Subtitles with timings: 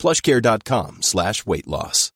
[0.00, 2.10] plushcare.com slash weight loss.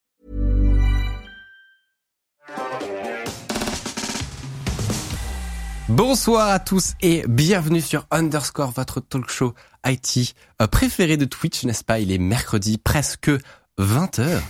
[5.91, 11.63] Bonsoir à tous et bienvenue sur Underscore, votre talk show IT euh, préféré de Twitch,
[11.65, 12.01] n'est-ce pas?
[12.01, 13.31] Il est mercredi presque
[13.79, 14.41] 20h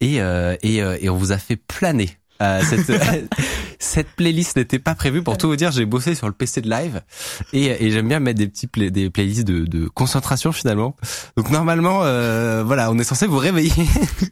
[0.00, 2.10] et, euh, euh, et on vous a fait planer.
[2.42, 2.90] Euh, cette,
[3.78, 5.70] cette playlist n'était pas prévue pour tout vous dire.
[5.70, 7.00] J'ai bossé sur le PC de live
[7.52, 10.96] et, et j'aime bien mettre des petits play- des playlists de, de concentration finalement.
[11.36, 13.72] Donc normalement, euh, voilà, on est censé vous réveiller.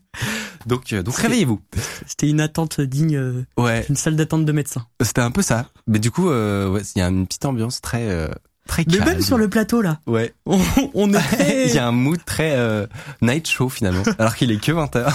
[0.66, 1.60] donc euh, donc réveillez-vous.
[2.07, 4.84] C'était une attente digne euh, Ouais, d'une salle d'attente de médecin.
[5.01, 5.66] c'était un peu ça.
[5.87, 8.29] Mais du coup, euh, ouais, il y a une petite ambiance très euh,
[8.66, 9.10] très Mais calme.
[9.10, 10.34] même sur le plateau là, Ouais.
[10.46, 10.60] on,
[10.95, 12.87] on est Il y a un mood très euh,
[13.23, 15.12] night show finalement, alors qu'il est que 20h.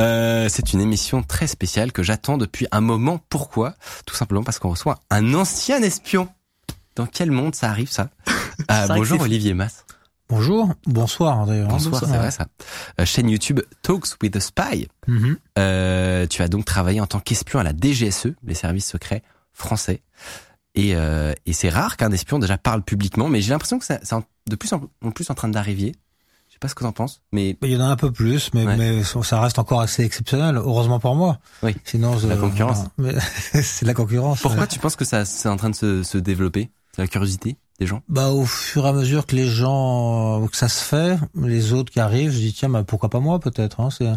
[0.00, 3.20] Euh, c'est une émission très spéciale que j'attends depuis un moment.
[3.28, 3.74] Pourquoi?
[4.06, 6.28] Tout simplement parce qu'on reçoit un ancien espion.
[6.96, 8.10] Dans quel monde ça arrive ça?
[8.70, 9.84] Euh, Bonjour Olivier Mass.
[10.28, 11.66] Bonjour, bonsoir d'ailleurs.
[11.66, 12.46] Bonsoir, c'est vrai ça.
[13.00, 14.86] Euh, chaîne YouTube Talks with a Spy.
[15.08, 15.36] Mhm.
[15.58, 20.02] Euh, tu as donc travaillé en tant qu'espion à la DGSE, les services secrets français.
[20.76, 23.98] Et, euh, et c'est rare qu'un espion déjà parle publiquement, mais j'ai l'impression que ça-
[24.04, 24.14] c'est
[24.48, 25.96] de plus en, en plus en train d'arriver.
[26.54, 28.50] Je sais pas ce que t'en penses, mais Il y en a un peu plus,
[28.54, 28.76] mais, Ouais.
[28.76, 31.40] mais ça reste encore assez exceptionnel, heureusement pour moi.
[31.64, 31.74] Oui.
[31.84, 32.78] Sinon, La je- concurrence.
[33.60, 34.40] c'est la concurrence.
[34.40, 37.56] pourquoi tu penses que ça c'est en train de se, se développer C'est la curiosité
[37.80, 38.02] des gens?
[38.08, 41.90] Bah, au fur et à mesure que les gens, que ça se fait, les autres
[41.92, 43.80] qui arrivent, je dis tiens, bah, pourquoi pas moi peut-être.
[43.80, 44.12] Hein, c'est...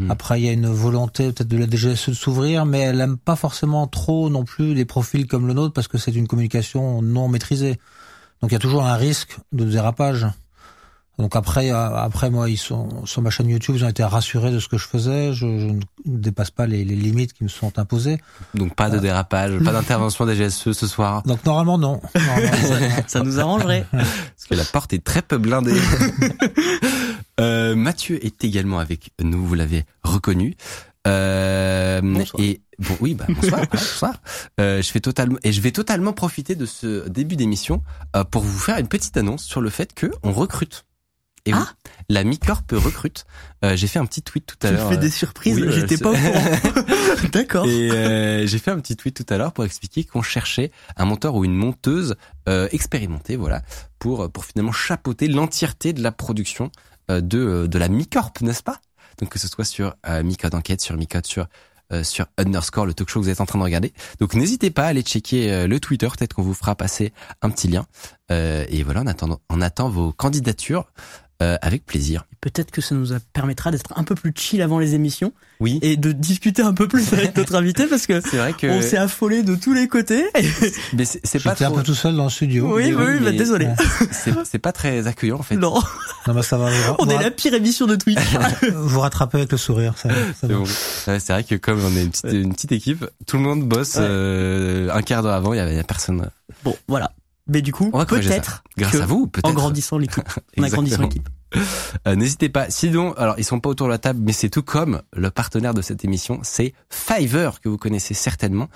[0.00, 0.10] Hmm.
[0.10, 3.16] Après, il y a une volonté peut-être de la DGSE de s'ouvrir, mais elle aime
[3.16, 7.00] pas forcément trop non plus les profils comme le nôtre parce que c'est une communication
[7.00, 7.78] non maîtrisée.
[8.42, 10.26] Donc il y a toujours un risque de dérapage.
[11.18, 14.50] Donc après, euh, après moi, ils sont sur ma chaîne YouTube, ils ont été rassurés
[14.50, 15.32] de ce que je faisais.
[15.32, 18.18] Je, je ne dépasse pas les, les limites qui me sont imposées.
[18.54, 22.00] Donc pas de dérapage, pas d'intervention des GSE ce soir, Donc normalement non.
[22.14, 23.86] Normalement, ça nous arrangerait.
[23.90, 25.80] parce que la porte est très peu blindée.
[27.40, 30.56] euh, Mathieu est également avec nous, vous l'avez reconnu.
[31.06, 32.42] Euh, Bonsoir.
[32.42, 34.14] Et bon, oui, bah, bonsoir, bonsoir.
[34.60, 37.82] Euh, je fais totalement et je vais totalement profiter de ce début d'émission
[38.16, 40.84] euh, pour vous faire une petite annonce sur le fait que on recrute.
[41.46, 41.72] Et oui, Ah.
[42.08, 43.24] la Micorp recrute.
[43.64, 44.88] Euh, J'ai fait un petit tweet tout à Tu l'heure.
[44.88, 46.44] fais euh, des surprises, oui, euh, j'étais c'est- pas au courant.
[47.32, 47.66] D'accord.
[47.66, 51.04] Et euh, j'ai fait un petit tweet tout à l'heure pour expliquer qu'on cherchait un
[51.04, 52.16] monteur ou une monteuse
[52.48, 53.62] euh, expérimentée, voilà,
[53.98, 56.70] pour pour finalement chapeauter l'entièreté de la production
[57.10, 58.80] euh, de euh, de la Micorp, n'est-ce pas?
[59.18, 61.46] Donc que ce soit sur euh, Micode enquête, sur Micode, sur
[61.92, 63.92] euh, sur Underscore, le talk show que vous êtes en train de regarder.
[64.18, 67.50] Donc n'hésitez pas à aller checker euh, le Twitter, peut-être qu'on vous fera passer un
[67.50, 67.86] petit lien.
[68.32, 70.86] Euh, et voilà, on attend on attend vos candidatures
[71.42, 72.26] euh, avec plaisir.
[72.40, 75.96] Peut-être que ça nous permettra d'être un peu plus chill avant les émissions Oui, et
[75.96, 78.96] de discuter un peu plus avec notre invité parce que c'est vrai que on s'est
[78.96, 80.24] affolé de tous les côtés.
[80.94, 82.74] mais c'est pas J'étais un trop peu tout seul dans le studio.
[82.76, 83.68] Oui, oui, oui, bah, mais- désolé.
[84.44, 85.56] c'est pas très accueillant en fait.
[85.56, 85.74] Non,
[86.26, 86.70] Non, mais ça va.
[86.70, 88.18] Vous, on est la pire émission de Twitch.
[88.74, 89.94] vous rattrapez avec le sourire.
[89.96, 90.08] Ça,
[90.40, 93.66] ça C'est vrai que comme on est une petite, une petite équipe, tout le monde
[93.66, 94.02] bosse Ouais.
[94.02, 96.30] euh, un quart d'heure avant, il y y a personne.
[96.64, 97.12] bon, voilà.
[97.46, 99.48] Mais du coup, peut-être Grâce à vous, peut-être.
[99.48, 101.28] en grandissant l'équipe, en agrandissant l'équipe.
[102.06, 102.68] Euh, N'hésitez pas.
[102.70, 105.74] Sinon, alors ils sont pas autour de la table, mais c'est tout comme le partenaire
[105.74, 108.68] de cette émission, c'est Fiverr que vous connaissez certainement.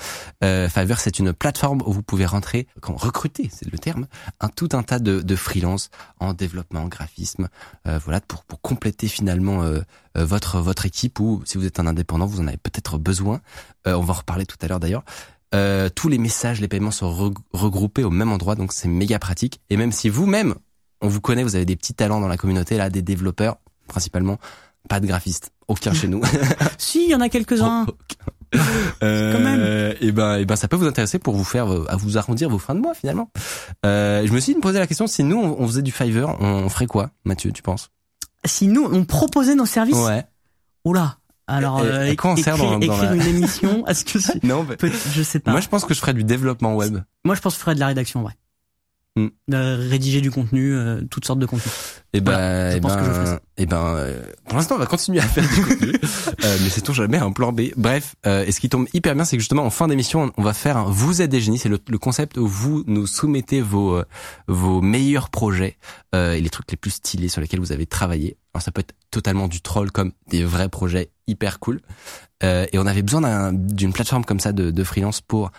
[0.45, 4.07] Euh, Fiverr, c'est une plateforme où vous pouvez rentrer, quand recruter, c'est le terme,
[4.41, 7.49] un tout un tas de, de freelance en développement, en graphisme,
[7.89, 9.81] euh, voilà, pour pour compléter finalement euh,
[10.17, 13.41] euh, votre votre équipe ou si vous êtes un indépendant, vous en avez peut-être besoin.
[13.87, 15.05] Euh, on va en reparler tout à l'heure d'ailleurs.
[15.55, 19.19] Euh, tous les messages, les paiements sont reg- regroupés au même endroit, donc c'est méga
[19.19, 19.61] pratique.
[19.71, 20.55] Et même si vous-même,
[21.01, 23.57] on vous connaît, vous avez des petits talents dans la communauté, là, des développeurs,
[23.89, 24.39] principalement,
[24.89, 26.21] pas de graphistes, aucun chez nous.
[26.79, 27.87] Si, il y en a quelques-uns.
[29.03, 29.95] Euh, Quand même.
[30.01, 32.49] Et ben, et ben, ça peut vous intéresser pour vous faire, euh, à vous arrondir
[32.51, 33.31] vos fins de mois finalement.
[33.87, 36.69] Euh, je me suis posé la question si nous on, on faisait du Fiverr, on
[36.69, 37.91] ferait quoi, Mathieu, tu penses?
[38.45, 40.25] Si nous, on proposait nos services, Ouais.
[40.85, 41.19] oula.
[41.51, 44.19] Alors, euh, écrire, dans- dans écrire la- une émission, est-ce que.
[44.47, 45.51] Non, bah, peut- je sais pas.
[45.51, 46.99] moi je pense que je ferais du développement web.
[47.25, 48.33] Moi, je pense que je ferais de la rédaction, ouais.
[49.17, 49.29] Mm.
[49.53, 51.73] Rédiger du contenu, euh, toutes sortes de contenus.
[52.13, 53.41] Et ben, Voilà, je eh pense que je ferai ben, ça.
[53.57, 55.93] eh ben, euh, pour l'instant, on va continuer à faire du contenu,
[56.45, 57.63] euh, mais c'est toujours jamais un plan B.
[57.77, 60.43] Bref, euh, et ce qui tombe hyper bien, c'est que justement en fin d'émission, on-
[60.43, 61.59] va faire un vous êtes des génies.
[61.59, 64.05] C'est le, le concept où vous nous soumettez vos euh,
[64.47, 65.77] vos meilleurs projets
[66.15, 68.37] euh, et les trucs les plus stylés sur lesquels vous avez travaillé.
[68.55, 71.81] Alors ça peut être totalement du troll comme des vrais projets hyper cool.
[72.43, 75.51] Euh, et on avait besoin d'un- d'une plateforme comme ça de, de freelance pour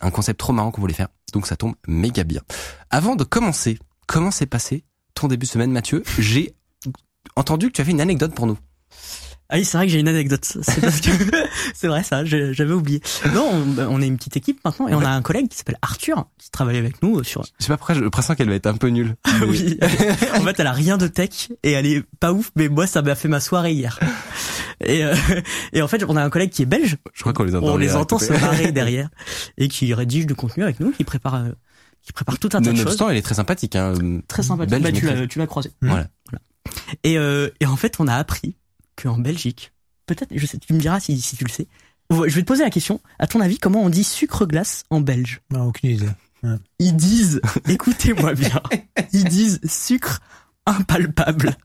[0.00, 1.08] un concept trop marrant qu'on voulait faire.
[1.32, 2.42] Donc ça tombe méga bien.
[2.90, 4.84] Avant de commencer, comment s'est passé
[5.14, 6.02] ton début de semaine, Mathieu?
[6.18, 6.54] J'ai
[7.36, 8.58] entendu que tu avais une anecdote pour nous.
[9.50, 10.44] Ah oui, c'est vrai que j'ai une anecdote.
[10.44, 11.10] C'est parce que
[11.74, 13.00] c'est vrai ça, j'avais oublié.
[13.32, 15.78] Non, on, on est une petite équipe maintenant et on a un collègue qui s'appelle
[15.80, 17.42] Arthur qui travaille avec nous sur.
[17.58, 19.16] Je sais pas pourquoi, j'ai l'impression qu'elle va être un peu nulle.
[19.46, 19.78] oui.
[20.36, 23.00] en fait, elle a rien de tech et elle est pas ouf, mais moi ça
[23.00, 23.98] m'a fait ma soirée hier.
[24.84, 25.14] Et euh,
[25.72, 26.98] et en fait, on a un collègue qui est belge.
[27.14, 27.68] Je crois qu'on les entend.
[27.68, 29.08] On les entend se marrer derrière
[29.56, 31.48] et qui rédige du contenu avec nous, qui prépare euh,
[32.02, 32.98] qui prépare tout un tas de choses.
[33.10, 33.76] Elle est très sympathique.
[33.76, 33.94] Hein.
[34.28, 34.70] Très sympathique.
[34.70, 35.72] Belge, Bah, tu l'as tu l'as croisé.
[35.80, 36.06] Voilà.
[37.02, 38.56] Et, euh, et en fait, on a appris
[39.00, 39.72] qu'en Belgique,
[40.06, 41.66] peut-être, je sais, tu me diras si, si tu le sais.
[42.10, 43.00] Je vais te poser la question.
[43.18, 45.40] À ton avis, comment on dit sucre glace en belge?
[45.50, 46.08] Non, aucune idée.
[46.78, 48.62] Ils disent, écoutez-moi bien,
[49.12, 50.20] ils disent sucre
[50.66, 51.56] impalpable.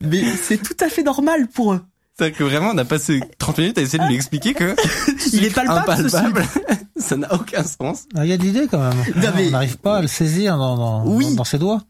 [0.00, 1.80] Mais c'est tout à fait normal pour eux.
[2.18, 4.74] C'est-à-dire que vraiment, on a passé 30 minutes à essayer de lui expliquer que
[5.32, 6.48] Il est palpable, ce impalpable,
[6.96, 8.06] ça n'a aucun sens.
[8.16, 8.98] Ah, Il y a de l'idée quand même.
[9.16, 11.26] Non, mais- On n'arrive pas à le saisir dans, dans, Oui.
[11.30, 11.82] dans, dans ses doigts.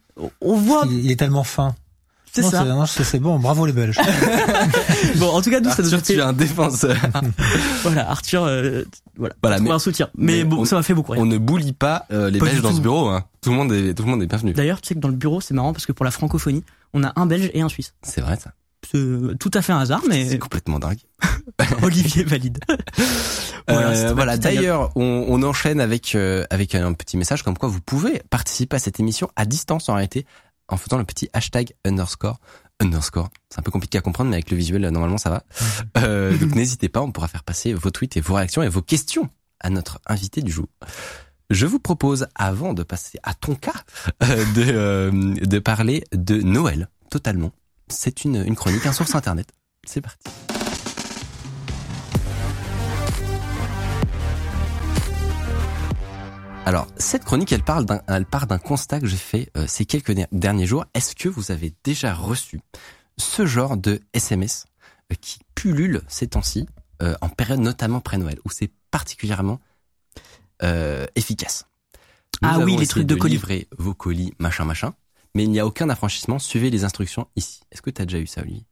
[0.43, 1.75] On voit, Il, il est tellement fin.
[2.43, 2.65] C'est ça.
[2.65, 3.99] non, c'est bon, bravo les Belges.
[5.17, 6.97] Bon, en tout cas, nous, ça nous a Arthur, tu fait, es un défenseur.
[7.83, 8.83] voilà, Arthur, euh,
[9.17, 10.09] voilà, Voilà, mais- un soutien.
[10.17, 11.21] Mais, mais bon, on- ça m'a fait beaucoup rire.
[11.23, 13.09] On ne boulie pas euh, les Pas Belges du dans ce bureau.
[13.09, 13.25] Hein.
[13.41, 14.53] Tout le monde est, tout le monde est bienvenu.
[14.53, 16.65] D'ailleurs, tu sais que dans le bureau, c'est marrant parce que pour la francophonie,
[16.95, 17.95] on a un Belge et un Suisse.
[18.03, 18.53] C'est vrai ça.
[18.91, 20.99] C'est tout à fait un hasard, mais C'est complètement dingue.
[21.83, 22.59] Olivier valide.
[23.67, 24.37] Voilà, ma voilà.
[24.39, 28.77] D'ailleurs, on, on enchaîne avec euh, avec un petit message comme quoi vous pouvez participer
[28.77, 30.25] à cette émission à distance en réalité
[30.69, 32.39] en faisant le petit hashtag underscore
[32.81, 33.29] underscore.
[33.51, 35.45] C'est un peu compliqué à comprendre, mais avec le visuel euh, normalement ça va.
[35.97, 38.83] Euh, donc n'hésitez pas, on pourra faire passer vos tweets et vos réactions et vos
[38.83, 39.29] questions
[39.61, 40.69] à notre invité du jour.
[41.51, 43.73] Je vous propose, avant de passer à ton cas,
[44.23, 47.53] euh, de euh, de parler de Noël totalement.
[47.89, 49.49] C'est une une chronique, un source internet.
[49.87, 50.29] C'est parti.
[56.69, 59.87] Alors, cette chronique, elle parle d'un, elle part d'un constat que j'ai fait euh, ces
[59.87, 60.85] quelques der- derniers jours.
[60.93, 62.61] Est-ce que vous avez déjà reçu
[63.17, 64.67] ce genre de SMS
[65.11, 66.67] euh, qui pullule ces temps-ci,
[67.03, 69.61] euh, en période notamment pré-Noël, où c'est particulièrement
[70.63, 71.65] euh, efficace?
[72.43, 73.37] Nous Ah oui, les trucs de colis.
[73.37, 74.93] livrer vos colis, machin, machin,
[75.35, 76.39] mais il n'y a aucun affranchissement.
[76.39, 77.61] Suivez les instructions ici.
[77.73, 78.67] Est-ce que tu as déjà eu ça, Olivier?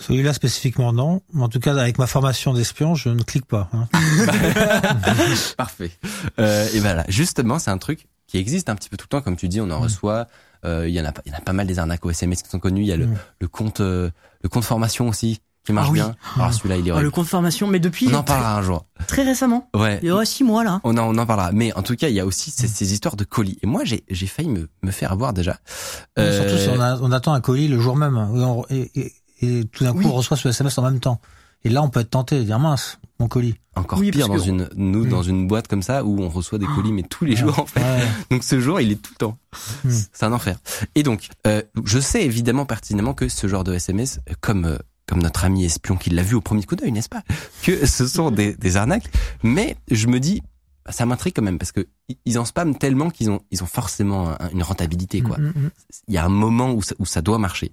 [0.00, 1.22] Celui-là spécifiquement non.
[1.32, 3.68] Mais en tout cas, avec ma formation d'espion, je ne clique pas.
[3.72, 3.88] hein.
[5.56, 5.90] Parfait.
[6.38, 9.22] Euh, et voilà, justement, c'est un truc qui existe un petit peu tout le temps,
[9.22, 9.82] comme tu dis, on en Mm.
[9.82, 10.26] reçoit.
[10.64, 12.10] euh, Il y en a, pas- il y en a pas mal des arnaques au
[12.10, 12.82] SMS qui sont connues.
[12.82, 13.16] Il y a le, Mm.
[13.40, 14.10] le compte, euh,
[14.42, 15.98] le compte formation aussi qui marche Ah oui.
[16.00, 16.16] bien.
[16.36, 18.62] Alors celui-là, il est Ah, le compte formation, mais depuis On en très, parlera un
[18.62, 18.84] jour.
[19.06, 19.68] très récemment.
[19.74, 19.98] Ouais.
[20.02, 20.80] Il y a six mois là.
[20.84, 21.52] On en, on en parlera.
[21.52, 23.58] Mais en tout cas, il y a aussi ces, ces histoires de colis.
[23.62, 25.58] Et moi, j'ai, j'ai failli me, me faire avoir déjà.
[26.18, 28.16] Euh, Surtout si on, a- on attend un colis le jour même.
[28.16, 30.06] Et, on- et- et- et tout d'un coup, Oui.
[30.06, 31.20] on reçoit ce SMS en même temps.
[31.64, 33.56] Et là, on peut être tenté de dire mince, mon colis.
[33.74, 36.58] Encore Oui, pire dans que- une, nous, dans une boîte comme ça où on reçoit
[36.58, 37.80] des colis, mais tous les jours, en fait.
[37.80, 38.06] Ouais.
[38.30, 39.38] Donc ce jour, il est tout le temps.
[39.84, 39.90] Hmm.
[40.12, 40.56] C'est un enfer.
[40.94, 44.78] Et donc, euh, je sais évidemment pertinemment que ce genre de SMS, euh, comme euh,
[45.06, 47.22] comme notre ami espion qui l'a vu au premier coup d'œil, n'est-ce pas,
[47.64, 49.10] que ce sont des, des arnaques.
[49.42, 50.42] Mais je me dis,
[50.90, 53.66] ça m'intrigue quand même parce que i- ils en spamment tellement qu'ils ont ils ont
[53.66, 55.38] forcément un- une rentabilité quoi.
[55.38, 55.70] Mm, mm, mm.
[56.08, 57.72] Il y a un moment où ça, où ça doit marcher.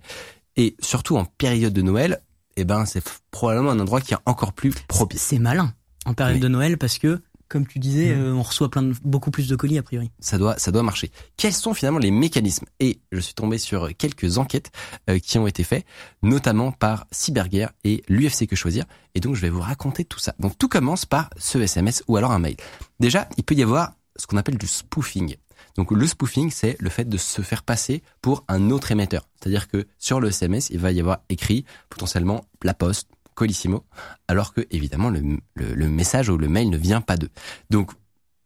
[0.57, 2.21] Et surtout en période de Noël,
[2.57, 5.21] eh ben c'est probablement un endroit qui est encore plus propice.
[5.21, 5.73] C'est malin
[6.05, 8.19] en période de Noël parce que, comme tu disais, Mm.
[8.19, 10.11] euh, on reçoit plein de, beaucoup plus de colis a priori.
[10.19, 11.11] ça doit ça doit marcher.
[11.37, 12.65] Quels sont finalement les mécanismes?
[12.79, 14.71] Et je suis tombé sur quelques enquêtes
[15.09, 15.85] euh, qui ont été faites,
[16.23, 18.85] notamment par Cyberguerre et l'UFC que choisir.
[19.13, 20.33] Et donc je vais vous raconter tout ça.
[20.39, 22.55] Donc tout commence par ce SMS ou alors un mail.
[22.99, 25.35] Déjà, il peut y avoir ce qu'on appelle du spoofing.
[25.75, 29.27] Donc le spoofing, c'est le fait de se faire passer pour un autre émetteur.
[29.39, 33.83] C'est-à-dire que sur le SMS, il va y avoir écrit potentiellement La Poste, Colissimo,
[34.27, 35.19] alors que évidemment le,
[35.55, 37.29] le, le message ou le mail ne vient pas d'eux.
[37.69, 37.91] Donc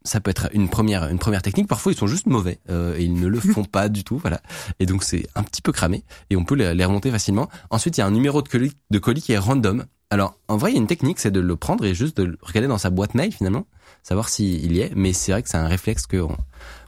[0.03, 1.67] ça peut être une première une première technique.
[1.67, 4.41] Parfois ils sont juste mauvais euh, et ils ne le font pas du tout, voilà.
[4.79, 7.49] Et donc c'est un petit peu cramé et on peut les, les remonter facilement.
[7.69, 9.85] Ensuite il y a un numéro de colis de colis qui est random.
[10.09, 12.23] Alors en vrai il y a une technique, c'est de le prendre et juste de
[12.23, 13.67] le regarder dans sa boîte mail finalement,
[14.01, 14.91] savoir s'il y est.
[14.95, 16.35] Mais c'est vrai que c'est un réflexe que on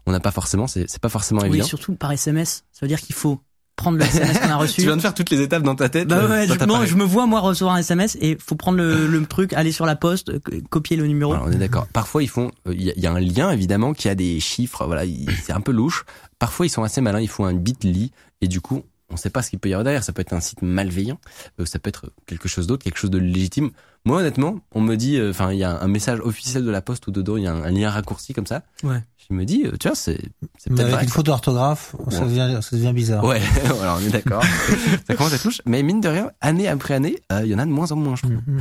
[0.06, 0.68] on n'a pas forcément.
[0.68, 1.66] C'est c'est pas forcément Oui, évident.
[1.66, 2.64] surtout par SMS.
[2.72, 3.40] Ça veut dire qu'il faut
[3.76, 4.76] prendre le SMS qu'on a reçu.
[4.82, 6.08] Tu viens de faire toutes les étapes dans ta tête.
[6.08, 8.78] Bah euh, ouais, je, non, je me vois moi recevoir un SMS et faut prendre
[8.78, 10.32] le, le truc, aller sur la poste,
[10.70, 11.34] copier le numéro.
[11.36, 11.88] On est d'accord.
[11.88, 12.52] Parfois, ils font.
[12.68, 14.86] euh, Il y, y a un lien évidemment qui a des chiffres.
[14.86, 16.04] Voilà, il- c'est un peu louche.
[16.38, 19.42] parfois ils sont assez malins, ils font un bit.ly et du coup on sait pas
[19.42, 20.04] ce qu'il peut y avoir derrière.
[20.04, 21.20] Ça peut être un site malveillant,
[21.60, 23.72] euh, ça peut être quelque chose d'autre, quelque chose de légitime.
[24.04, 26.82] Moi honnêtement, on me dit, euh, enfin il y a un message officiel de la
[26.82, 28.64] poste ou dedans il y a un, un lien raccourci comme ça.
[28.84, 29.04] Ouais.
[29.30, 30.20] Je me dis, euh, tu vois, c'est
[30.66, 31.04] peut-être avec vrai.
[31.04, 33.24] une faute d'orthographe, ça devient, ça devient bizarre.
[33.24, 34.44] Ouais, voilà, on est d'accord.
[35.08, 35.62] ça commence à être louche.
[35.66, 37.96] Mais mine de rien, année après année, euh, il y en a de moins en
[37.96, 38.34] moins, je trouve.
[38.34, 38.60] Mhm.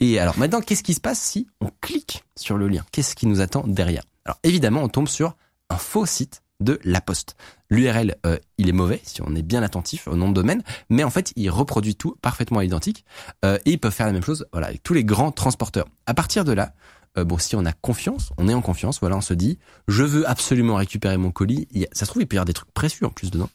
[0.00, 2.84] Et alors maintenant, qu'est-ce qui se passe si on clique sur le lien?
[2.90, 4.02] Qu'est-ce qui nous attend derrière?
[4.24, 5.36] Alors évidemment, on tombe sur
[5.70, 7.36] un faux site de La Poste.
[7.70, 11.04] L'URL, euh, il est mauvais si on est bien attentif au nom de domaine, mais
[11.04, 13.04] en fait, il reproduit tout parfaitement identique
[13.44, 15.86] euh, et ils peuvent faire la même chose voilà, avec tous les grands transporteurs.
[16.06, 16.72] À partir de là,
[17.18, 19.58] euh, bon, si on a confiance, on est en confiance, voilà, on se dit,
[19.88, 21.66] je veux absolument récupérer mon colis.
[21.72, 23.50] Il ça se trouve, il peut y avoir des trucs précieux en plus dedans.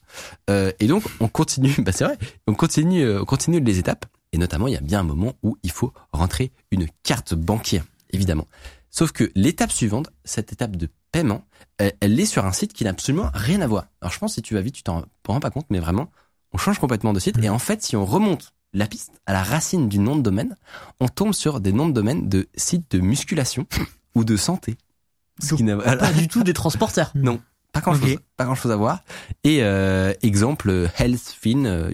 [0.50, 2.17] Euh, et donc, on continue, bah c'est vrai,
[2.48, 4.05] on continue, euh, on continue les étapes.
[4.32, 7.86] Et notamment, il y a bien un moment où il faut rentrer une carte bancaire,
[8.12, 8.48] évidemment.
[8.89, 11.46] Sauf que l'étape suivante, cette étape de paiement,
[11.77, 13.86] elle, elle est sur un site qui n'a absolument rien à voir.
[14.01, 16.12] Alors je pense que si tu vas vite, tu t'en rends pas compte, mais vraiment,
[16.51, 17.38] on change complètement de site.
[17.41, 20.58] Et en fait, si on remonte la piste à la racine du nom de domaine,
[21.00, 23.65] on tombe sur des noms de domaine de sites de musculation
[24.15, 24.75] ou de santé.
[25.39, 27.12] Ce qui voilà, Pas du tout des transporteurs.
[27.15, 27.39] non,
[27.72, 29.03] pas grand chose, pas grand chose à voir.
[29.43, 31.91] Et euh, exemple, healthfin, euh,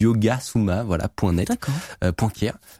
[0.00, 1.50] yo- yoga suma, voilà, point net,
[2.02, 2.12] euh.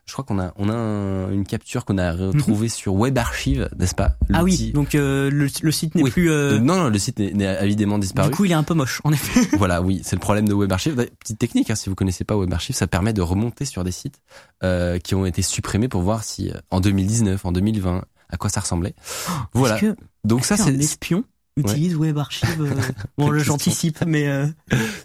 [0.06, 3.68] Je crois qu'on a, on a un- une capture qu'on a retrouvée sur Web Archive,
[3.78, 4.16] n'est-ce pas?
[4.32, 6.11] Ah oui, donc euh, le, le site n'est Oui.
[6.11, 6.30] plus.
[6.30, 8.28] euh, Euh, non, non, le site n'est- évidemment disparu.
[8.30, 9.49] du coup, il est un peu moche, en effet.
[9.58, 10.94] voilà, oui, c'est le problème de Web Archive.
[11.20, 13.92] Petite technique, hein, si vous connaissez pas Web Archive, ça permet de remonter sur des
[13.92, 14.20] sites
[14.62, 18.50] euh, qui ont été supprimés pour voir si euh, en 2019, en 2020, à quoi
[18.50, 18.94] ça ressemblait.
[19.54, 19.78] Voilà.
[19.78, 19.94] Que,
[20.25, 21.25] Donc ça, c'est espion
[21.58, 22.70] utilise Web Archive euh,
[23.18, 24.46] Bon, j'anticipe, mais euh,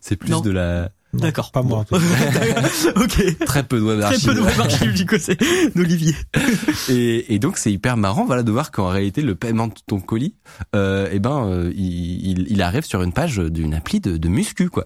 [0.02, 0.42] c'est plus Non.
[0.42, 1.52] de la D'accord.
[1.52, 1.86] Pas moi.
[2.96, 3.46] ok.
[3.46, 4.26] très peu de Web Très Archive.
[4.30, 5.38] peu de Web Archive du côté
[5.76, 6.16] d'Olivier.
[6.90, 10.00] Et, et donc c'est hyper marrant voilà de voir qu'en réalité le paiement de ton
[10.00, 10.36] colis
[10.76, 14.28] euh, eh ben euh, il, il, il arrive sur une page d'une appli de, de
[14.30, 14.86] muscu quoi.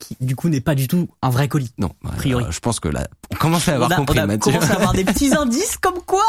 [0.00, 1.72] Qui, du coup, n'est pas du tout un vrai colis.
[1.76, 2.44] Non, priori.
[2.44, 4.52] euh, je pense que là on commence à avoir on a, compris on a Mathieu.
[4.52, 6.22] commencé à avoir des petits indices comme quoi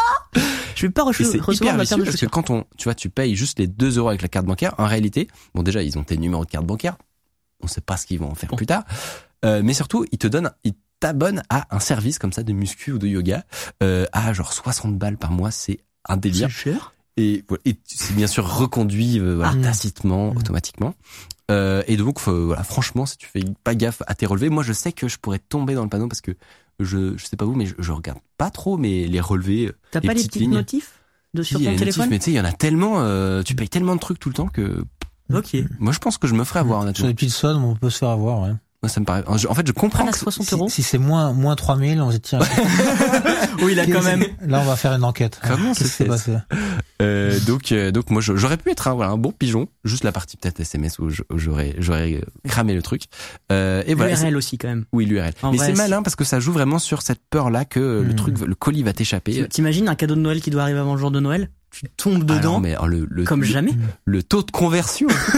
[0.76, 2.66] je vais pas Et c'est recevoir hyper ma vicieux carte de parce que quand on
[2.78, 5.62] tu vois tu payes juste les 2 euros avec la carte bancaire en réalité bon
[5.62, 6.96] déjà ils ont tes numéros de carte bancaire
[7.62, 8.84] on sait pas ce qu'ils vont en faire plus tard
[9.46, 12.92] euh, mais surtout ils te donnent ils t'abonnent à un service comme ça de muscu
[12.92, 13.44] ou de yoga
[13.84, 16.94] euh, à genre 60 balles par mois c'est un délire C'est cher.
[17.18, 19.64] et, et c'est bien sûr reconduit euh, voilà, Ah.
[19.64, 20.38] tacitement, Mm.
[20.38, 20.94] automatiquement.
[21.52, 24.64] Euh, et donc faut- voilà, franchement, si tu fais pas gaffe à tes relevés, moi
[24.64, 26.32] je sais que je pourrais tomber dans le panneau parce que
[26.80, 29.68] je je sais pas vous, mais je, je regarde pas trop mais les relevés.
[29.68, 30.52] euh, T'as pas les petites lignes.
[30.52, 31.00] notifs
[31.34, 33.02] de sur si, a ton notifs, téléphone mais tu sais, il y en a tellement,
[33.02, 34.84] euh, tu payes tellement de trucs tout le temps que
[35.34, 35.56] Ok.
[35.80, 37.08] moi je pense que je me ferais avoir Sur honnêtement.
[37.08, 38.54] les petites sommes, on peut se faire avoir, ouais.
[38.82, 39.24] Moi ça me paraît.
[39.28, 40.06] En fait, je comprends.
[40.06, 40.70] Que- 60 Si, euros.
[40.70, 42.40] si c'est moins, moins 3000, on se dit, tiens,
[43.62, 44.24] Oui, là quand même.
[44.46, 45.38] là, on va faire une enquête.
[45.46, 46.38] Comment Qu'est-ce qui c'est s'est fait, passé?
[47.02, 50.12] Euh, donc euh, donc moi j'aurais pu être un voilà un bon pigeon, juste la
[50.12, 53.04] partie peut-être SMS où j'aurais j'aurais euh, cramé le truc.
[53.52, 54.14] Euh, et voilà.
[54.20, 54.86] URL aussi quand même.
[54.94, 55.34] Oui, l'URL.
[55.52, 58.16] Mais c'est malin parce que ça joue vraiment sur cette peur-là que le Hmm.
[58.16, 59.46] truc, le colis va t'échapper.
[59.50, 61.50] T'imagines un cadeau de Noël qui doit arriver avant le jour de Noël?
[61.72, 63.74] Tu tombes Ah non, dedans mais alors, le, le, comme jamais.
[64.06, 65.08] le taux de conversion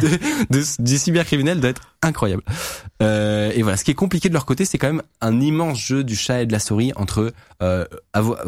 [0.00, 0.08] de,
[0.50, 2.42] de- du cybercriminel doit être incroyable.
[3.02, 5.78] Euh, et voilà, ce qui est compliqué de leur côté, c'est quand même un immense
[5.80, 7.84] jeu du chat et de la souris entre euh,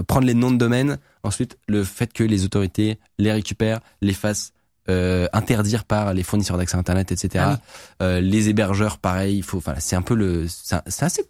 [0.07, 4.53] prendre les noms de domaine, ensuite le fait que les autorités les récupèrent, les fassent
[4.91, 7.31] euh, interdire par les fournisseurs d'accès internet, etc.
[7.39, 7.57] Ah oui.
[8.03, 9.39] Euh, les hébergeurs, pareil.
[9.39, 11.23] Il faut, enfin, c'est un peu le, c'est assez.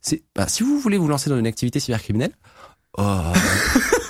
[0.00, 2.30] C'est, bah, si vous voulez vous lancer dans une activité cybercriminelle,
[2.98, 3.32] oh,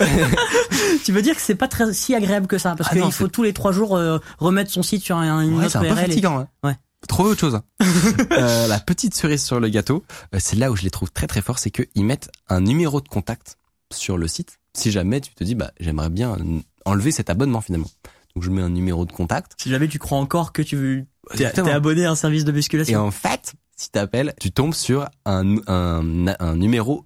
[1.04, 3.25] Tu veux dire que c'est pas très si agréable que ça parce Ah qu'il faut
[3.26, 5.78] c'est- tous les trois jours euh, remettre son site sur un, une Ouais, autre c'est
[5.78, 5.99] un peu URL.
[5.99, 6.38] et- fatigant.
[6.38, 6.49] Hein.
[6.64, 6.76] Ouais.
[7.08, 7.54] Trouver autre chose.
[7.54, 7.64] hein.
[8.32, 11.26] Euh, la petite cerise sur le gâteau, euh, c'est là où je les trouve très
[11.26, 13.56] très forts, c'est qu'ils mettent un numéro de contact
[13.92, 14.58] sur le site.
[14.75, 16.37] Si jamais tu te dis, bah, j'aimerais bien
[16.84, 17.90] enlever cet abonnement finalement.
[18.34, 19.52] Donc je mets un numéro de contact.
[19.60, 21.04] Si jamais tu crois encore que tu veux,
[21.37, 23.00] t'es abonné à un service de Et musculation.
[23.04, 27.04] en fait, si t'appelles, tu tombes sur un, un, un numéro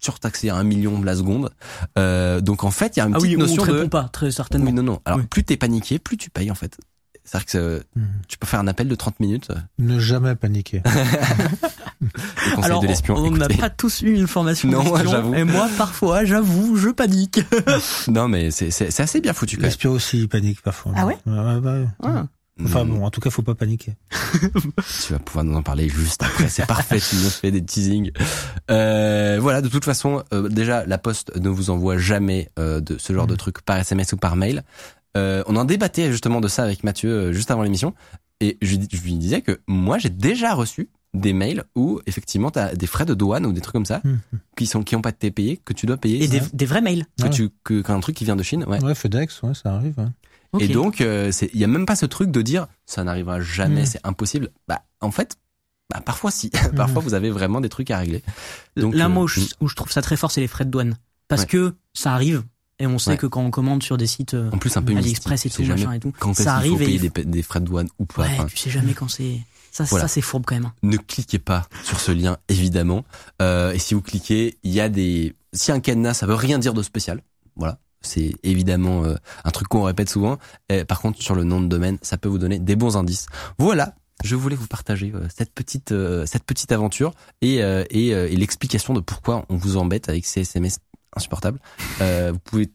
[0.00, 1.50] surtaxé à un million de la seconde.
[1.98, 3.76] Euh, donc en fait, il y a une ah petite oui, on notion te de...
[3.76, 4.66] répond pas très certainement.
[4.66, 5.00] Oui, non, non.
[5.04, 5.26] Alors Oui.
[5.26, 6.76] plus t'es paniqué, plus tu payes en fait.
[7.24, 8.04] C'est-à-dire que euh, Hmm.
[8.26, 9.50] tu peux faire un appel de 30 minutes.
[9.78, 10.82] Ne jamais paniquer.
[12.00, 15.34] le Alors, de on n'a pas tous eu une formation Non, d'espion.
[15.34, 17.40] Et moi, parfois, j'avoue, je panique.
[18.08, 19.68] Non, mais c'est assez bien foutu quand même.
[19.70, 20.92] L'espion aussi, il panique parfois.
[20.96, 21.86] Ah ouais ouais, ouais.
[22.02, 22.26] Ah.
[22.64, 23.94] Enfin Mm, bon, en tout cas, faut pas paniquer.
[25.06, 26.48] Tu vas pouvoir nous en parler juste après.
[26.48, 26.98] C'est parfait.
[27.00, 28.10] Tu nous fais des teasings.
[28.70, 29.60] Euh, voilà.
[29.62, 33.26] De toute façon, euh, déjà, la Poste ne vous envoie jamais euh, de ce genre
[33.26, 33.38] de Mhm.
[33.38, 34.62] truc par SMS ou par mail.
[35.16, 37.94] Euh, on en débattait justement de ça avec Mathieu euh, juste avant l'émission,
[38.40, 42.50] et je, lui- je lui disais que moi, j'ai déjà reçu des mails où effectivement
[42.50, 44.18] tu as des frais de douane ou des trucs comme ça Mhm.
[44.56, 46.82] qui sont qui ont pas été payés que tu dois payer Et des, des vrais
[46.82, 47.06] mails.
[47.18, 47.30] que Ouais.
[47.30, 48.82] tu que qu'un truc qui vient de Chine ouais.
[48.84, 49.98] Ouais, FedEx, ouais, ça arrive.
[49.98, 50.12] hein.
[50.60, 53.80] Et donc, euh, il y a même pas ce truc de dire ça n'arrivera jamais,
[53.80, 53.84] Hmm.
[53.84, 53.86] Mm.
[53.86, 54.50] c'est impossible.
[54.66, 55.36] Bah, en fait,
[55.90, 56.50] bah, parfois si.
[56.76, 58.22] parfois, vous avez vraiment des trucs à régler.
[58.76, 59.46] Donc, Là, euh, moi, où je, mm.
[59.60, 60.96] où je trouve ça très fort, c'est les frais de douane.
[61.28, 61.46] Parce Ouais.
[61.48, 62.44] que ça arrive,
[62.78, 63.16] et on sait Ouais.
[63.18, 65.62] que quand on commande sur des sites euh, en plus, un peu AliExpress et tout,
[65.64, 68.06] machin et tout, quand ça faut arrive et payer des, des frais de douane ou
[68.06, 68.22] pas.
[68.22, 69.40] Ouais, Enfin, tu sais jamais quand c'est.
[69.70, 70.08] Ça, Voilà.
[70.08, 70.64] ça c'est fourbe quand même.
[70.64, 70.72] hein.
[70.82, 73.04] ne cliquez pas sur ce lien, évidemment.
[73.42, 75.36] Euh, et si vous cliquez, il y a des...
[75.52, 77.22] Si un cadenas, ça veut rien dire de spécial.
[77.54, 77.78] Voilà.
[78.00, 79.14] C'est évidemment euh,
[79.44, 80.38] un truc qu'on répète souvent.
[80.70, 83.26] Euh, par contre, sur le nom de domaine, ça peut vous donner des bons indices.
[83.58, 83.94] Voilà.
[84.24, 88.28] Je voulais vous partager euh, cette petite euh, cette petite aventure et euh, et, euh,
[88.28, 90.78] et l'explication de pourquoi on vous embête avec ces SMS
[91.14, 91.60] insupportables.
[92.00, 92.70] Euh, vous pouvez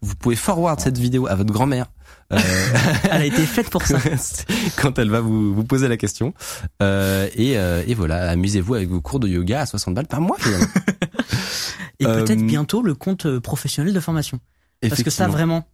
[0.00, 1.86] vous pouvez forward cette vidéo à votre grand-mère.
[2.32, 2.38] Euh,
[3.10, 3.98] Elle a été faite pour ça.
[4.76, 6.34] quand elle va vous, vous poser la question.
[6.82, 10.20] Euh, et, euh, et voilà, amusez-vous avec vos cours de yoga à 60 balles par
[10.20, 10.36] mois.
[10.38, 10.66] finalement.
[12.00, 14.38] Et peut-être bientôt le compte professionnel de formation.
[14.82, 15.64] Parce que ça, vraiment,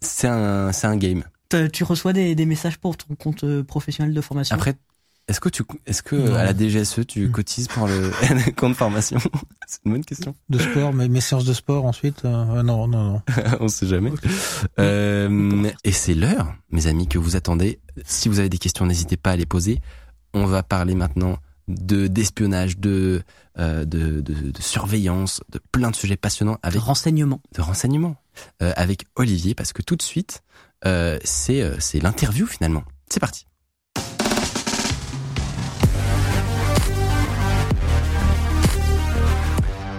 [0.00, 1.24] c'est un, c'est un game.
[1.72, 4.54] tu reçois des, des messages pour ton compte euh, professionnel de formation?
[4.56, 4.74] Après,
[5.28, 6.34] est-ce que tu, est-ce que Non.
[6.34, 7.30] à la DGSE tu Mm.
[7.30, 8.10] cotises pour le
[8.56, 9.18] compte formation?
[9.68, 10.34] C'est une bonne question.
[10.50, 12.24] De sport, mes, mes séances de sport ensuite.
[12.24, 13.22] euh, euh, non, non, non.
[13.60, 14.10] On sait jamais.
[14.78, 17.80] Euh, et c'est l'heure, mes amis, que vous attendez.
[18.04, 19.80] Si vous avez des questions, n'hésitez pas à les poser.
[20.34, 21.36] On va parler maintenant
[21.72, 23.22] de d'espionnage, de,
[23.58, 27.40] euh, de, de de surveillance, de plein de sujets passionnants avec renseignement.
[27.54, 28.16] de renseignements
[28.62, 30.42] euh, avec Olivier parce que tout de suite
[30.86, 32.84] euh, c'est c'est l'interview finalement.
[33.08, 33.46] C'est parti.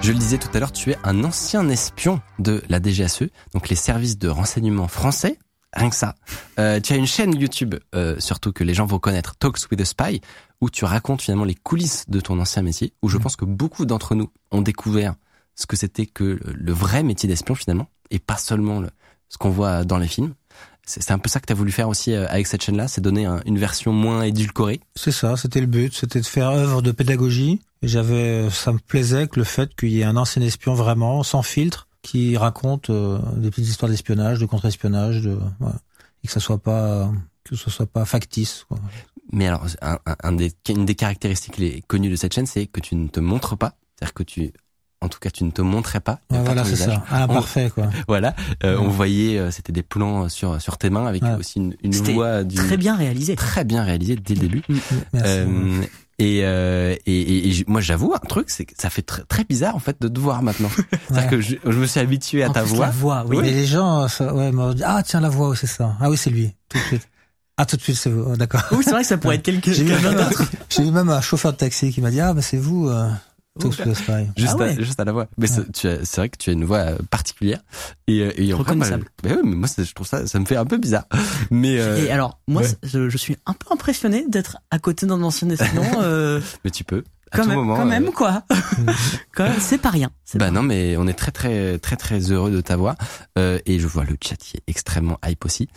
[0.04, 3.70] Je le disais tout à l'heure, tu es un ancien espion de la DGSE, donc
[3.70, 5.40] les services de renseignement français.
[5.74, 6.16] Rien que ça.
[6.60, 9.82] Euh, tu as une chaîne YouTube, euh, surtout que les gens vont connaître, Talks with
[9.82, 10.22] a Spy,
[10.62, 13.86] où tu racontes finalement les coulisses de ton ancien métier, où je pense que beaucoup
[13.86, 15.16] d'entre nous ont découvert
[15.56, 18.90] ce que c'était que le, vrai métier d'espion finalement, et pas seulement le-
[19.30, 20.34] ce qu'on voit dans les films.
[20.86, 23.02] C'est un peu ça que tu as voulu faire aussi euh, avec cette chaîne-là, c'est
[23.02, 24.80] donner un- une version moins édulcorée.
[24.96, 27.62] C'est ça, c'était le but, c'était de faire œuvre de pédagogie.
[27.82, 31.42] J'avais, ça me plaisait que le fait qu'il y ait un ancien espion vraiment, sans
[31.42, 35.32] filtre, qui raconte euh, des petites histoires d'espionnage, de contre-espionnage, de,
[35.62, 35.72] ouais.
[36.24, 37.10] et que ça soit pas,
[37.44, 38.66] que ce soit pas factice.
[38.68, 38.78] Quoi.
[39.32, 42.80] Mais alors, un, un- des, une des caractéristiques les connues de cette chaîne, c'est que
[42.82, 43.74] tu ne te montres pas.
[43.98, 44.52] C'est-à-dire que tu,
[45.02, 46.20] en tout cas, tu ne te montrais pas.
[46.30, 47.90] Ouais, voilà, c'est ça, à l'imparfait, quoi.
[48.08, 48.86] Voilà, euh, Ouais.
[48.86, 51.36] on voyait, euh, c'était des plans sur sur tes mains avec Ouais.
[51.36, 53.36] aussi une, une voix d'une- Très bien réalisé.
[53.36, 54.62] très bien réalisée dès le début.
[55.14, 55.88] Merci.
[56.24, 59.02] Euh, et, euh, et, et- et j- moi, j'avoue un truc, c'est que ça fait
[59.02, 60.70] très, très bizarre en fait de te voir maintenant.
[61.10, 62.86] C'est-à-dire que je, je me suis habitué à En ta plus, voix.
[62.86, 63.38] La voix, oui.
[63.42, 65.96] Mais les gens, ça, ouais, m'ont dit, ah tiens la voix, oui, c'est ça.
[66.00, 67.08] Ah oui, c'est lui, tout de suite.
[67.58, 68.26] Ah tout de suite, c'est vous.
[68.32, 68.62] Oh, D'accord.
[68.72, 69.72] Oui, c'est vrai que ça pourrait être quelqu'un
[70.70, 72.88] j'ai eu même un chauffeur de taxi qui m'a dit, ah bah c'est vous.
[72.90, 73.10] Euh,
[74.36, 74.70] Juste, Ah ouais.
[74.72, 75.28] à, juste à la voix.
[75.38, 77.60] Mais as- c'est vrai que tu as une voix euh, particulière
[78.08, 79.06] et, euh, et Reconnaissable.
[79.22, 81.06] bah, bah ouais, mais moi je trouve ça, ça me fait un peu bizarre.
[81.52, 82.68] Mais euh, Et alors, moi, ouais.
[82.82, 85.84] je, je suis un peu impressionné d'être à côté d'un ancien espion.
[86.02, 87.76] Euh, mais tu peux à quand tout même, moment.
[87.76, 88.44] quand euh, même, quoi.
[89.60, 90.10] c'est pas rien.
[90.36, 92.96] Bah pas- non, mais on est très très très très heureux de t'avoir
[93.38, 95.70] euh, et je vois le chat qui est extrêmement hype aussi.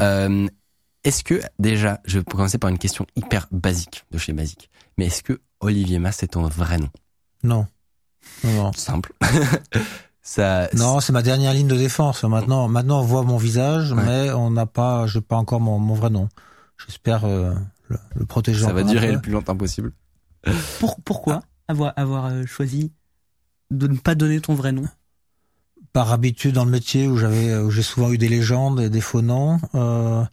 [0.00, 0.46] euh,
[1.04, 5.06] est-ce que déjà, je vais commencer par une question hyper basique de chez Basique, mais
[5.06, 6.88] est-ce que Olivier Mas c'est ton vrai nom?
[7.42, 7.66] Non.
[8.44, 8.72] Non, non.
[8.72, 9.12] Simple.
[10.22, 10.68] Ça.
[10.74, 12.22] Non, c'est ma dernière ligne de défense.
[12.24, 14.02] Maintenant, maintenant on voit mon visage, Ouais.
[14.04, 16.28] mais on n'a pas, j'ai pas encore mon, mon vrai nom.
[16.86, 17.54] J'espère euh,
[17.88, 18.64] le, le protéger.
[18.64, 19.92] Ça va durer le plus longtemps possible.
[20.80, 22.92] Pour- pourquoi avoir, avoir euh, choisi
[23.70, 24.84] de ne pas donner ton vrai nom
[25.94, 29.00] Par habitude dans le métier où j'avais, où j'ai souvent eu des légendes et des
[29.00, 29.58] faux noms.
[29.74, 30.24] Euh,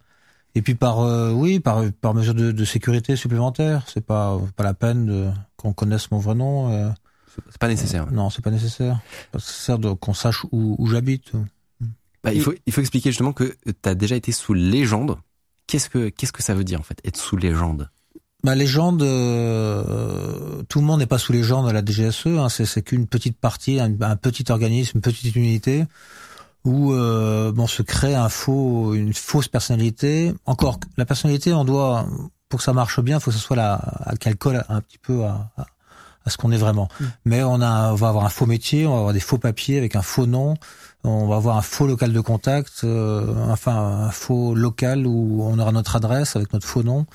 [0.54, 3.84] et puis par, euh, oui, par, par mesure de, de sécurité supplémentaire.
[3.88, 5.30] C'est pas, pas la peine de,
[5.66, 6.70] qu'on connaisse mon vrai nom.
[6.72, 6.90] euh.
[7.50, 8.10] C'est pas nécessaire.
[8.12, 9.00] Non, c'est pas nécessaire.
[9.38, 11.32] C'est nécessaire qu'on sache où, où j'habite.
[12.24, 15.18] Bah, il faut il faut expliquer justement que tu as déjà été sous légende.
[15.66, 17.90] Qu'est-ce que qu'est-ce que ça veut dire en fait être sous légende?
[18.42, 22.26] Ma légende, euh, tout le monde n'est pas sous légende à la DGSE.
[22.26, 25.84] Hein, c'est, c'est qu'une petite partie, un, un petit organisme, une petite unité
[26.64, 30.32] où euh, bon se crée un faux, une fausse personnalité.
[30.46, 32.06] Encore, la personnalité, on doit,
[32.48, 33.80] pour que ça marche bien, il faut que ce soit la,
[34.20, 35.66] qu'elle colle un petit peu à, à,
[36.24, 36.88] à ce qu'on est vraiment.
[37.00, 37.04] Mm.
[37.24, 39.78] Mais on a, on va avoir un faux métier, on va avoir des faux papiers
[39.78, 40.56] avec un faux nom.
[41.04, 45.56] On va avoir un faux local de contact, euh, enfin un faux local où on
[45.58, 47.06] aura notre adresse avec notre faux nom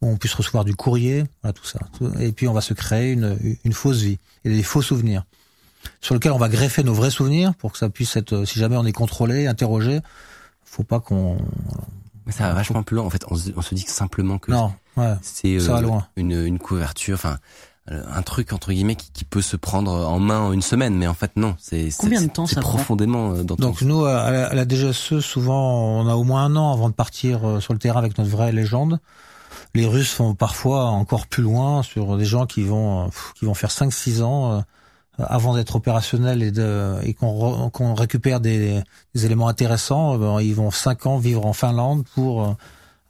[0.00, 1.80] où on puisse recevoir du courrier, voilà tout ça.
[2.20, 5.24] Et puis on va se créer une, une fausse vie et des faux souvenirs
[6.00, 8.76] sur lesquels on va greffer nos vrais souvenirs pour que ça puisse être, si jamais
[8.76, 10.00] on est contrôlé, interrogé,
[10.64, 11.38] faut pas qu'on
[12.26, 13.24] Mais ça va vachement plus loin en fait.
[13.28, 16.06] On se, on se dit que simplement que non, ouais, c'est euh, loin.
[16.16, 17.38] une une couverture, enfin
[17.90, 20.94] euh, un truc entre guillemets qui, qui peut se prendre en main en une semaine,
[20.94, 23.56] mais en fait non, c'est c'est- Combien de c'est- temps c'est ça profondément euh, dans
[23.56, 26.72] ton Donc nous, à la, à la DGSE, souvent, on a au moins un an
[26.72, 29.00] avant de partir euh, sur le terrain avec notre vraie légende.
[29.74, 33.54] Les Russes font parfois encore plus loin sur des gens qui vont pff, qui vont
[33.54, 34.60] faire 5-6 ans euh,
[35.18, 38.82] avant d'être opérationnels et, de, et qu'on qu'on récupère des,
[39.14, 40.16] des éléments intéressants.
[40.18, 42.52] ben, ils vont 5 ans vivre en Finlande pour euh,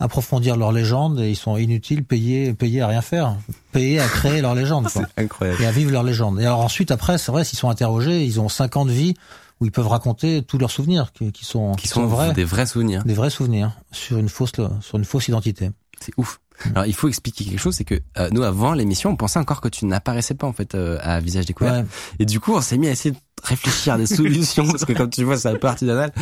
[0.00, 3.36] approfondir leur légende et ils sont inutiles, payés, payés à rien faire,
[3.72, 4.88] payés à créer leur légende.
[4.90, 5.62] quoi incroyable.
[5.62, 6.40] et à vivre leur légende.
[6.40, 9.14] Et alors ensuite, après, c'est vrai, s'ils sont interrogés, ils ont cinq ans de vie
[9.60, 12.64] où ils peuvent raconter tous leurs souvenirs qui, qui sont, Qui sont vrais, des vrais
[12.66, 13.04] souvenirs.
[13.04, 15.70] des vrais souvenirs sur une fausse, sur une fausse identité.
[16.00, 16.40] C'est ouf.
[16.74, 19.62] Alors il faut expliquer quelque chose, c'est que euh, nous avant l'émission, on pensait encore
[19.62, 21.72] que tu n'apparaissais pas en fait euh, à visage découvert.
[21.74, 21.84] Ouais.
[22.18, 24.92] Et du coup, on s'est mis à essayer de réfléchir à des solutions parce que
[24.92, 26.12] comme tu vois, c'est un peu artisanal.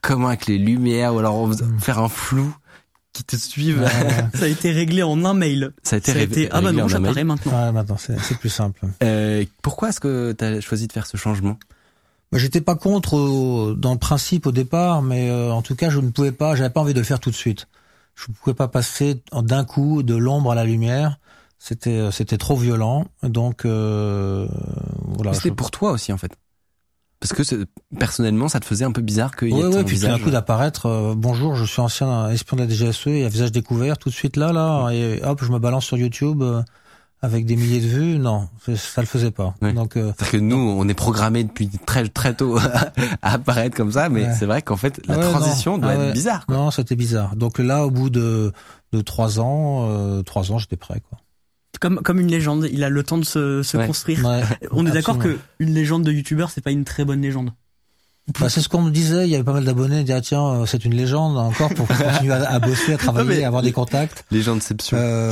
[0.00, 2.54] Comment avec les lumières ou alors on faisait- faire un flou
[3.14, 3.78] qui te suive.
[3.78, 4.24] Ouais, ouais.
[4.38, 5.72] Ça a été réglé en un mail.
[5.82, 7.52] Ça a été Ça a été, ah bah non, j'apparais maintenant.
[7.66, 8.80] Ouais, maintenant, c'est c'est plus simple.
[9.02, 11.58] Euh, pourquoi est-ce que tu as choisi de faire ce changement?
[12.32, 16.00] J'étais pas contre au- dans le principe au départ, mais euh, en tout cas, je
[16.00, 17.68] ne pouvais pas, j'avais pas envie de le faire tout de suite.
[18.16, 21.18] Je ne pouvais pas passer d'un coup de l'ombre à la lumière.
[21.60, 23.06] C'était euh, c'était trop violent.
[23.22, 24.46] Donc euh,
[25.06, 25.32] voilà.
[25.34, 26.32] C'était je- pour toi aussi en fait.
[27.26, 27.64] Parce que
[27.98, 30.22] personnellement, ça te faisait un peu bizarre qu'il y ait ton oui, puis visage.
[30.22, 33.96] coup d'apparaître, euh, bonjour, je suis ancien espion de la DGSE et à visage découvert,
[33.96, 36.62] tout de suite là, là, et hop, je me balance sur YouTube euh,
[37.22, 38.18] avec des milliers de vues.
[38.18, 39.54] Non, ça le faisait pas.
[39.62, 39.72] Ouais.
[39.72, 42.58] Donc, euh, C'est-à-dire que nous, on est programmé depuis très très tôt
[43.22, 44.34] à apparaître comme ça, mais Ouais.
[44.38, 45.78] c'est vrai qu'en fait, la Ah ouais, transition non.
[45.78, 46.12] doit Ah être ouais.
[46.12, 46.44] bizarre.
[46.44, 46.56] Quoi.
[46.56, 47.36] non, c'était bizarre.
[47.36, 48.52] Donc là, au bout de,
[48.92, 51.18] de trois ans, euh, trois ans, j'étais prêt, quoi.
[51.80, 53.86] Comme, comme une légende, il a le temps de se, se Ouais.
[53.86, 54.24] construire.
[54.24, 57.50] Ouais, On est d'accord que une légende de youtubeur, c'est pas une très bonne légende.
[58.40, 59.26] Bah, c'est ce qu'on me disait.
[59.26, 59.98] Il y avait pas mal d'abonnés.
[60.00, 62.96] Ils disaient, ah, tiens, euh, c'est une légende encore pour continuer à, à bosser, à
[62.98, 64.24] travailler, mais- à avoir des contacts.
[64.30, 64.96] Les gens deception.
[64.98, 65.30] Euh,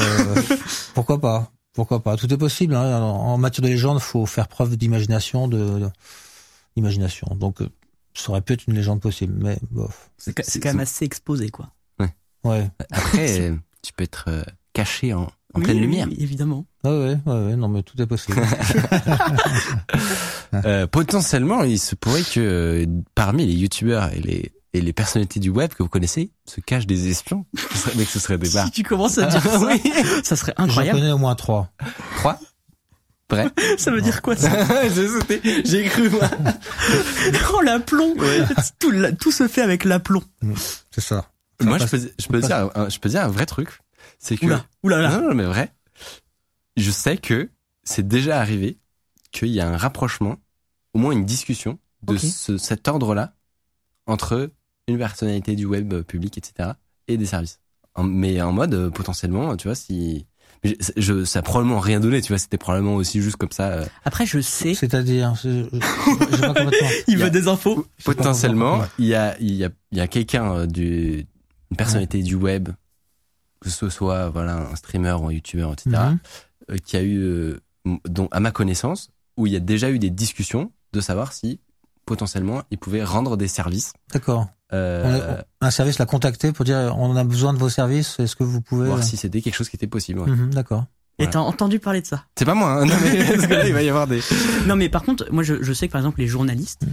[0.94, 1.50] pourquoi pas?
[1.72, 2.16] Pourquoi pas?
[2.18, 2.74] Tout est possible.
[2.74, 3.00] Hein.
[3.00, 5.88] En matière de légende, faut faire preuve d'imagination, de,
[6.76, 7.28] d'imagination.
[7.35, 7.68] Donc, euh,
[8.14, 10.11] ça aurait pu être une légende possible, mais bof.
[10.18, 11.70] C'est quand même assez exposé, quoi.
[12.44, 12.68] Ouais.
[12.90, 13.52] Après,
[13.83, 14.42] tu peux être euh,
[14.74, 16.06] caché en, en Oui, pleine oui, lumière.
[16.08, 16.64] oui, évidemment.
[16.84, 18.40] Ouais, ouais, ouais, ouais, non, mais tout est possible.
[20.66, 25.40] Euh, potentiellement, il se pourrait que euh, parmi les youtubeurs et les et les personnalités
[25.40, 27.44] du web que vous connaissez se cachent des espions.
[27.72, 28.66] Ce serait, mais que ce serait des barres.
[28.66, 29.60] Si tu commences à dire ça,
[30.22, 30.98] ça serait J'en incroyable.
[30.98, 31.70] connais au moins trois.
[32.16, 32.38] Trois?
[33.30, 34.50] Vrai Ça veut dire quoi ça
[35.64, 36.28] J'ai cru moi.
[37.54, 38.14] Oh l'aplomb
[38.78, 40.22] tout, tout se fait avec l'aplomb.
[40.90, 41.30] C'est ça.
[41.62, 43.68] Moi, je peux, je peux passe- dire, un, je peux dire un vrai truc,
[44.22, 45.18] c'est que Oula, oula là.
[45.20, 45.72] non, non, mais vrai.
[46.76, 47.50] Je sais que
[47.85, 48.78] c'est déjà arrivé
[49.32, 50.37] qu'il y a un rapprochement,
[50.94, 53.35] au moins une discussion de ce, cet ordre-là
[54.06, 54.50] entre
[54.88, 56.70] une personnalité du web euh, public, etc.,
[57.08, 57.61] et des services.
[57.94, 60.26] En- mais en mode euh, potentiellement, tu vois, si
[60.64, 63.50] mais je, je- ça a probablement rien donné, tu vois, c'était probablement aussi juste comme
[63.50, 63.68] ça.
[63.72, 65.35] euh, Après je sais, C'est-à-dire,
[66.04, 66.88] complètement.
[67.08, 67.87] il il y a- veut des infos.
[68.04, 71.26] potentiellement, il y a, il y a, il y a quelqu'un euh, du,
[71.70, 72.68] une personnalité du web,
[73.62, 76.18] que ce soit voilà un streamer ou un youtubeur, etc., Mhm.
[76.70, 77.61] euh, qui a eu, euh,
[78.09, 81.61] dont, à ma connaissance, où il y a déjà eu des discussions de savoir si
[82.05, 83.92] potentiellement il pouvait rendre des services.
[84.12, 84.48] D'accord.
[84.72, 88.18] Euh, Un service l'a contacté pour dire, on a besoin de vos services.
[88.18, 90.20] Est-ce que vous pouvez voir si c'était quelque chose qui était possible.
[90.20, 90.31] ouais.
[90.31, 90.85] Mhm, D'accord.
[91.18, 91.33] Et Voilà.
[91.33, 92.25] t'as entendu parler de ça?
[92.38, 94.20] C'est pas moi, hein, non, mais, parce que là, il va y avoir des.
[94.66, 96.85] Non mais par contre, moi je, je sais que par exemple les journalistes,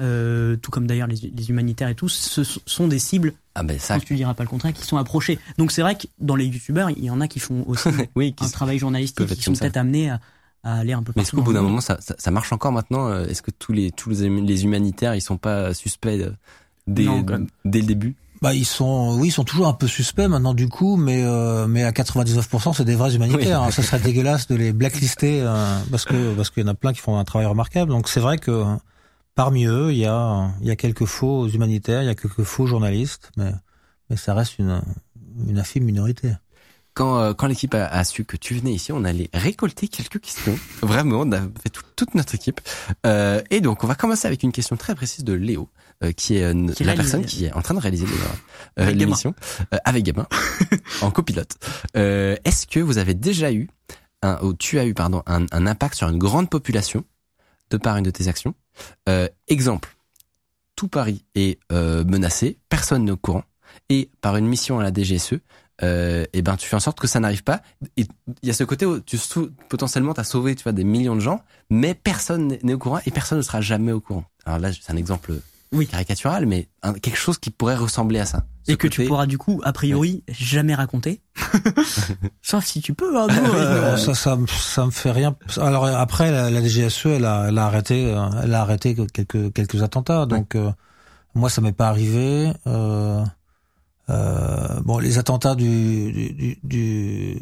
[0.00, 3.78] euh, tout comme d'ailleurs les, les humanitaires et tout, ce sont des cibles, Ah ben
[3.78, 5.38] ça, quand tu diras pas le contraire, qui sont approchés.
[5.58, 8.32] Donc c'est vrai que dans les youtubeurs, il y en a qui font aussi oui.
[8.32, 10.20] qui un travail journalistique, qui sont peut-être amenés à,
[10.64, 11.28] à aller un peu Mais partout.
[11.28, 13.72] est-ce qu'au bout d'un moment, ça, ça, ça marche encore maintenant euh, Est-ce que tous
[13.72, 16.30] les tous les, les humanitaires, ils sont pas suspects euh,
[16.86, 17.24] dès, Non,
[17.64, 18.14] dès le début?
[18.40, 21.68] Bah ils sont, oui, ils sont toujours un peu suspects maintenant du coup, mais euh,
[21.68, 23.60] mais à 99% c'est des vrais humanitaires.
[23.60, 23.66] Oui.
[23.68, 23.70] hein.
[23.70, 26.92] Ça serait dégueulasse de les blacklister euh, parce que parce qu'il y en a plein
[26.92, 27.92] qui font un travail remarquable.
[27.92, 28.64] Donc c'est vrai que euh,
[29.34, 32.42] parmi eux il y a il y a quelques faux humanitaires, il y a quelques
[32.44, 33.52] faux journalistes, mais
[34.10, 34.82] mais ça reste une
[35.48, 36.32] une infime minorité.
[36.94, 40.20] quand, euh, quand l'équipe a, a su que tu venais ici, on allait récolter quelques
[40.20, 40.58] questions.
[40.82, 42.60] Vraiment, on a fait tout- toute notre équipe.
[43.06, 45.70] Euh, et donc, on va commencer avec une question très précise de Léo,
[46.04, 48.96] euh, qui est euh, Qui la personne qui est en train de réaliser euh, Avec
[48.96, 48.98] Gabin.
[49.06, 49.34] l'émission
[49.72, 50.26] euh, avec Gabin,
[51.00, 51.56] en copilote.
[51.96, 53.70] Euh, Est-ce que vous avez déjà eu,
[54.20, 57.04] un, ou tu as eu, pardon, un, un impact sur une grande population
[57.70, 58.54] de par une de tes actions?
[59.08, 59.96] Euh, Exemple,
[60.76, 63.44] tout Paris est euh, menacé, personne n'est au courant,
[63.88, 65.34] et par une mission à la DGSE,
[65.82, 67.62] euh, et ben tu fais en sorte que ça n'arrive pas.
[67.96, 68.06] Et
[68.42, 69.16] il y a ce côté où tu
[69.68, 73.10] potentiellement t'as sauvé tu vois des millions de gens, mais personne n'est au courant et
[73.10, 74.24] personne ne sera jamais au courant.
[74.44, 75.32] Alors là c'est un exemple
[75.72, 75.86] Oui.
[75.86, 78.44] caricatural, mais un- quelque chose qui pourrait ressembler à ça.
[78.68, 81.20] Et que tu pourras du coup, a priori, jamais raconter.
[82.42, 85.10] Sauf si tu peux, hein, nous, Oui, euh, non, ça, ça, me- ça me fait
[85.10, 85.34] rien.
[85.60, 89.52] Alors après, la, la DGSE, elle a, elle a arrêté, euh, elle a arrêté quelques
[89.52, 90.26] quelques attentats.
[90.26, 90.70] Donc euh,
[91.34, 92.52] moi, ça m'est pas arrivé.
[92.66, 93.24] Euh,
[94.12, 97.38] euh, bon, les attentats du du, du,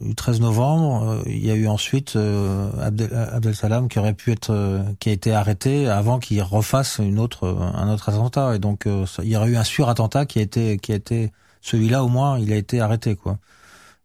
[0.00, 4.14] du 13 novembre, euh, il y a eu ensuite euh, Abdel, Abdel Salam qui aurait
[4.14, 8.56] pu être, euh, qui a été arrêté avant qu'il refasse une autre, un autre attentat.
[8.56, 11.32] Et donc, euh, il y aurait eu un surattentat qui a été, qui a été,
[11.60, 13.38] celui-là au moins, il a été arrêté, quoi.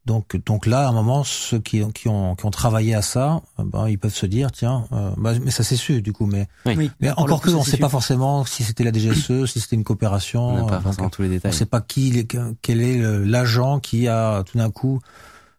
[0.05, 3.41] Donc, donc là, à un moment, ceux qui, qui ont, qui ont travaillé à ça,
[3.57, 6.25] euh, ben, ils peuvent se dire, tiens, euh, bah, mais ça c'est su, du coup,
[6.25, 6.91] mais, oui.
[6.99, 7.85] mais encore que, on c'est sait sûr.
[7.85, 10.45] pas forcément si c'était la DGSE, si c'était une coopération.
[10.45, 11.53] On n'a euh, pas donc, forcément tous les on détails.
[11.53, 12.27] sait pas qui,
[12.61, 14.99] quel est l'agent qui a tout d'un coup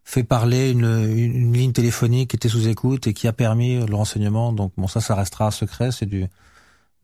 [0.04, 3.85] fait parler une, une, une ligne téléphonique qui était sous écoute et qui a permis
[3.87, 4.52] le renseignement.
[4.52, 6.26] Donc bon, ça, ça restera secret, c'est du.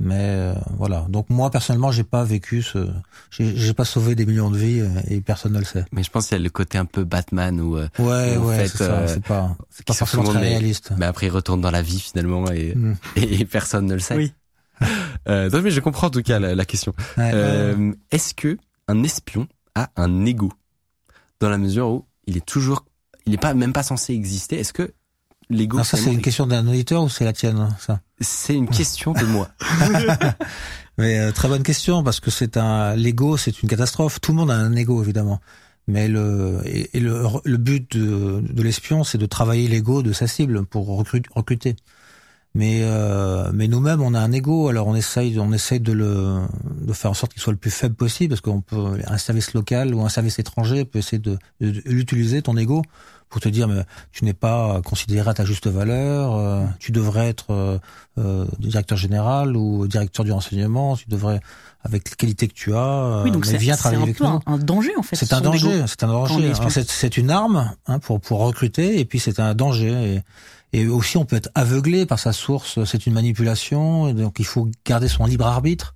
[0.03, 1.05] Mais euh, voilà.
[1.11, 2.89] Donc moi personnellement, j'ai pas vécu ce,
[3.31, 5.85] j'ai j'ai pas sauvé des millions de vies euh, et personne ne le sait.
[5.93, 8.67] Mais je pense qu'il y a le côté un peu Batman où, euh, Ouais, ouais,
[8.67, 8.85] c'est ça.
[9.01, 10.93] euh, C'est pas, c'est pas forcément très réaliste.
[10.97, 12.95] mais après il retourne dans la vie finalement et, Mm.
[13.17, 14.17] et, personne ne le sait.
[14.17, 14.33] Oui.
[15.29, 16.95] Euh, non, mais je comprends en tout cas la, la question.
[17.19, 17.31] Ouais.
[17.35, 18.57] Euh, Est-ce que
[18.89, 20.51] un espion a un ego?
[21.41, 22.87] Dans la mesure où il est toujours,
[23.27, 24.95] il n'est pas même pas censé exister Est-ce que
[25.51, 29.13] l'ego ça, c'est une question d'un auditeur ou c'est la tienne, ça C'est une question
[29.13, 29.49] de moi.
[30.99, 34.21] Mais euh, très bonne question parce que c'est un l'ego, c'est une catastrophe.
[34.21, 35.41] Tout le monde a un ego évidemment.
[35.89, 40.13] Mais le et, et le, le but de, de l'espion, c'est de travailler l'ego de
[40.13, 41.75] sa cible pour recru- recruter.
[42.55, 44.69] Mais euh, mais nous-mêmes, on a un ego.
[44.69, 46.41] Alors on essaye on essaye de le
[46.83, 49.55] de faire en sorte qu'il soit le plus faible possible parce qu'on peut un service
[49.55, 52.83] local ou un service étranger peut essayer de, de, de l'utiliser ton ego
[53.31, 57.29] pour te dire mais tu n'es pas considéré à ta juste valeur, euh, tu devrais
[57.29, 57.79] être euh,
[58.19, 61.41] euh, directeur général ou directeur du renseignement, tu devrais
[61.83, 64.25] avec les qualités que tu as, euh, Oui, donc mais viens travailler un avec peu
[64.25, 64.31] nous.
[64.31, 65.17] un, un danger en fait.
[65.17, 66.53] C'est un danger, c'est un danger.
[66.87, 70.23] c'est une arme hein, pour pour recruter et puis c'est un danger
[70.73, 72.85] et, et aussi on peut être aveuglé par sa source.
[72.85, 75.95] C'est une manipulation et donc il faut garder son libre arbitre.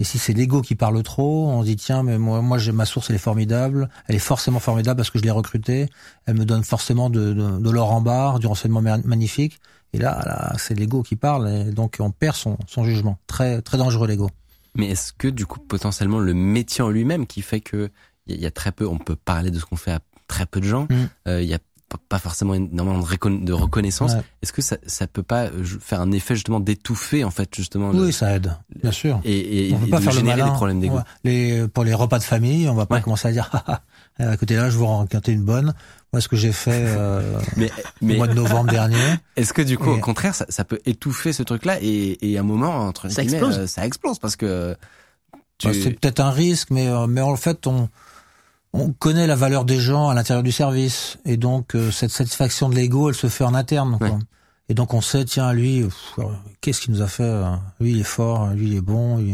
[0.00, 2.70] Et si c'est l'ego qui parle trop, on se dit tiens mais moi moi j'ai
[2.72, 5.88] ma source elle est formidable, elle est forcément formidable parce que je l'ai recrutée,
[6.26, 9.58] elle me donne forcément de de, de l'or en barre, du renseignement ma- magnifique.
[9.92, 13.18] Et là, là c'est l'ego qui parle et donc on perd son son jugement.
[13.26, 14.30] Très très dangereux l'ego.
[14.76, 17.90] Mais est-ce que du coup potentiellement le métier en lui-même qui fait que
[18.26, 19.90] il y, a- il y a très peu, on peut parler de ce qu'on fait
[19.92, 20.94] à très peu de gens, Mm.
[21.28, 21.58] euh, il y a
[21.96, 24.12] pas forcément énormément de, reconna- de reconnaissance.
[24.12, 24.20] Ouais.
[24.42, 27.92] Est-ce que ça, ça peut pas euh, faire un effet justement d'étouffer en fait justement
[27.92, 29.20] le- Oui, ça aide, bien sûr.
[29.24, 30.50] et, et, on peut et pas de faire le générer malin.
[30.52, 30.84] des problèmes.
[30.84, 31.02] Ouais.
[31.24, 33.00] Les pour les repas de famille, on va pas Ouais.
[33.02, 33.80] commencer à dire ah,
[34.18, 35.72] ah, à côté là, je vous raconter une bonne.
[36.12, 37.72] Moi, ce que j'ai fait euh, Mais, au
[38.02, 38.96] mais mois de novembre dernier.
[39.36, 42.36] est-ce que du coup au Et- contraire ça, ça peut étouffer ce truc-là et, et
[42.36, 43.58] à un moment entre Ça guillemets, explose.
[43.60, 44.76] euh, ça explose parce que
[45.58, 45.68] tu...
[45.68, 47.88] Bah, c'est peut-être un risque, mais euh, mais en fait, on
[48.72, 52.68] on connaît la valeur des gens à l'intérieur du service, et donc euh, cette satisfaction
[52.68, 53.98] de l'ego, elle se fait en interne.
[53.98, 54.08] Quoi.
[54.10, 54.18] Ouais.
[54.68, 55.84] Et donc on sait, tiens, lui,
[56.60, 57.50] qu'est-ce qu'il nous a fait euh,
[57.80, 59.24] Lui, il est fort, lui, il est bon.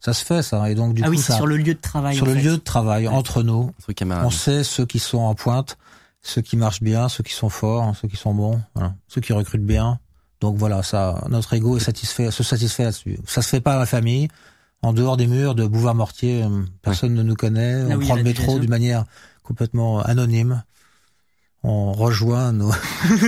[0.00, 0.70] Ça se fait, ça.
[0.70, 2.16] Et donc du Ah coup, oui, ça, sur le lieu de travail.
[2.16, 2.42] sur le fait.
[2.42, 4.24] lieu de travail, entre nous, entre.
[4.24, 5.76] On sait ceux qui sont en pointe,
[6.22, 8.94] ceux qui marchent bien, ceux qui sont forts, ceux qui sont bons, voilà.
[9.08, 9.98] ceux qui recrutent bien.
[10.40, 13.18] Donc voilà, ça, notre ego est satisfait, se satisfait là-dessus.
[13.26, 14.28] Ça se fait pas à la famille.
[14.82, 17.88] En dehors des murs de Bouvard-Mortier, euh, personne ne nous connaît.
[17.88, 19.04] Là on prend le métro d'une manière
[19.42, 20.62] complètement anonyme.
[21.64, 22.70] On rejoint nos,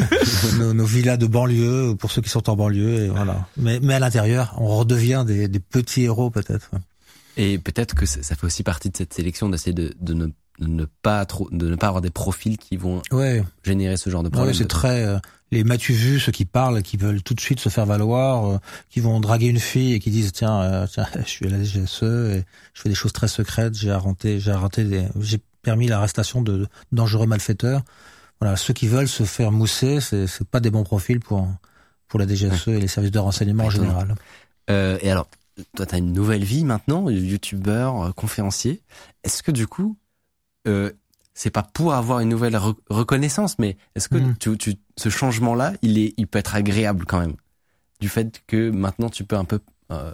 [0.59, 3.49] nos, nos villas de banlieue pour ceux qui sont en banlieue et voilà.
[3.57, 6.71] Mais, mais à l'intérieur, on redevient des, des petits héros peut-être.
[7.37, 10.29] Et peut-être que ça ça fait aussi partie de cette sélection d'essayer de, de, ne,
[10.59, 13.43] de ne pas trop, de ne pas avoir des profils qui vont Ouais.
[13.65, 14.55] générer ce genre de Ouais, problème.
[14.55, 15.19] c'est très euh,
[15.53, 18.59] les m'as-tu vu ceux qui parlent, qui veulent tout de suite se faire valoir, euh,
[18.91, 21.63] qui vont draguer une fille et qui disent tiens euh, tiens je suis à la
[21.63, 24.53] DGSE et je fais des choses très secrètes, j'ai arrêté j'ai
[24.85, 27.83] des j'ai permis l'arrestation de dangereux malfaiteurs.
[28.41, 31.49] Voilà, ceux qui veulent se faire mousser, c'est c'est pas des bons profils pour
[32.09, 34.15] pour la DGSE et les services de renseignement en général.
[34.69, 35.27] Et alors,
[35.77, 38.83] toi, tu as une nouvelle vie maintenant, youtubeur, conférencier.
[39.25, 39.97] Est-ce que du coup,
[40.67, 40.91] euh,
[41.35, 44.37] c'est pas pour avoir une nouvelle re- reconnaissance, mais est-ce que Mm.
[44.39, 47.35] tu, tu, ce changement-là, il est, il peut être agréable quand même,
[48.01, 49.61] du fait que maintenant tu peux un peu
[49.93, 50.13] euh,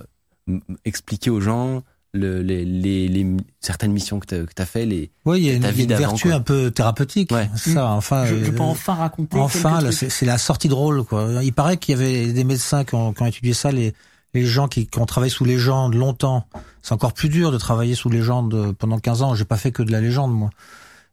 [0.48, 1.82] m- expliquer aux gens
[2.14, 3.26] le, les, les, les
[3.60, 5.10] certaines missions que tu as fait, les.
[5.26, 6.36] Oui, il y a une, y a vertu quoi.
[6.36, 7.30] un peu thérapeutique.
[7.30, 7.50] Ouais.
[7.56, 8.24] C'est ça, enfin.
[8.24, 9.36] Je, je euh, peux enfin raconter.
[9.38, 11.28] Enfin, c'est c'est la sortie drôle, quoi.
[11.42, 13.92] Il paraît qu'il y avait des médecins qui ont, qui ont étudié ça, les,
[14.36, 16.46] les gens qui, qui ont travaillé sous légende longtemps.
[16.82, 19.34] C'est encore plus dur de travailler sous légende pendant 15 ans.
[19.34, 20.50] J'ai pas fait que de la légende, moi.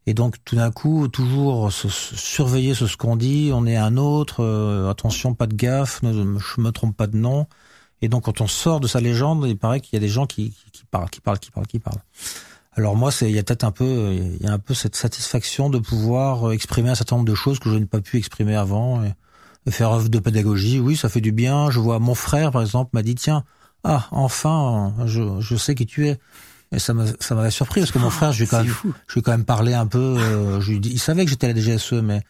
[0.06, 3.50] Et donc, tout d'un coup, toujours se, se surveiller sur ce qu'on dit.
[3.54, 4.42] On est un autre.
[4.44, 6.02] euh, attention, pas de gaffe.
[6.02, 7.46] Ne, je me trompe pas de nom.
[8.02, 10.26] Et donc quand on sort de sa légende, il paraît qu'il y a des gens
[10.26, 12.02] qui, qui, qui parlent, qui parlent, qui parlent, qui parlent.
[12.74, 15.70] Alors moi, il y a peut-être un peu, il y a un peu cette satisfaction
[15.70, 19.02] de pouvoir exprimer un certain nombre de choses que je n'ai pas pu exprimer avant.
[19.70, 21.70] Faire œuvre de pédagogie, oui, ça fait du bien.
[21.70, 23.44] Je vois mon frère, par exemple, m'a dit tiens,
[23.84, 26.18] ah, enfin, je, je sais qui tu es.
[26.72, 28.74] Et ça m'a ça m'avait surpris parce que mon frère, je lui ai quand même,
[29.06, 29.98] je lui ai quand même parlé un peu.
[30.18, 32.22] Euh, je lui dis, il savait que j'étais à la DGSE, mais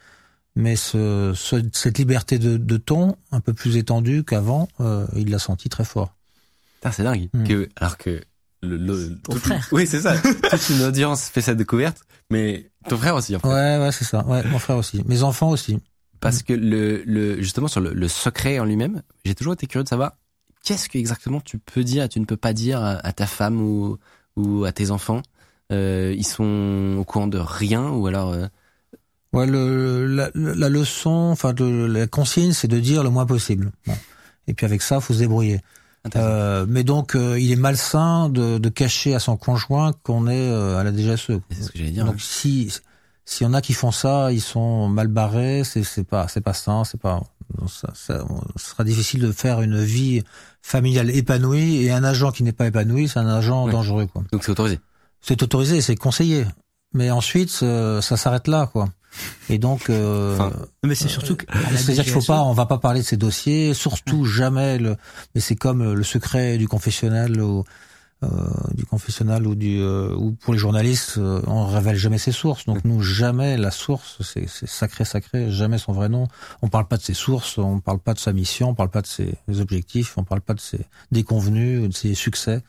[0.57, 5.31] mais ce, ce, cette liberté de, de, ton un peu plus étendue qu'avant, euh, il
[5.31, 6.15] l'a senti très fort.
[6.93, 7.29] C'est dingue.
[7.33, 7.45] Mm.
[7.45, 8.21] Que, alors que
[8.63, 9.67] le, le ton frère.
[9.73, 10.17] Oui, c'est ça.
[10.51, 13.35] Toute une audience fait cette découverte, mais ton frère aussi.
[13.35, 13.49] En fait.
[13.49, 14.25] Ouais, ouais, c'est ça.
[14.27, 15.03] Ouais, mon frère aussi.
[15.07, 15.79] Mes enfants aussi.
[16.25, 19.85] Parce que le, le justement sur le, le secret en lui-même, j'ai toujours été curieux
[19.85, 20.13] de savoir
[20.65, 23.99] qu'est-ce que exactement tu peux dire, tu ne peux pas dire à, ta femme ou
[24.37, 25.23] ou à tes enfants?
[25.71, 28.33] Euh, ils sont au courant de rien ou alors.
[28.33, 28.47] Euh...
[29.33, 33.73] Ouais, le, la, la, leçon, enfin de la consigne, c'est de dire le moins possible.
[33.87, 33.95] Bon.
[34.47, 35.61] Et puis avec ça, faut se débrouiller.
[36.17, 40.51] Euh, mais donc, euh, il est malsain de, de, cacher à son conjoint qu'on est
[40.51, 41.41] euh, à la DGSE.
[41.51, 42.05] C'est ce que j'allais dire.
[42.05, 42.71] Donc, si
[43.25, 45.63] s'il y en a qui font ça, ils sont mal barrés.
[45.65, 46.85] C'est c'est pas c'est pas sain.
[46.85, 47.23] C'est pas
[47.67, 48.25] ça, ça,
[48.57, 50.23] sera difficile de faire une vie
[50.63, 54.23] familiale épanouie et un agent qui n'est pas épanoui, c'est un agent dangereux quoi.
[54.33, 54.81] Donc c'est autorisé.
[55.21, 56.47] C'est autorisé, c'est conseillé.
[56.93, 58.89] Mais ensuite, ça, s'arrête là quoi.
[59.49, 60.51] Et donc, euh,
[60.83, 61.45] mais c'est surtout que
[61.77, 64.79] c'est-à-dire qu'il faut pas, on va pas parler de ces dossiers, surtout jamais.
[64.79, 64.97] Le,
[65.35, 67.65] mais c'est comme le secret du confessionnal ou
[68.25, 72.33] euh, du confessionnal ou du euh, ou pour les journalistes, euh, on révèle jamais ses
[72.33, 72.65] sources.
[72.67, 76.27] Donc nous jamais la source, c'est sacré sacré, jamais son vrai nom.
[76.63, 79.03] On parle pas de ses sources, on parle pas de sa mission, on parle pas
[79.03, 80.81] de ses objectifs, on parle pas de ses
[81.13, 82.63] déconvenus, de ses succès.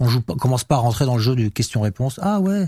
[0.00, 2.18] On joue pas, commence pas à rentrer dans le jeu du question-réponse.
[2.20, 2.66] Ah ouais.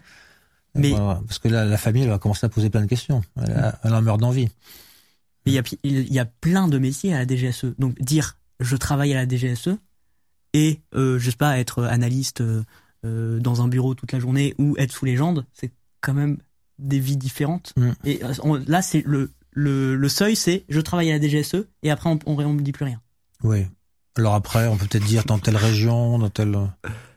[0.75, 3.23] Mais parce que là, la famille elle va commencer à poser plein de questions.
[3.37, 4.49] Elle, elle en meurt d'envie.
[5.45, 7.75] Il y a il y a plein de métiers à la DGSE.
[7.79, 9.77] Donc dire je travaille à la DGSE,
[10.57, 12.63] et euh, je sais pas être analyste euh,
[13.05, 16.39] euh, dans un bureau toute la journée ou être sous légende, c'est quand même
[16.79, 17.75] des vies différentes.
[17.77, 17.91] Mm.
[18.07, 21.91] Et euh, là, c'est le, le, le seuil, c'est je travaille à la DGSE et
[21.91, 23.03] après on, on, on me dit plus rien.
[23.45, 23.67] Oui.
[24.17, 26.57] Alors après, on peut peut-être dire dans telle région, dans telle,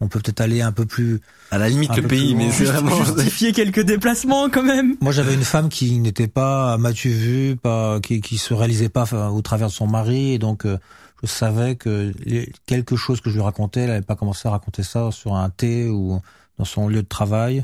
[0.02, 1.22] on peut peut-être aller un peu plus.
[1.50, 4.98] À la limite le pays, mais c'est vraiment justifier quelques déplacements quand même.
[5.00, 9.06] Moi, j'avais une femme qui n'était pas, m'as-tu vu, pas, qui, qui se réalisait pas
[9.32, 10.66] au travers de son mari, et donc
[11.24, 12.14] je savais que
[12.66, 15.50] quelque chose que je lui racontais, elle n'avait pas commencé à raconter ça sur un
[15.50, 16.22] thé ou
[16.58, 17.62] dans son lieu de travail.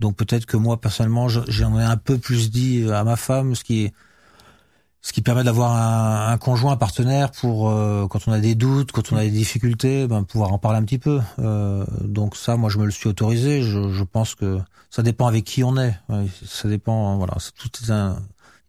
[0.00, 3.64] Donc peut-être que moi personnellement, j'en ai un peu plus dit à ma femme, ce
[3.64, 3.92] qui
[5.00, 8.54] ce qui permet d'avoir un, un, conjoint, un partenaire pour euh, quand on a des
[8.54, 11.20] doutes, quand on a des difficultés, ben, pouvoir en parler un petit peu.
[11.38, 13.62] Euh, donc ça, moi, je me le suis autorisé.
[13.62, 14.58] Je, je, pense que
[14.90, 15.94] ça dépend avec qui on est.
[16.44, 17.16] Ça dépend.
[17.16, 18.16] Voilà, c'est toute un,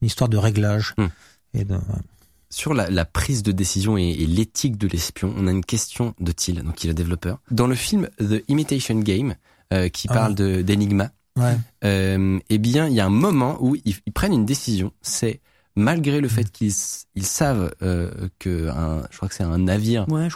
[0.01, 0.93] une histoire de réglage.
[0.97, 1.09] Hum.
[1.55, 1.79] Et de,
[2.49, 6.15] sur la, la, prise de décision et, et l'éthique de l'espion, on a une question
[6.19, 7.39] de Thiel, donc il est développeur.
[7.51, 9.35] Dans le film The Imitation Game,
[9.73, 10.13] euh, qui ah.
[10.13, 11.57] parle de d'Enigma, ouais.
[11.83, 14.91] euh, eh bien, il y a un moment où ils, ils prennent une décision.
[15.01, 15.41] C'est
[15.79, 16.49] malgré le fait mm.
[16.49, 16.73] qu'ils
[17.15, 20.27] ils savent euh, que un, je crois que c'est un navire ouais,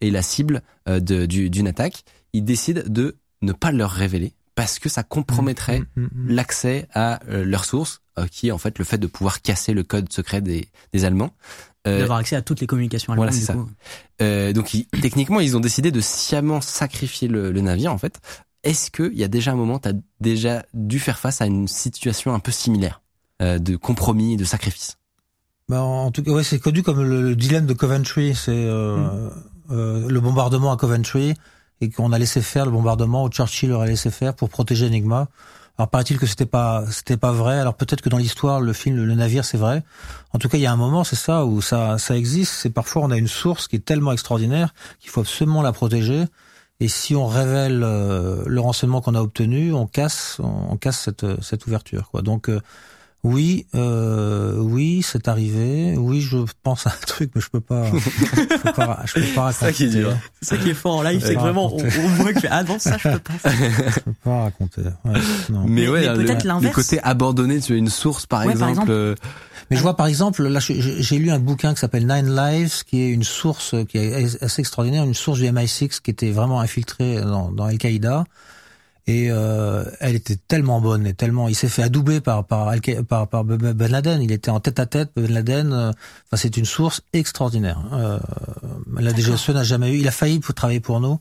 [0.00, 4.88] et, la cible euh, d'une attaque, ils décident de ne pas leur révéler parce que
[4.88, 8.84] ça compromettrait mm, mm, l'accès à euh, leurs sources euh, qui est en fait le
[8.84, 11.30] fait de pouvoir casser le code secret des, des Allemands.
[11.86, 13.30] Euh, D'avoir accès à toutes les communications allemandes.
[13.30, 13.56] Voilà, c'est ça.
[14.20, 18.18] Euh, donc techniquement, ils ont décidé de sciemment sacrifier le, le navire en fait.
[18.64, 21.68] Est-ce qu'il y a déjà un moment, tu as déjà dû faire face à une
[21.68, 23.00] situation un peu similaire
[23.40, 24.98] euh, de compromis, de sacrifice?
[25.68, 28.34] Bah, En tout cas, ouais, c'est connu comme le, dilemme de Coventry.
[28.34, 29.30] C'est euh,
[29.68, 30.08] mm.
[30.08, 31.34] le bombardement à Coventry
[31.80, 35.28] et qu'on a laissé faire le bombardement, où Churchill aurait laissé faire pour protéger Enigma.
[35.78, 37.60] Alors paraît-il que c'était pas c'était pas vrai.
[37.60, 39.84] Alors peut-être que dans l'histoire le film le navire c'est vrai.
[40.32, 42.52] En tout cas il y a un moment c'est ça où ça ça existe.
[42.52, 46.24] C'est parfois on a une source qui est tellement extraordinaire qu'il faut absolument la protéger.
[46.80, 51.40] Et si on révèle euh, le renseignement qu'on a obtenu, on casse on, casse cette
[51.42, 52.22] cette ouverture quoi.
[52.22, 52.60] Donc euh,
[53.24, 55.96] oui, euh, oui, c'est arrivé.
[55.98, 57.86] Oui, je pense à un truc, mais je peux pas.
[57.86, 59.52] je peux pas, je peux pas raconter.
[59.58, 60.16] C'est ça qui est dur.
[60.40, 62.62] C'est ça qui est fort en live, c'est que vraiment, on, on, voit que ah
[62.62, 63.34] non, ça je peux pas.
[63.44, 64.82] je peux pas raconter.
[65.04, 65.64] Ouais, non.
[65.66, 66.76] Mais, ouais, mais peut-être l'inverse.
[66.76, 68.90] Le côté abandonné, tu as une source par, ouais, exemple, par exemple.
[68.92, 69.14] euh...
[69.70, 73.02] Mais je vois par exemple, là, j'ai lu un bouquin qui s'appelle Nine Lives, qui
[73.02, 77.20] est une source qui est assez extraordinaire, une source du MI6 qui était vraiment infiltrée
[77.20, 78.24] dans, dans Al-Qaïda
[79.08, 82.70] et euh, elle était tellement bonne et tellement il s'est fait adouber par par
[83.08, 84.20] par, par Ben Laden.
[84.20, 88.18] Il était en tête à tête Ben Laden euh, enfin c'est une source extraordinaire euh,
[88.98, 91.18] la DGSE n'a jamais eu il a failli pour travailler pour nous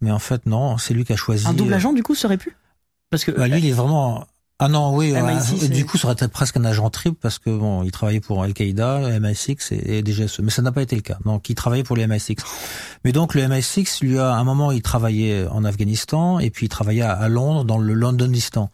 [0.00, 2.38] mais en fait non c'est lui qui a choisi un double agent du coup serait
[2.38, 2.56] pu
[3.10, 4.26] parce que bah, lui il est vraiment
[4.60, 5.12] Ah non, oui.
[5.12, 7.84] MI6, euh, c'est- du coup, ça aurait été presque un agent triple parce que bon,
[7.84, 11.16] il travaillait pour Al-Qaïda, MI6 et, et DGSE, mais ça n'a pas été le cas.
[11.24, 12.36] Donc, il travaillait pour le MI6.
[13.04, 16.68] Mais donc, le MI6, lui, à un moment, il travaillait en Afghanistan et puis il
[16.68, 18.70] travaillait à, à Londres, dans le Londonistan.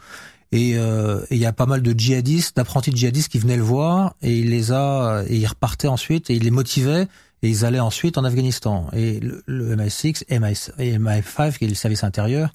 [0.53, 3.63] Et euh, et il y a pas mal de djihadistes, d'apprentis djihadistes qui venaient le
[3.63, 7.09] voir et il les a, et ils repartaient ensuite et il les motivait
[7.43, 8.87] et ils allaient ensuite en Afghanistan.
[8.95, 12.55] Et le, le MI6, MI, et MI5, qui est le service intérieur,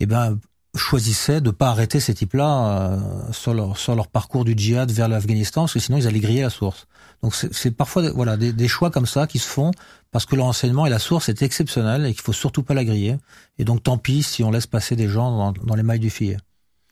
[0.00, 0.38] eh ben
[0.76, 2.98] choisissaient de pas arrêter ces types-là euh,
[3.32, 6.42] sur leur sur leur parcours du djihad vers l'Afghanistan parce que sinon ils allaient griller
[6.42, 6.86] la source.
[7.22, 9.72] Donc c'est c'est parfois voilà des, des choix comme ça qui se font
[10.12, 12.84] parce que le renseignement et la source est exceptionnelle et qu'il faut surtout pas la
[12.84, 13.16] griller.
[13.58, 16.10] Et donc tant pis si on laisse passer des gens dans, dans les mailles du
[16.10, 16.36] filet.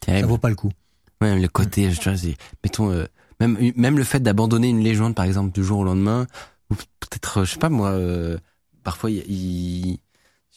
[0.01, 0.29] Ça Terrible.
[0.29, 0.73] vaut pas le coup.
[1.21, 3.07] Ouais, le côté, je c'est- mettons, euh,
[3.41, 6.27] même même le fait d'abandonner une légende, par exemple, du jour au lendemain,
[6.71, 8.39] ou peut-être, je sais pas moi, euh,
[8.85, 9.99] parfois il, il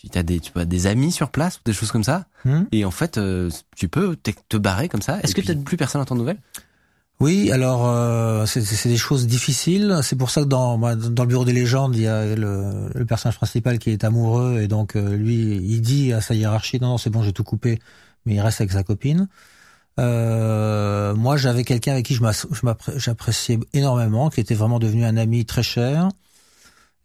[0.01, 2.63] si t'as des, tu vois, des amis sur place ou des choses comme ça, Hmm
[2.71, 5.19] et en fait, euh, tu peux te, barrer comme ça.
[5.21, 6.39] Est-ce que t'as- plus personne n'entend de nouvelles?
[7.19, 9.99] Oui, alors euh, c'est des choses difficiles.
[10.01, 13.05] C'est pour ça que dans dans le bureau des légendes, il y a le, le
[13.05, 16.87] personnage principal qui est amoureux et donc euh, lui, il dit à sa hiérarchie non
[16.87, 17.77] non c'est bon j'ai tout coupé,
[18.25, 19.27] mais il reste avec sa copine.
[19.99, 22.17] Euh, moi, j'avais quelqu'un avec qui
[22.95, 26.09] j'appréciais énormément, qui était vraiment devenu un ami très cher,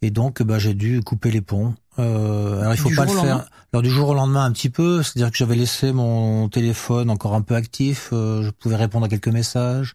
[0.00, 1.74] et donc bah, j'ai dû couper les ponts.
[1.98, 3.48] Euh, alors il faut Du pas le faire.
[3.72, 7.34] Alors du jour au lendemain un petit peu, c'est-à-dire que j'avais laissé mon téléphone encore
[7.34, 9.94] un peu actif, euh, je pouvais répondre à quelques messages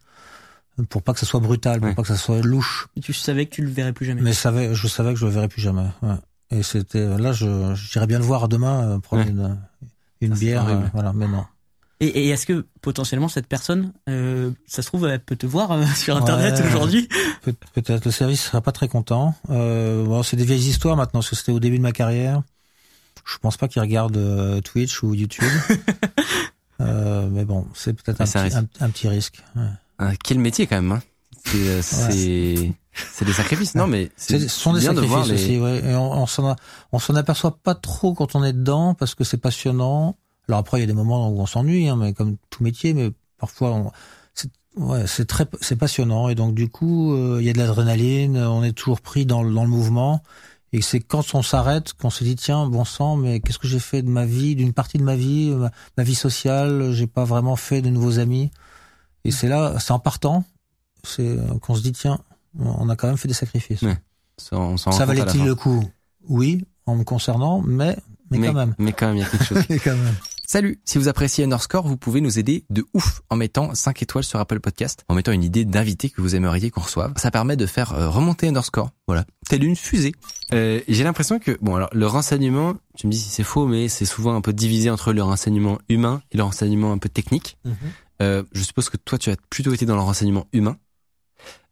[0.88, 1.94] pour pas que ça soit brutal, pour Ouais.
[1.94, 2.88] pas que ça soit louche.
[2.96, 4.22] Et tu savais que tu le verrais plus jamais.
[4.22, 5.86] Mais savais, je savais que je le verrais plus jamais.
[6.02, 6.14] Ouais.
[6.50, 9.30] Et c'était là, je j'irais bien le voir demain euh, prendre Ouais.
[9.30, 9.58] une,
[10.20, 11.12] une bière, euh, voilà.
[11.12, 11.44] Mais non.
[12.02, 15.70] Et, et est-ce que potentiellement cette personne, euh, ça se trouve, elle peut te voir
[15.72, 16.66] euh, sur Internet Ouais.
[16.66, 17.08] aujourd'hui?
[17.42, 19.34] Peut- Peut-être le service sera pas très content.
[19.50, 22.42] Euh, bon, c'est des vieilles histoires maintenant, parce que c'était au début de ma carrière.
[23.24, 25.48] Je pense pas qu'ils regardent euh, Twitch ou YouTube.
[26.80, 29.42] euh, mais bon, c'est peut-être un, petit- un, un petit risque.
[29.56, 29.62] ouais.
[29.98, 30.90] Ah, Quel métier quand même.
[30.92, 31.02] Hein.
[31.44, 32.72] C'est, euh, c'est,
[33.12, 35.34] c'est des sacrifices, non mais C'est- c'est Ce sont des bien de sacrifices voir les.
[35.34, 35.90] aussi, ouais.
[35.90, 36.56] Et on, on s'en a-
[36.92, 40.16] on s'en aperçoit pas trop quand on est dedans parce que c'est passionnant.
[40.48, 42.94] Alors après, il y a des moments où on s'ennuie, hein, mais comme tout métier,
[42.94, 43.90] mais parfois, on,
[44.34, 46.28] c'est, ouais, c'est très, c'est passionnant.
[46.28, 49.42] Et donc du coup, euh, il y a de l'adrénaline, on est toujours pris dans,
[49.42, 50.22] le- dans le mouvement.
[50.74, 53.78] Et c'est quand on s'arrête qu'on se dit tiens, bon sang, mais qu'est-ce que j'ai
[53.78, 57.24] fait de ma vie, d'une partie de ma vie, ma, ma vie sociale, j'ai pas
[57.24, 58.50] vraiment fait de nouveaux amis.
[59.24, 60.44] Et c'est là, c'est en partant,
[61.04, 62.18] c'est euh, qu'on se dit tiens,
[62.58, 63.82] on a quand même fait des sacrifices.
[63.82, 63.98] Ouais.
[64.38, 64.56] Ça,
[65.04, 65.84] on valait-il le coup?
[66.28, 67.96] Oui, en me concernant, mais,
[68.30, 68.74] mais, quand même.
[68.78, 69.62] Mais quand même, il y a quelque chose.
[69.68, 70.14] Mais quand même.
[70.52, 74.22] Salut, si vous appréciez Underscore, vous pouvez nous aider de ouf en mettant 5 étoiles
[74.22, 77.14] sur Apple Podcast, en mettant une idée d'invité que vous aimeriez qu'on reçoive.
[77.16, 80.12] Ça permet de faire euh, remonter Underscore, voilà, telle une fusée.
[80.52, 83.88] Euh, J'ai l'impression que, bon alors, le renseignement, tu me dis si c'est faux, mais
[83.88, 87.56] c'est souvent un peu divisé entre le renseignement humain et le renseignement un peu technique.
[88.20, 90.76] Euh, je suppose que toi, tu as plutôt été dans le renseignement humain.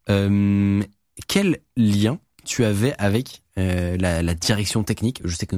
[0.08, 0.82] Euh,
[1.28, 5.20] quel lien tu avais avec euh, la, la direction technique?
[5.22, 5.56] Je sais que,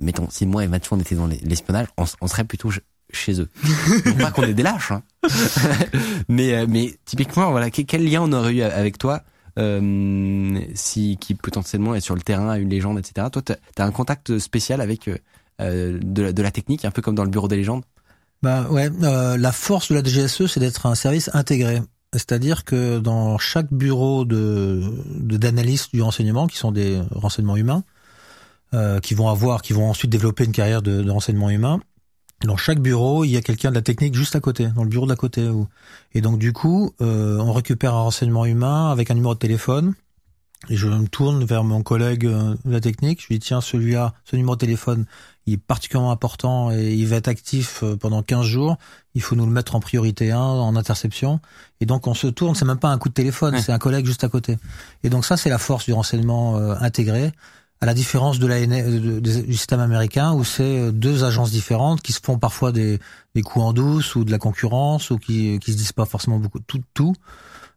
[0.00, 3.40] mettons, si moi et Mathieu on était dans les- l'espionnage, on, serait plutôt ch- chez
[3.40, 3.48] eux.
[4.06, 5.02] non pas qu'on est des lâches, hein.
[6.28, 9.22] mais euh, mais typiquement, voilà, quel, lien on aurait eu avec toi
[9.58, 13.26] euh, si qui potentiellement est sur le terrain, a une légende, etc.
[13.30, 15.18] Toi, t'as as un contact spécial avec euh,
[15.60, 17.82] euh, de, la, technique, un peu comme dans le bureau des légendes?
[18.42, 21.82] Bah ouais, euh, la force de la DGSE, c'est d'être un service intégré.
[22.14, 24.82] C'est-à-dire que dans chaque bureau de-
[25.20, 27.84] d'analystes du renseignement, qui sont des renseignements humains,
[28.74, 31.80] euh, qui vont avoir, qui vont ensuite développer une carrière de, de renseignement humain,
[32.44, 34.88] dans chaque bureau, il y a quelqu'un de la technique juste à côté, dans le
[34.88, 35.48] bureau d'à côté.
[35.48, 35.68] où-
[36.12, 39.94] Et donc du coup, euh, on récupère un renseignement humain avec un numéro de téléphone.
[40.68, 43.20] Et je me tourne vers mon collègue euh, de la technique.
[43.22, 45.06] Je lui dis tiens, celui-là, ce numéro de téléphone,
[45.46, 48.76] il est particulièrement important et il va être actif euh, pendant 15 jours.
[49.14, 51.40] Il faut nous le mettre en priorité 1, en interception.
[51.80, 53.60] Et donc on se tourne, c'est même pas un coup de téléphone, Ouais.
[53.60, 54.56] c'est un collègue juste à côté.
[55.02, 57.32] Et donc ça, c'est la force du renseignement euh, intégré,
[57.82, 62.12] à la différence de la du système américain où c'est euh, deux agences différentes qui
[62.12, 63.00] se font parfois des,
[63.34, 66.38] des coups en douce ou de la concurrence ou qui qui se disent pas forcément
[66.38, 67.14] beaucoup tout tout.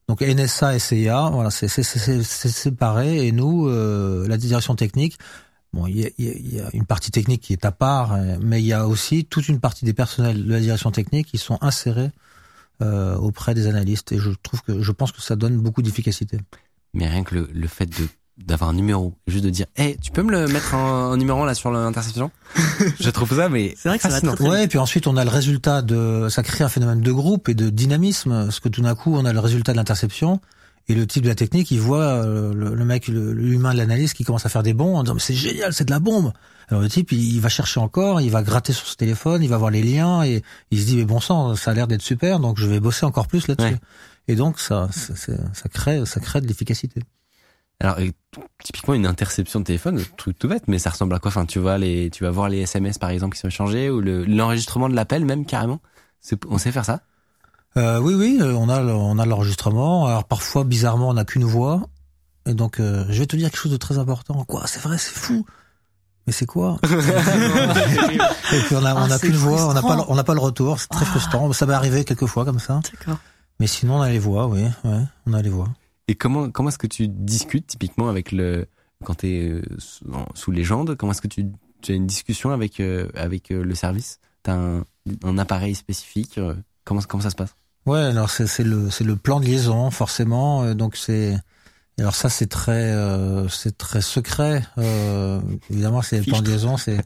[0.08, 5.18] Donc NSA et CIA, voilà, c'est séparé et nous, euh, la direction technique,
[5.74, 8.62] bon, il y a, y a une partie technique qui est à part, euh, mais
[8.62, 11.58] il y a aussi toute une partie des personnels de la direction technique qui sont
[11.62, 12.12] insérés
[12.84, 16.38] euh, auprès des analystes et je trouve que je pense que ça donne beaucoup d'efficacité.
[16.94, 20.12] Mais rien que le, le fait de d'avoir un numéro, juste de dire, hey, tu
[20.12, 22.32] peux me le mettre en, en numéro là sur l'interception
[23.00, 24.36] Je trouve ça, mais C'est vrai que ça va fascinant.
[24.36, 27.02] très, très Ouais, et puis ensuite on a le résultat de, ça crée un phénomène
[27.02, 29.78] de groupe et de dynamisme, parce que tout d'un coup on a le résultat de
[29.78, 30.40] l'interception,
[30.88, 33.78] Et le type de la technique, il voit euh, le, le mec, le- l'humain de
[33.80, 36.00] l'analyse qui commence à faire des bons en disant mais c'est génial, c'est de la
[36.00, 36.32] bombe.
[36.70, 39.50] Alors le type, il, il va chercher encore, il va gratter sur ce téléphone, il
[39.50, 42.02] va voir les liens et il se dit mais bon sang, ça a l'air d'être
[42.04, 43.70] super, donc je vais bosser encore plus là-dessus.
[43.74, 43.80] Ouais.
[44.28, 47.02] Et donc ça, ça, ça- ça crée, ça crée de l'efficacité.
[47.82, 47.98] Alors,
[48.64, 51.30] typiquement, une interception de téléphone, truc tout bête, mais ça ressemble à quoi?
[51.30, 54.00] Enfin, tu vois les, tu vas voir les SMS par exemple qui sont échangés ou
[54.02, 55.80] le- l'enregistrement de l'appel même carrément?
[56.22, 57.02] C'est- On sait faire ça?
[57.78, 60.06] Euh, oui, oui, euh, on a, le- on a l'enregistrement.
[60.08, 61.82] Alors parfois, bizarrement, on n'a qu'une voix.
[62.46, 64.42] Et donc, euh, je vais te dire quelque chose de très important.
[64.46, 65.46] Quoi C'est vrai, c'est fou.
[66.28, 66.78] Mais c'est quoi?
[66.84, 70.34] Et puis on a, on Ah, a qu'une voix, on n'a pas, on n'a pas
[70.34, 70.80] le retour.
[70.80, 71.10] C'est très Ah.
[71.10, 71.52] frustrant.
[71.54, 72.80] Ça m'est arrivé quelques fois comme ça.
[72.98, 73.20] D'accord.
[73.60, 75.68] Mais sinon, on a les voix, oui, ouais, on a les voix.
[76.08, 78.68] Et comment comment est-ce que tu discutes typiquement avec le
[79.04, 81.46] quand t'es euh, sous, sous légende Comment est-ce que tu,
[81.82, 84.20] tu as une discussion avec euh, avec euh, le service?
[84.44, 84.84] T'as un,
[85.24, 86.54] un appareil spécifique euh,
[86.84, 87.56] Comment comment ça se passe?
[87.88, 90.64] Ouais, alors c'est c'est le c'est le plan de liaison forcément.
[90.64, 91.36] euh, donc c'est
[91.98, 94.64] alors ça c'est très euh, c'est très secret.
[94.78, 95.40] Euh,
[95.72, 96.78] évidemment c'est le plan de liaison.
[96.78, 97.00] C'est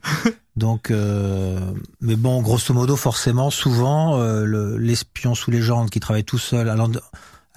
[0.57, 1.57] donc euh,
[2.01, 6.67] mais bon grosso modo forcément souvent euh, le- l'espion sous légende qui travaille tout seul
[6.69, 6.75] à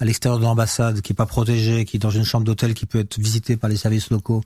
[0.03, 2.85] à l'extérieur de l'ambassade, qui est pas protégé, qui est dans une chambre d'hôtel qui
[2.85, 4.43] peut être visitée par les services locaux.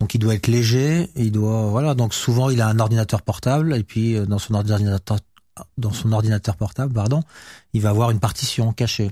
[0.00, 3.74] Donc il doit être léger, il doit voilà donc souvent il a un ordinateur portable
[3.76, 5.18] et puis euh, dans son ordinateur
[5.76, 7.20] dans son ordinateur portable pardon
[7.74, 9.10] il va avoir une partition cachée.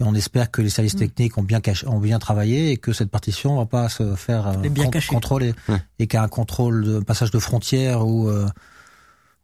[0.00, 0.98] Et on espère que les services Mm.
[0.98, 4.46] techniques ont bien caché, ont bien travaillé et que cette partition va pas se faire
[4.46, 5.08] euh, bien con- cachée.
[5.08, 5.82] contrôler Ouais.
[5.98, 8.46] et qu'il y a un contrôle de passage de frontières où euh,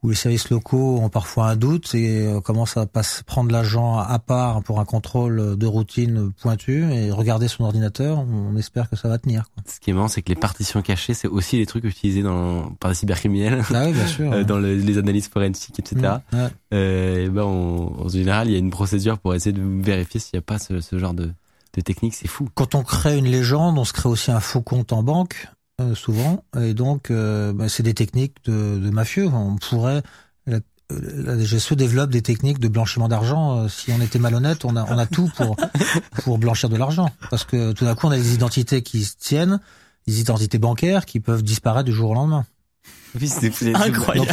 [0.04, 2.86] où les services locaux ont parfois un doute et euh, commencent à
[3.26, 8.18] prendre l'agent à part pour un contrôle de routine pointu et regarder son ordinateur.
[8.18, 9.44] On espère que ça va tenir.
[9.54, 9.64] Quoi.
[9.66, 12.70] Ce qui est marrant, c'est que les partitions cachées, c'est aussi les trucs utilisés dans
[12.80, 14.26] par les cybercriminels, Ah oui, bien sûr.
[14.32, 14.44] euh, ouais.
[14.44, 16.16] dans le- les analyses forensiques, etc.
[16.32, 16.48] Mm, ouais.
[16.74, 20.20] Euh, et ben, on- en général, il y a une procédure pour essayer de vérifier
[20.20, 21.30] s'il n'y a pas ce, ce genre de,
[21.76, 22.12] de technique.
[22.14, 22.46] C'est fou.
[22.54, 25.48] Quand on crée une légende, on se crée aussi un faux compte en banque,
[25.80, 29.26] euh, souvent, et donc euh, bah, c'est des techniques de, de mafieux.
[29.26, 30.02] On pourrait
[30.46, 30.58] la,
[30.90, 33.58] la DGSE développe des techniques de blanchiment d'argent.
[33.64, 35.56] Euh, Si on était malhonnête, on a on a tout pour
[36.24, 39.16] pour blanchir de l'argent, parce que tout d'un coup on a des identités qui se
[39.18, 39.58] tiennent,
[40.06, 42.46] des identités bancaires qui peuvent disparaître du jour au lendemain.
[43.20, 44.28] Oui, c'est Incroyable.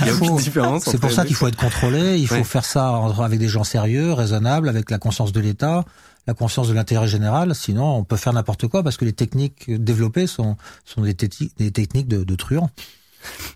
[0.83, 2.17] C'est pour ça qu'il faut être contrôlé.
[2.17, 2.43] Il faut Ouais.
[2.43, 5.85] faire ça avec des gens sérieux, raisonnables, avec la conscience de l'État,
[6.27, 7.55] la conscience de l'intérêt général.
[7.55, 10.55] Sinon, on peut faire n'importe quoi parce que les techniques développées sont
[10.85, 11.15] sont des,
[11.57, 12.69] des techniques de, de truands.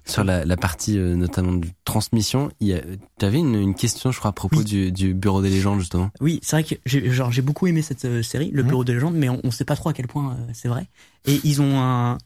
[0.06, 2.82] Sur la, la partie euh, notamment de transmission, il y a,
[3.18, 4.64] t'avais une, une question, je crois, à propos Oui.
[4.64, 6.12] du, du bureau des légendes justement.
[6.22, 8.68] Oui, c'est vrai que j'ai genre j'ai beaucoup aimé cette euh, série, Le Mhm.
[8.70, 10.86] Bureau des légendes, mais on, on sait pas trop à quel point euh, c'est vrai.
[11.26, 12.20] Et ils ont un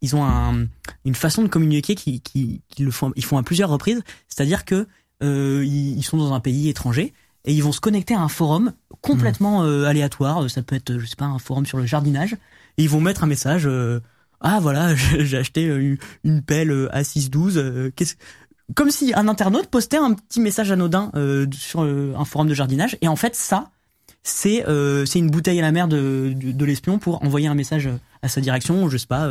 [0.00, 0.66] ils ont un,
[1.04, 4.00] une façon de communiquer qui, qui, qui le font ils font à plusieurs reprises.
[4.28, 4.86] C'est-à-dire que
[5.22, 7.12] euh, ils, ils sont dans un pays étranger
[7.46, 10.50] et ils vont se connecter à un forum complètement euh, aléatoire.
[10.50, 12.34] Ça peut être je sais pas un forum sur le jardinage.
[12.76, 13.66] Et ils vont mettre un message.
[13.66, 14.00] euh,
[14.40, 17.56] ah voilà, j'ai acheté euh, une pelle euh, A612.
[17.56, 17.90] euh,
[18.74, 21.12] comme si un internaute postait un petit message anodin
[21.52, 22.98] sur un forum de jardinage.
[23.00, 23.70] Et en fait, ça,
[24.24, 24.64] c'est
[25.06, 27.88] c'est une bouteille à la mer de, de, de l'espion pour envoyer un message
[28.22, 28.88] à sa direction.
[28.88, 29.30] Je sais pas,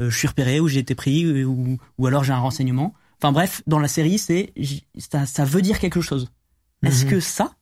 [0.00, 2.94] je suis repéré ou j'ai été pris ou, ou alors j'ai un renseignement.
[3.22, 4.52] Enfin bref, dans la série, c'est
[4.98, 6.32] ça, ça veut dire quelque chose.
[6.84, 7.10] Est-ce Mhm.
[7.10, 7.54] que ça,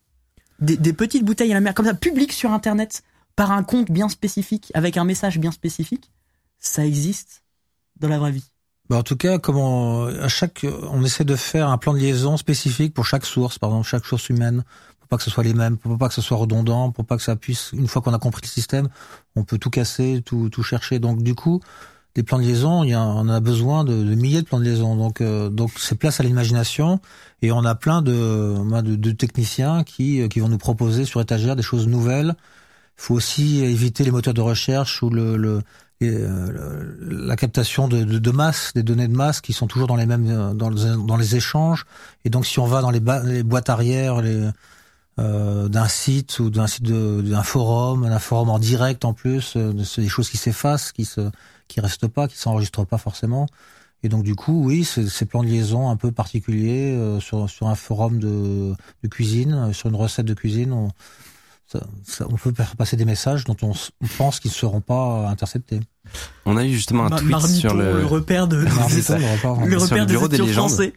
[0.61, 3.03] des, des petites bouteilles à la mer comme ça, publiques sur Internet,
[3.37, 6.11] par un compte bien spécifique, avec un message bien spécifique,
[6.59, 7.43] ça existe
[7.99, 8.45] dans la vraie vie?
[8.89, 12.37] Bah, en tout cas, comment à chaque, on essaie de faire un plan de liaison
[12.37, 14.65] spécifique pour chaque source, par exemple chaque source humaine,
[15.01, 17.17] pour pas que ce soit les mêmes, pour pas que ce soit redondant, pour pas
[17.17, 18.89] que ça puisse, une fois qu'on a compris le système,
[19.37, 20.99] on peut tout casser, tout, tout chercher.
[20.99, 21.61] Donc du coup,
[22.15, 24.59] des plans de liaison, il y a, on a besoin de, de milliers de plans
[24.61, 24.97] de liaison.
[24.97, 27.01] Donc euh, donc c'est place à l'imagination
[27.43, 31.21] et on a plein de, bah, de, de techniciens qui qui vont nous proposer sur
[31.21, 32.35] étagère des choses nouvelles.
[32.99, 35.63] Il faut aussi éviter les moteurs de recherche ou le,
[36.03, 39.89] euh, le- la captation de, de, de masse, des données de masse qui sont toujours
[39.89, 41.85] dans les mêmes euh, dans, les- dans les échanges.
[42.25, 44.49] Et donc, si on va dans les, les boîtes arrière les,
[45.19, 49.73] euh, d'un site ou d'un site d'un forum, d'un forum en direct en plus, euh,
[49.85, 51.21] c'est des choses qui s'effacent, qui se
[51.73, 53.47] qui restent pas, qui s'enregistrent pas forcément.
[54.05, 57.69] Et donc du coup, oui, ces plans de liaison un peu particuliers euh, sur sur
[57.69, 60.89] un forum de, de cuisine, euh, sur une recette de cuisine, on,
[61.67, 63.73] ça, ça- on peut faire passer des messages dont on,
[64.19, 65.79] pense qu'ils ne seront pas interceptés.
[66.47, 69.71] On a eu justement un tweet Marmiton, sur le, repère de Marmiton, le repas, le
[69.71, 70.69] Sur le repère des bureau des espions légendes.
[70.71, 70.93] français.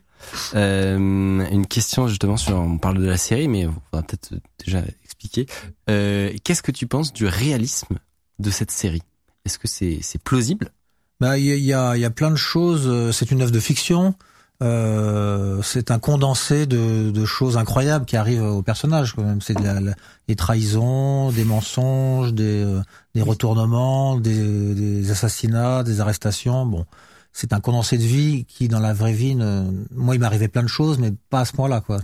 [0.56, 4.34] Euh, une question justement sur, on parle de la série, mais on va peut-être
[4.66, 5.46] déjà expliquer.
[5.92, 8.00] Euh, Qu'est-ce que tu penses du réalisme
[8.40, 9.04] de cette série?
[9.46, 10.72] Est-ce que c'est c'est plausible?
[11.20, 12.84] Bah, il y a, il y a, il y a plein de choses.
[12.88, 14.16] euh, C'est une œuvre de fiction.
[14.64, 19.14] euh, c'est un condensé de, de, choses incroyables qui arrivent aux personnages.
[19.14, 19.80] Quand même, c'est de la,
[20.28, 22.82] des trahisons, des mensonges, des, euh,
[23.16, 26.66] des retournements, des, des, assassinats, des arrestations.
[26.66, 26.86] Bon,
[27.34, 29.66] c'est un condensé de vie qui, dans la vraie vie, ne...
[29.94, 32.00] moi, il m'arrivait plein de choses, mais pas à ce point-là, quoi.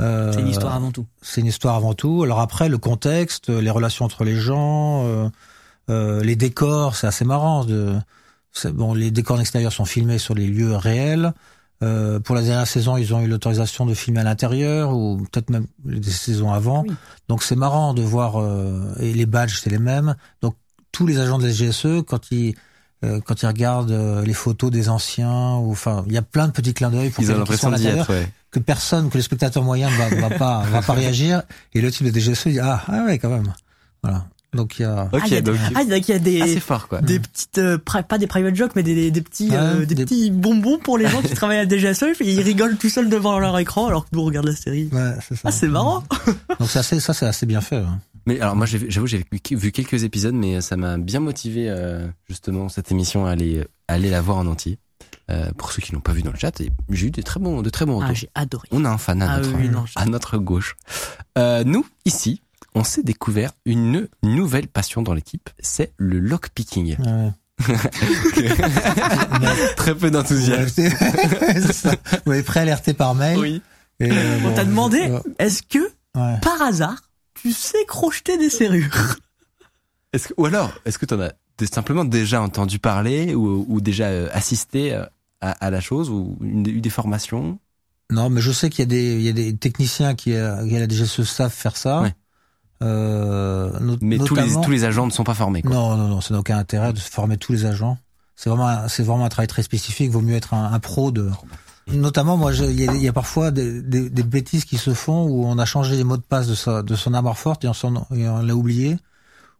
[0.00, 1.06] Euh, c'est une histoire avant tout.
[1.22, 2.22] C'est une histoire avant tout.
[2.24, 5.30] Alors après, le contexte, les relations entre les gens,
[5.90, 7.64] euh, les décors, c'est assez marrant.
[7.64, 7.94] De,
[8.72, 11.32] bon, les décors extérieurs sont filmés sur les lieux réels.
[11.82, 15.50] Euh, pour la dernière saison, ils ont eu l'autorisation de filmer à l'intérieur ou peut-être
[15.50, 16.84] même des saisons avant.
[17.28, 20.14] Donc c'est marrant de voir euh, et les badges c'est les mêmes.
[20.40, 20.56] Donc
[20.92, 22.54] tous les agents de la GSE quand ils
[23.04, 26.46] euh, quand ils regardent euh, les photos des anciens ou enfin il y a plein
[26.46, 28.10] de petits clins d'œil pour ils ont l'impression d'y être
[28.50, 31.42] que personne que le spectateur moyen va, va pas va pas réagir
[31.74, 33.52] et le type de DGSE dit ah ah ouais quand même
[34.02, 35.08] voilà donc il y a.
[35.12, 35.56] ah, il y a, donc...
[35.76, 36.40] il y a des.
[36.40, 37.00] Assez fort quoi.
[37.00, 40.78] Des petites, euh, pas des private jokes, mais des, des, petits, euh, des, petits bonbons
[40.78, 43.86] pour les gens qui travaillent à DGSE et ils rigolent tout seuls devant leur écran
[43.86, 44.88] alors que nous on regarde la série.
[44.92, 45.42] Ouais, c'est ça.
[45.44, 46.04] Ah, c'est marrant.
[46.58, 47.76] donc c'est assez, ça c'est assez bien fait.
[47.76, 48.00] Hein.
[48.26, 52.68] Mais alors moi j'avoue j'ai vu quelques épisodes mais ça m'a bien motivé euh, justement
[52.68, 54.78] cette émission à aller aller la voir en entier.
[55.30, 56.52] Euh, pour ceux qui l'ont pas vu dans le chat,
[56.90, 58.68] j'ai eu des très bons, de très bons ah, j'ai adoré.
[58.72, 60.76] On a un fan à, ah notre, oui, non, à notre gauche.
[61.38, 62.42] Euh, nous, ici,
[62.74, 66.96] on s'est découvert une nouvelle passion dans l'équipe, c'est le lockpicking.
[67.06, 67.30] Ouais.
[69.76, 70.82] Très peu d'enthousiasme.
[72.24, 73.38] Vous avez pré-alerté par mail.
[73.38, 73.62] Oui.
[74.00, 77.00] Et euh, on t'a demandé, euh, est-ce que, par hasard,
[77.34, 79.18] tu sais crocheter des serrures
[80.12, 81.32] est-ce que, Ou alors, est-ce que tu en as
[81.70, 85.10] simplement déjà entendu parler ou, ou déjà euh, assisté à,
[85.40, 87.58] à, la chose ou eu des formations?
[88.10, 90.36] Non, mais je sais qu'il y a des, il y a des techniciens qui, qui
[90.36, 92.02] a déjà se savent faire ça.
[92.02, 92.14] Ouais.
[92.82, 93.70] Euh,
[94.00, 95.62] Mais tous les, tous les agents ne sont pas formés.
[95.62, 95.72] Quoi.
[95.72, 97.98] Non, non, non, ça n'a aucun intérêt de former tous les agents.
[98.36, 100.06] C'est vraiment, c'est vraiment un travail très spécifique.
[100.06, 101.30] Il vaut mieux être un, un pro de.
[101.86, 105.44] Notamment, moi, il y, y a, parfois des, des, des, bêtises qui se font où
[105.44, 107.74] on a changé les mots de passe de, sa, de son armoire forte et on,
[108.10, 108.96] on l'a oublié.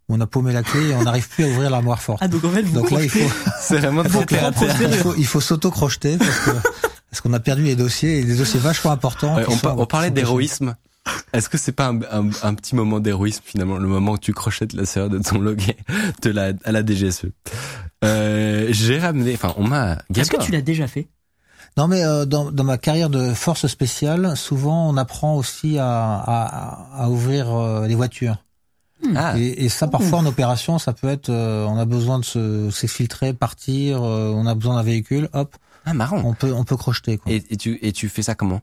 [0.08, 2.18] On a paumé la clé et on n'arrive plus à ouvrir l'armoire forte.
[2.22, 5.40] Ah, donc en fait, vous donc là, il faut, c'est vraiment il faut, il faut
[5.40, 6.50] s'auto-crocheter parce que,
[7.10, 9.36] parce qu'on a perdu les dossiers et des dossiers vachement importants.
[9.48, 10.76] on, on, parlait d'héroïsme.
[11.32, 14.32] Est-ce que c'est pas un, un, un petit moment d'héroïsme finalement, le moment où tu
[14.32, 15.76] crochettes la sœur de ton loguet
[16.22, 17.26] de la, à la DGSE
[18.04, 19.98] euh, J'ai ramené, enfin on m'a...
[20.14, 21.08] Est-ce que tu l'as déjà fait?
[21.76, 25.86] Non mais euh, dans, dans, ma carrière de force spéciale, souvent on apprend aussi à,
[25.86, 28.36] à, à ouvrir euh, les voitures.
[29.02, 29.16] Hmm.
[29.16, 29.38] Ah.
[29.38, 33.32] Et, et, ça, parfois en opération, ça peut être, euh, on a besoin de s'exfiltrer,
[33.32, 36.22] partir, on a besoin d'un véhicule, hop, ah marrant.
[36.24, 37.30] On peut on peut crocheter quoi.
[37.30, 38.60] Et, et tu et tu fais ça comment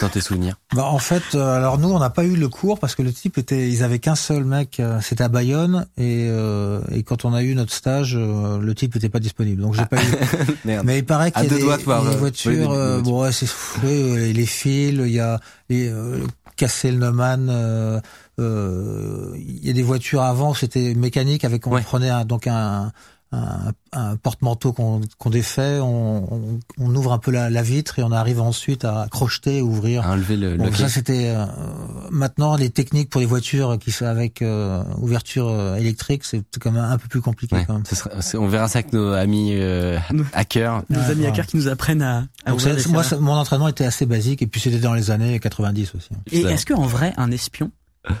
[0.00, 0.56] dans tes souvenirs?
[0.74, 3.12] Bah en fait euh, alors nous on n'a pas eu le cours parce que le
[3.12, 7.24] type était ils avaient qu'un seul mec euh, c'était à Bayonne et euh, et quand
[7.24, 9.86] on a eu notre stage le type était pas disponible donc j'ai ah.
[9.86, 10.06] pas eu.
[10.84, 13.46] Mais il paraît qu'il y a des, des, voitures bon ouais, c'est
[13.84, 15.38] les fils il y a
[15.68, 15.92] les
[16.56, 18.02] casser le Neumann
[18.38, 22.90] il y a des voitures avant c'était mécanique avec on prenait un, donc un
[23.34, 28.12] un, un porte-manteau qu'on défait, on, on, ouvre un peu la, la, vitre et on
[28.12, 30.06] arrive ensuite à crocheter, ouvrir.
[30.06, 30.56] À enlever le.
[30.56, 31.46] Donc ça c'était euh,
[32.10, 36.72] maintenant les techniques pour les voitures qui sont avec euh, ouverture euh, électrique, c'est quand
[36.72, 37.84] même un peu plus compliqué quand même.
[37.86, 39.54] Sera, on verra ça avec nos amis
[40.32, 40.82] hackers.
[40.90, 42.26] Nos amis hackers qui nous apprennent à.
[42.44, 45.94] à ouvrir moi, mon entraînement était assez basique et puis c'était dans les années 90
[45.94, 46.10] aussi.
[46.30, 47.70] Et est-ce qu'en vrai un espion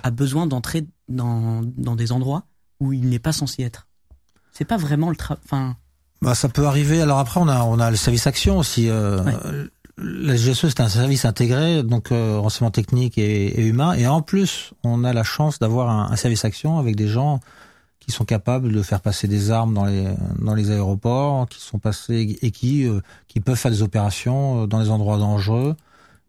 [0.02, 2.44] a besoin d'entrer dans dans des endroits
[2.80, 3.86] où il n'est pas censé être?
[4.54, 5.42] C'est pas vraiment le travail.
[5.44, 5.76] Enfin.
[6.22, 7.02] Bah, ça peut arriver.
[7.02, 8.88] Alors après, on a on a le service action aussi.
[8.88, 9.20] Euh,
[9.98, 13.92] La GSE, c'est un service intégré, donc euh, renseignement technique et, et, humain.
[13.92, 17.40] Et en plus, on a la chance d'avoir un, un, service action avec des gens
[18.04, 20.06] qui sont capables de faire passer des armes dans les
[20.40, 24.66] dans les aéroports, qui sont passés et qui euh, qui peuvent faire des opérations euh,
[24.66, 25.74] dans des endroits dangereux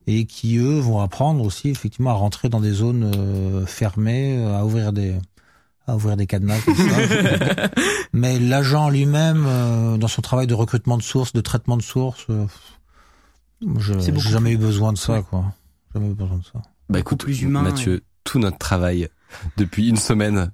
[0.08, 4.64] et qui eux vont apprendre aussi effectivement à rentrer dans des zones euh, fermées, à
[4.64, 5.16] ouvrir des
[5.88, 6.84] à ouvrir des cadenas comme ça.
[8.14, 12.26] Mais l'agent lui-même, euh, dans son travail de recrutement de sources, de traitement de sources,
[12.30, 12.46] euh,
[13.78, 15.46] je j'ai jamais eu besoin de ça, quoi.
[15.94, 16.62] Jamais eu besoin de ça.
[16.90, 19.10] Bah écoute, plus humain, Mathieu, tout notre travail
[19.58, 20.52] depuis une semaine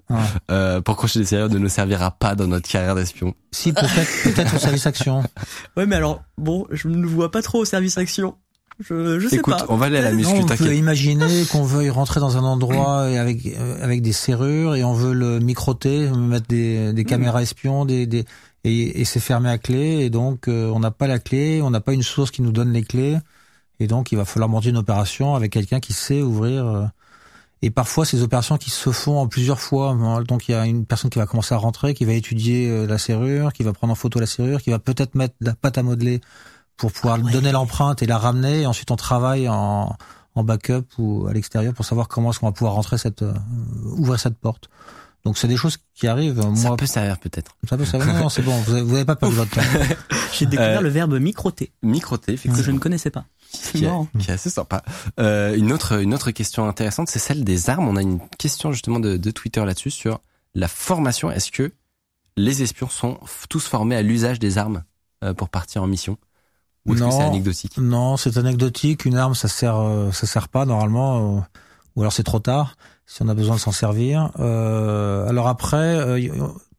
[0.50, 3.36] euh, pour crocher des serrures ne nous servira pas dans notre carrière d'espion.
[3.52, 5.24] Si peut-être peut-être au service action.
[5.78, 8.38] Ouais mais alors bon, je ne vois pas trop au service action.
[8.80, 9.66] Je, je sais Écoute, pas.
[9.70, 10.34] on va aller à la muscu.
[10.34, 14.84] on peut imaginer qu'on veuille rentrer dans un endroit avec euh, avec des serrures et
[14.84, 18.26] on veut le microter, mettre des, des caméras espions, des, des
[18.64, 21.70] et, et c'est fermé à clé et donc euh, on n'a pas la clé, on
[21.70, 23.18] n'a pas une source qui nous donne les clés
[23.80, 26.66] et donc il va falloir monter une opération avec quelqu'un qui sait ouvrir.
[26.66, 26.86] Euh,
[27.64, 29.96] et parfois ces opérations qui se font en plusieurs fois.
[30.28, 32.98] Donc il y a une personne qui va commencer à rentrer, qui va étudier la
[32.98, 35.84] serrure, qui va prendre en photo la serrure, qui va peut-être mettre la pâte à
[35.84, 36.22] modeler
[36.78, 37.32] pour pouvoir Ah ouais.
[37.32, 38.62] donner l'empreinte et la ramener.
[38.62, 39.96] Et ensuite, on travaille en,
[40.36, 43.34] en backup ou à l'extérieur pour savoir comment est-ce qu'on va pouvoir rentrer cette, euh,
[43.98, 44.70] ouvrir cette porte.
[45.24, 46.42] Donc, c'est des choses qui arrivent.
[46.56, 47.56] Ça Moi, peut servir peut-être.
[47.70, 48.06] ça peut, ça va.
[48.06, 48.60] Non, c'est bon.
[48.62, 49.62] Vous avez, vous avez pas perdu votre temps.
[50.34, 52.74] J'ai découvert Euh, le verbe microter Microté, que je effectivement.
[52.74, 53.26] ne connaissais pas.
[53.54, 54.82] C'est qui est, qui est assez sympa.
[55.20, 57.88] Euh, une autre une autre question intéressante, c'est celle des armes.
[57.88, 60.22] On a une question justement de, de Twitter là-dessus sur
[60.56, 61.30] la formation.
[61.30, 61.72] Est-ce que
[62.38, 63.20] les espions sont
[63.50, 64.84] tous formés à l'usage des armes
[65.38, 66.18] pour partir en mission?
[66.86, 67.12] Ou est-ce que Non.
[67.12, 69.06] c'est anecdotique Non, c'est anecdotique.
[69.06, 71.42] Une arme, ça sert, euh, ça sert pas normalement, euh,
[71.96, 72.76] ou alors c'est trop tard
[73.06, 74.32] si on a besoin de s'en servir.
[74.40, 76.30] Euh, alors après, euh,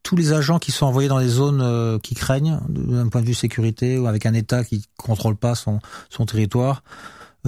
[0.02, 3.26] tous les agents qui sont envoyés dans les zones euh, qui craignent, d'un point de
[3.26, 6.82] vue sécurité ou avec un État qui contrôle pas son, son territoire,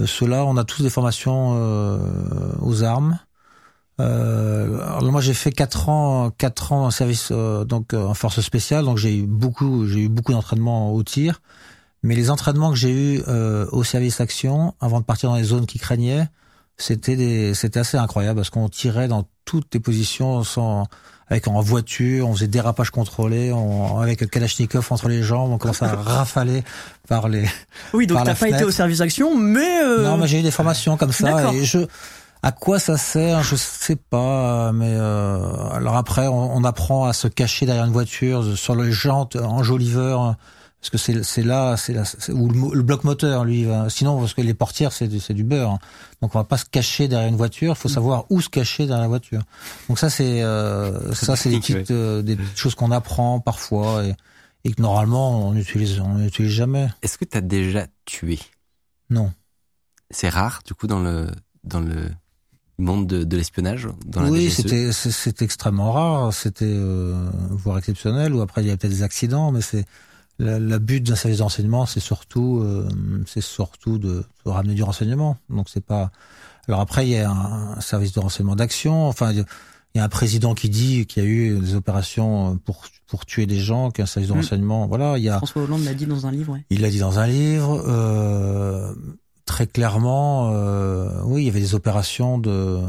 [0.05, 1.51] ceux-là, on a tous des formations
[2.61, 3.17] aux armes.
[4.01, 8.83] Euh, alors moi j'ai fait quatre ans, quatre ans en service donc en force spéciale,
[8.83, 11.41] donc j'ai eu beaucoup, j'ai eu beaucoup d'entraînement au tir.
[12.05, 15.43] Mais les entraînements que j'ai eus euh, au service action, avant de partir dans les
[15.43, 16.27] zones qui craignaient,
[16.77, 20.87] c'était c'était assez incroyable parce qu'on tirait dans toutes les positions sans,
[21.27, 25.57] avec en voiture, on faisait dérapage contrôlé, on, avec le Kalachnikov entre les jambes, on
[25.57, 26.63] commençait à rafaler
[27.07, 27.49] par les.
[27.93, 30.51] Oui, donc t'as pas été au service action, mais euh, Non, mais j'ai eu des
[30.51, 31.79] formations comme ça et je.
[32.43, 37.13] À quoi ça sert Je sais pas, mais euh, alors après, on, on apprend à
[37.13, 40.35] se cacher derrière une voiture, sur les jantes, enjoliveur,
[40.85, 43.63] parce que c'est c'est là, c'est là, ou le, le bloc moteur, lui.
[43.65, 45.71] va- Sinon, parce que les portières, c'est du- beurre.
[45.71, 45.79] hein.
[46.21, 47.73] Donc, on va pas se cacher derrière une voiture.
[47.73, 49.41] Il faut savoir où se cacher derrière la voiture.
[49.89, 54.05] Donc ça, c'est euh, ça, c'est des petites, euh, des petites choses qu'on apprend parfois
[54.05, 54.15] et,
[54.63, 56.87] et que normalement on n'utilise on n'utilise jamais.
[57.01, 58.39] Est-ce que tu as déjà tué?
[59.09, 59.31] Non.
[60.11, 61.27] C'est rare du coup dans le
[61.63, 62.11] dans le
[62.77, 64.55] monde de, de l'espionnage oui, DGSE?
[64.55, 68.33] c'était c'est- c'est extrêmement rare, c'était euh, voire exceptionnel.
[68.35, 69.85] Ou après il y a peut-être des accidents, mais c'est
[70.39, 72.87] la, la but d'un service de renseignement, c'est surtout euh,
[73.25, 75.37] c'est surtout de, de ramener du renseignement.
[75.49, 76.11] Donc c'est pas.
[76.67, 79.07] Alors après il y a un, un service de renseignement d'action.
[79.07, 79.45] Enfin il y a-
[80.03, 83.91] un président qui dit qu'il y a eu des opérations pour pour tuer des gens,
[83.91, 84.37] qu'il y a un service de Mm.
[84.41, 84.87] renseignement.
[84.87, 86.51] Voilà, il y a François Hollande l'a dit dans un livre.
[86.53, 86.65] Ouais.
[86.69, 87.81] il l'a dit dans un livre.
[87.87, 88.93] Euh,
[89.45, 92.79] très clairement, euh, oui, il y avait des opérations de.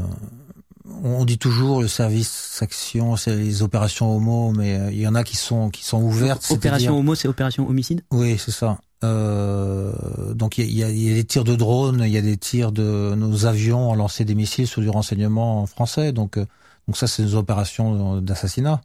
[1.03, 5.15] On dit toujours le service action, c'est les opérations homo, mais euh, il y en
[5.15, 6.47] a qui sont qui sont ouvertes.
[6.49, 8.03] Opération Homo, c'est opération homicide?
[8.11, 8.79] Oui, c'est ça.
[9.03, 9.93] Euh,
[10.33, 13.13] donc il y y a des tirs de drones, il y a des tirs de
[13.15, 16.11] nos avions ont lancé des missiles sur du renseignement français.
[16.13, 16.45] Donc euh,
[16.87, 18.81] donc ça c'est des opérations d'assassinat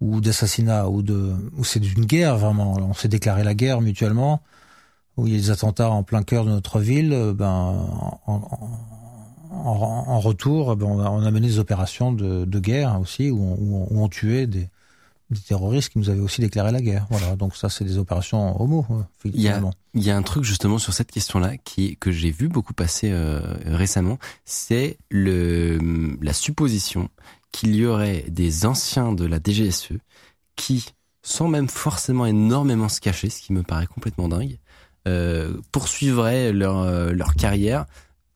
[0.00, 2.74] ou d'assassinat ou de ou c'est d'une guerre vraiment.
[2.78, 4.42] On s'est déclaré la guerre mutuellement.
[5.18, 8.20] Où il y a des attentats en plein cœur de notre ville, euh, ben en,
[8.26, 8.70] en,
[9.52, 13.30] en- en retour, ben, on, a, on a mené des opérations de, de guerre aussi
[13.30, 14.68] où on, où on- où on tuait des,
[15.30, 17.06] des terroristes qui nous avaient aussi déclaré la guerre.
[17.10, 18.94] Voilà, donc ça c'est des opérations homo, euh,
[19.24, 19.60] Il y a,
[19.94, 23.10] il y a un truc justement sur cette question-là qui que j'ai vu beaucoup passer
[23.12, 25.78] euh, récemment, c'est le
[26.22, 27.08] la supposition
[27.52, 29.92] qu'il y aurait des anciens de la DGSE
[30.56, 30.86] qui,
[31.22, 34.58] sans même forcément énormément se cacher, ce qui me paraît complètement dingue,
[35.08, 37.86] euh, poursuivraient leur euh, leur carrière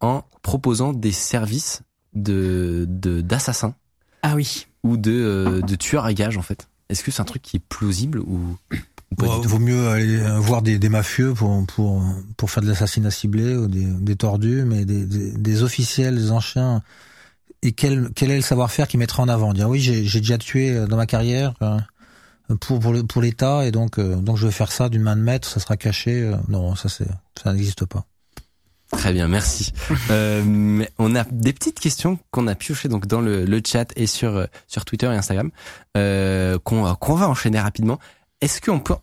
[0.00, 1.82] en proposant des services
[2.14, 3.74] de de d'assassins
[4.22, 4.66] Ah oui.
[4.82, 6.68] ou de euh, de tueurs à gages en fait.
[6.88, 8.56] Est-ce que c'est un truc qui est plausible ou,
[9.10, 12.02] ou pas Bon, du tout vaut mieux aller voir des, des mafieux pour, pour,
[12.36, 16.30] pour faire de l'assassinat ciblé ou des, des tordus, mais des, des, des officiels, des
[16.30, 16.82] anciens.
[17.62, 19.52] Et quel, quel est le savoir-faire qu'ils mettraient en avant?
[19.52, 21.78] Dire oui, j'ai j'ai déjà tué euh, dans ma carrière euh,
[22.60, 25.16] pour, pour, le- pour l'État et donc, euh, donc je vais faire ça d'une main
[25.16, 26.22] de maître, ça sera caché.
[26.22, 27.08] euh, Non, ça, c'est
[27.42, 28.04] ça n'existe pas.
[28.96, 29.72] Très bien, merci.
[30.10, 34.06] euh, on a des petites questions qu'on a piochées donc dans le, le chat et
[34.06, 35.50] sur euh, sur Twitter et Instagram
[35.96, 37.98] euh, qu'on qu'on va enchaîner rapidement.
[38.40, 38.94] Est-ce qu'on peut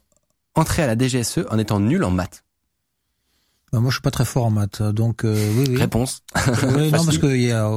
[0.56, 2.44] entrer à la DGSE en étant nul en maths?
[3.72, 5.78] Bah, moi, je suis pas très fort en maths, donc euh, oui, oui.
[5.78, 6.22] Réponse.
[6.76, 7.68] Oui, non, parce que il y a,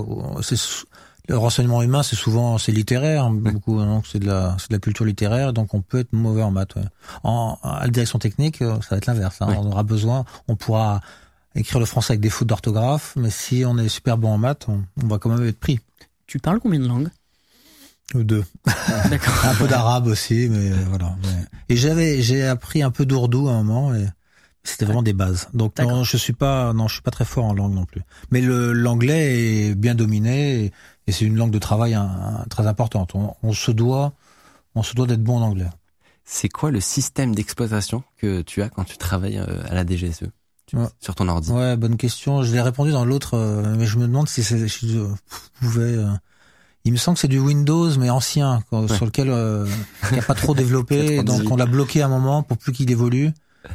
[0.42, 0.84] sou-
[1.28, 3.78] le renseignement humain, c'est souvent c'est littéraire, hein, beaucoup.
[3.78, 6.50] Donc c'est de la, c'est de la culture littéraire, donc on peut être mauvais en
[6.50, 6.76] maths.
[6.76, 6.82] ouais.
[7.24, 9.36] En à la direction technique, euh, ça va être l'inverse.
[9.40, 9.48] hein.
[9.48, 9.56] Ouais.
[9.58, 11.00] On aura besoin, on pourra
[11.56, 14.66] écrire le français avec des fautes d'orthographe, mais si on est super bon en maths,
[14.68, 15.80] on, on va quand même être pris.
[16.26, 17.08] Tu parles combien de langues?
[18.14, 18.44] Ou deux.
[19.10, 19.34] D'accord.
[19.44, 21.16] Un peu d'arabe aussi, mais euh, voilà.
[21.22, 24.06] Mais- Et j'avais, j'ai appris un peu d'ourdou à un moment et
[24.62, 25.48] c'était vraiment des bases.
[25.54, 28.02] Donc non, je suis pas, non, je suis pas très fort en langue non plus.
[28.30, 30.72] Mais le l'anglais est bien dominé et,
[31.08, 31.98] et c'est une langue de travail
[32.48, 33.14] très importante.
[33.14, 34.12] On, on se doit,
[34.76, 35.66] on se doit d'être bon en anglais.
[36.24, 40.24] C'est quoi le système d'exploitation que tu as quand tu travailles euh, à la DGSE
[40.66, 40.86] Tu- Ouais.
[41.00, 42.42] sur ton ordi Ouais, bonne question.
[42.42, 45.00] Je l'ai répondu dans l'autre, euh, mais je me demande si, c'est- si je
[45.60, 45.82] pouvais.
[45.82, 46.06] euh,
[46.84, 48.94] il me semble que c'est du Windows, mais ancien, quoi, Ouais.
[48.96, 49.66] sur lequel euh,
[50.10, 52.72] il n'y a pas trop développé, donc on l'a bloqué à un moment pour plus
[52.72, 53.30] qu'il évolue.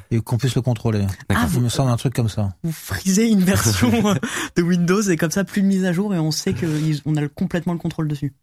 [0.10, 1.06] et qu'on puisse le contrôler.
[1.28, 2.54] Ah, Il me semble un truc comme ça.
[2.64, 4.16] Vous frisez une version euh,
[4.56, 7.20] de Windows et comme ça plus de mise à jour et on sait qu'on a
[7.22, 8.34] le- complètement le contrôle dessus.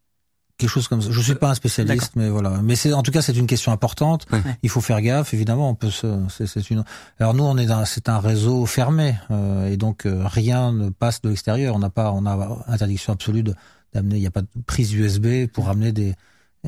[0.59, 1.11] Quelque chose comme ça.
[1.13, 2.61] Je suis pas un spécialiste, mais voilà.
[2.65, 4.27] Mais c'est en tout cas c'est une question importante.
[4.33, 4.43] Ouais.
[4.65, 5.71] Il faut faire gaffe, évidemment.
[5.71, 6.83] On peut se, c'est, une.
[7.21, 10.91] Alors nous on est dans, c'est un réseau fermé euh, et donc euh, rien ne
[10.91, 11.77] passe de l'extérieur.
[11.77, 13.55] On n'a pas, on a interdiction absolue de,
[13.95, 14.17] d'amener.
[14.17, 16.17] Il n'y a pas de prise USB pour amener des,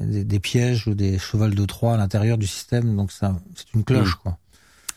[0.01, 2.95] des, des pièges ou des chevals de Troie à l'intérieur du système.
[2.95, 4.39] Donc ça, c'est une cloche quoi.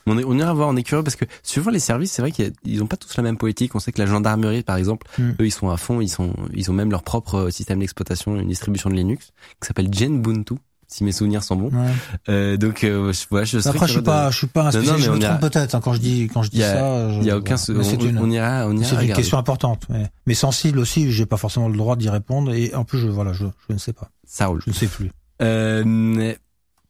[0.05, 2.31] On, est, on ira voir, on est curieux parce que suivant les services, c'est vrai
[2.31, 3.73] qu'ils ont pas tous la même politique.
[3.75, 5.29] On sait que la gendarmerie, par exemple, Mm.
[5.39, 8.35] eux, ils sont à fond, ils sont, ils ont même leur propre euh, système d'exploitation,
[8.39, 9.27] une distribution de Linux
[9.61, 10.55] qui s'appelle Genbuntu,
[10.87, 11.69] si mes souvenirs sont bons.
[11.71, 11.91] Ouais.
[12.29, 15.05] Euh, donc, euh, je, voilà, je Après je suis pas, je suis pas un spécialiste.
[15.05, 17.07] je me trompe peut-être hein, quand je dis quand je dis a- ça.
[17.07, 17.89] de- Il y a aucun, voilà.
[17.89, 21.11] On, une, on ira, on ira C'est une question importante, mais, mais sensible aussi.
[21.11, 23.79] J'ai pas forcément le droit d'y répondre et en plus, je, voilà, je, je ne
[23.79, 24.61] sais pas, Ça roule.
[24.65, 25.11] je ne sais plus.
[25.41, 26.33] Euh,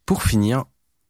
[0.06, 0.66] pour finir,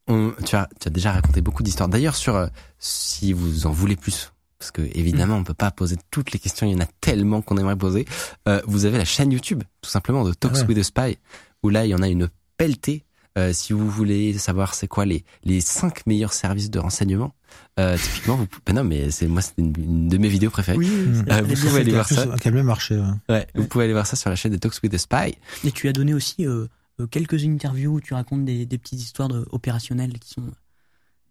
[0.08, 1.90] on, tu, as, tu as déjà raconté beaucoup d'histoires.
[1.90, 2.48] D'ailleurs, sur euh,
[2.80, 6.66] si vous en voulez plus, parce que évidemment, on peut pas poser toutes les questions.
[6.68, 8.06] Il y en a tellement qu'on aimerait poser.
[8.48, 10.68] Euh, vous avez la chaîne YouTube, tout simplement, de Talks Ah ouais.
[10.68, 11.18] with a Spy,
[11.64, 13.04] où là, il y en a une pelletée.
[13.36, 17.34] Euh, si vous voulez savoir c'est quoi les les cinq meilleurs services de renseignement,
[17.80, 20.78] euh, typiquement, vous, ben non, mais c'est moi, c'est une, une de mes vidéos préférées.
[20.78, 21.26] Oui, Mm.
[21.32, 22.28] Euh, vous bien pouvez aller voir ça.
[22.28, 22.96] Plus, Quel mieux marché.
[22.96, 23.06] ouais.
[23.30, 25.36] Ouais, vous pouvez aller voir ça sur la chaîne de Talks with a Spy.
[25.66, 26.68] Et tu as donné aussi euh,
[27.06, 30.44] quelques interviews où tu racontes des, des petites histoires de, opérationnelles qui sont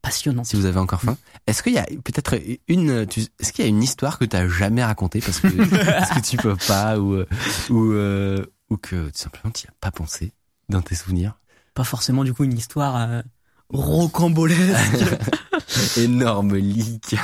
[0.02, 0.46] passionnantes.
[0.46, 1.16] si vous avez encore faim.
[1.46, 2.34] Est-ce qu'il y a peut-être
[2.68, 5.48] une, tu- est-ce qu'il y a une histoire que tu as jamais racontée parce que
[5.86, 7.26] parce que tu peux pas ou euh,
[7.70, 10.32] ou euh, ou que tout simplement tu y as pas pensé
[10.68, 11.38] dans tes souvenirs?
[11.74, 13.22] Pas forcément du coup une histoire euh,
[13.68, 15.04] rocambolesque.
[15.96, 17.14] Énorme leak.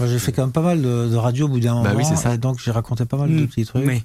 [0.00, 1.84] Moi, j'ai fait quand même pas mal de, de radio au bout d'un moment.
[1.84, 2.34] Bah oui, c'est ça.
[2.34, 3.48] Et donc, j'ai raconté pas mal de Mm.
[3.48, 3.84] petits trucs.
[3.84, 4.02] Mais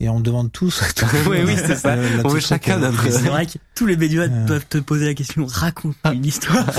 [0.00, 0.82] Et on demande tous.
[1.28, 1.90] Oui, oui, c'est ça.
[1.90, 4.46] Euh, la On veut chacun notre- c'est vrai que tous les médias Euh.
[4.46, 6.64] doivent te poser la question raconte une histoire.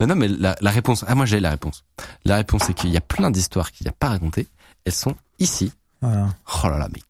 [0.00, 1.04] Non, non, mais la, la réponse.
[1.06, 1.84] Ah, moi j'ai la réponse.
[2.24, 4.48] La réponse c'est qu'il y a plein d'histoires qu'il n'y a pas racontées.
[4.84, 5.72] Elles sont ici.
[6.02, 6.28] Voilà.
[6.64, 7.04] Oh là là, mec.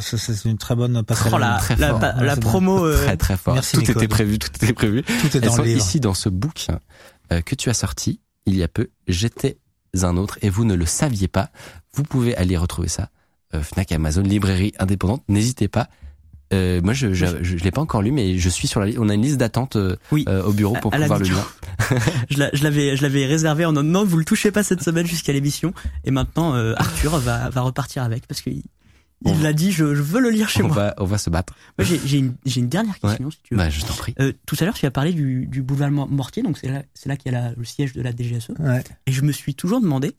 [0.00, 1.32] Ça- c'est une très bonne passerelle.
[1.34, 2.00] Oh la, très la, fort.
[2.00, 2.84] pa- Ouais, la promo.
[2.86, 3.54] euh, Très très fort.
[3.54, 3.96] Merci, tout Nicole.
[3.96, 5.02] était prévu, tout était prévu.
[5.02, 5.78] Tout est Elles dans sont le livre.
[5.80, 6.80] ici dans ce bouquin
[7.32, 8.88] euh, que tu as sorti il y a peu.
[9.06, 9.58] J'étais
[10.02, 11.50] un autre et vous ne le saviez pas.
[11.92, 13.10] Vous pouvez aller retrouver ça.
[13.54, 15.22] Euh, Fnac, Amazon, librairie indépendante.
[15.28, 15.88] N'hésitez pas.
[16.52, 18.86] Euh, moi, je je, je, je l'ai pas encore lu, mais je suis sur la
[18.86, 18.98] liste.
[19.00, 20.24] On a une liste d'attente euh, Oui.
[20.28, 21.38] euh, au bureau pour À- à pouvoir le vidéo.
[21.90, 22.02] lire.
[22.30, 24.82] je la- je l'avais, je l'avais réservé en non, non, vous le touchez pas cette
[24.82, 25.72] semaine jusqu'à l'émission.
[26.04, 28.62] Et maintenant, euh, Arthur va, va repartir avec parce qu'il
[29.26, 30.76] il l'a dit, je, je veux le lire chez On moi.
[30.76, 31.54] va on va se battre.
[31.78, 32.34] J'ai, une,
[32.68, 33.58] dernière question, si tu veux.
[33.58, 34.14] Bah, je t'en prie.
[34.20, 36.82] Euh, tout à l'heure, tu as parlé du, du boulevard Mor- Mortier, donc c'est là,
[37.06, 38.50] là qu'il y a la- le siège de la DGSE.
[38.58, 38.84] Ouais.
[39.06, 40.12] Et je me suis toujours demandé,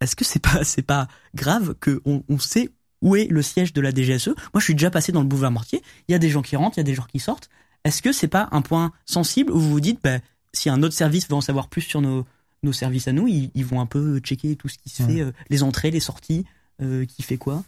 [0.00, 2.70] est-ce que c'est pas, c'est pas grave que on, on sait
[3.02, 5.50] où est le siège de la DGSE Moi, je suis déjà passé dans le boulevard
[5.50, 5.82] Mortier.
[6.08, 7.50] Il y a des gens qui rentrent, il y a des gens qui sortent.
[7.84, 10.18] Est-ce que c'est pas un point sensible où vous vous dites, bah,
[10.52, 12.24] si un autre service veut en savoir plus sur nos,
[12.62, 15.12] nos services à nous, ils, ils vont un peu checker tout ce qui se Ouais.
[15.16, 16.46] fait, euh, les entrées, les sorties,
[16.82, 17.62] euh, qui fait quoi?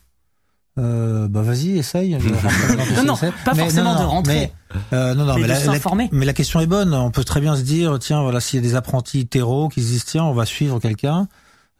[0.79, 2.17] Euh, bah vas-y, essaye.
[2.97, 4.35] Non, non, pas Mais forcément non, de rentrer.
[4.35, 4.53] Mais,
[4.93, 6.95] euh, non, non, Mais mais, de la, mais la question est bonne.
[6.95, 9.83] On peut très bien se dire, tiens, voilà, s'il y a des apprentis terreau qui
[9.83, 11.27] se disent, tiens, on va suivre quelqu'un,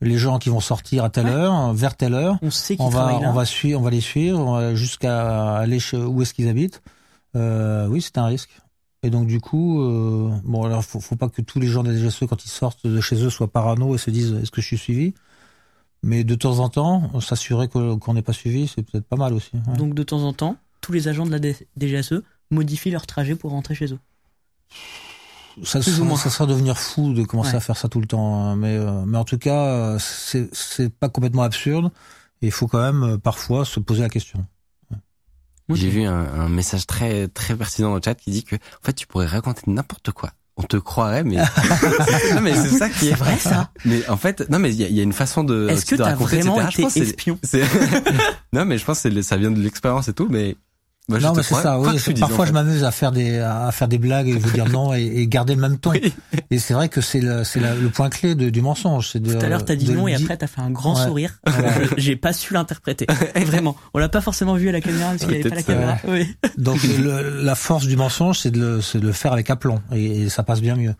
[0.01, 1.33] les gens qui vont sortir à telle Ouais.
[1.33, 3.29] heure, vers telle heure, On sait on va, là.
[3.31, 6.83] on va suivre, on va les suivre jusqu'à aller où est-ce qu'ils habitent.
[7.37, 8.51] Euh, oui, c'est un risque.
[9.03, 11.91] Et donc du coup, euh, bon alors faut, faut pas que tous les gens de
[11.93, 14.61] la DGSE quand ils sortent de chez eux soient parano et se disent est-ce que
[14.61, 15.15] je suis suivi?
[16.03, 19.51] Mais de temps en temps, s'assurer qu'on n'est pas suivi, c'est peut-être pas mal aussi.
[19.55, 19.77] ouais.
[19.77, 21.39] Donc de temps en temps, tous les agents de la
[21.77, 23.99] DGSE modifient leur trajet pour rentrer chez eux.
[25.65, 26.17] Ça, moins.
[26.17, 27.57] ça, serait devenir fou de commencer Ouais.
[27.57, 28.43] à faire ça tout le temps.
[28.43, 28.57] hein.
[28.57, 31.91] Mais, euh, mais en tout cas, euh, c'est c'est pas complètement absurde.
[32.43, 34.45] Et il faut quand même euh, parfois se poser la question.
[35.71, 38.85] J'ai vu un, un message très très pertinent dans le chat qui dit que en
[38.87, 40.31] fait tu pourrais raconter n'importe quoi.
[40.57, 41.37] On te croirait, mais
[42.35, 44.77] non mais c'est ça qui est C'est vrai ça Mais en fait, non mais il
[44.81, 45.69] y a, il y a une façon de.
[45.69, 46.83] Est-ce que de t'as raconter, vraiment etc.
[46.89, 47.63] Été espion c'est-
[48.55, 50.57] non mais je pense que ça vient de l'expérience et tout, mais.
[51.11, 51.79] Je non, mais c'est ça.
[51.81, 54.69] Oui, parfois, en je m'amuse à faire des à faire des blagues et vous dire
[54.71, 55.91] non et, et garder le même ton.
[55.93, 56.13] Oui.
[56.51, 59.15] Et c'est vrai que c'est le c'est le point clé de, du mensonge.
[59.15, 61.07] De, Tout à l'heure, t'as dit non et après, t'as fait un grand Ouais.
[61.07, 61.39] sourire.
[61.47, 61.73] Voilà.
[61.97, 63.07] J'ai pas su l'interpréter.
[63.47, 63.77] Vraiment.
[63.95, 65.97] On l'a pas forcément vu à la caméra parce qu'il n'y avait pas la caméra.
[66.09, 66.37] Oui.
[66.59, 69.81] Donc le- la force du mensonge, c'est de, le, c'est de le faire avec aplomb
[69.93, 70.95] et, et ça passe bien mieux.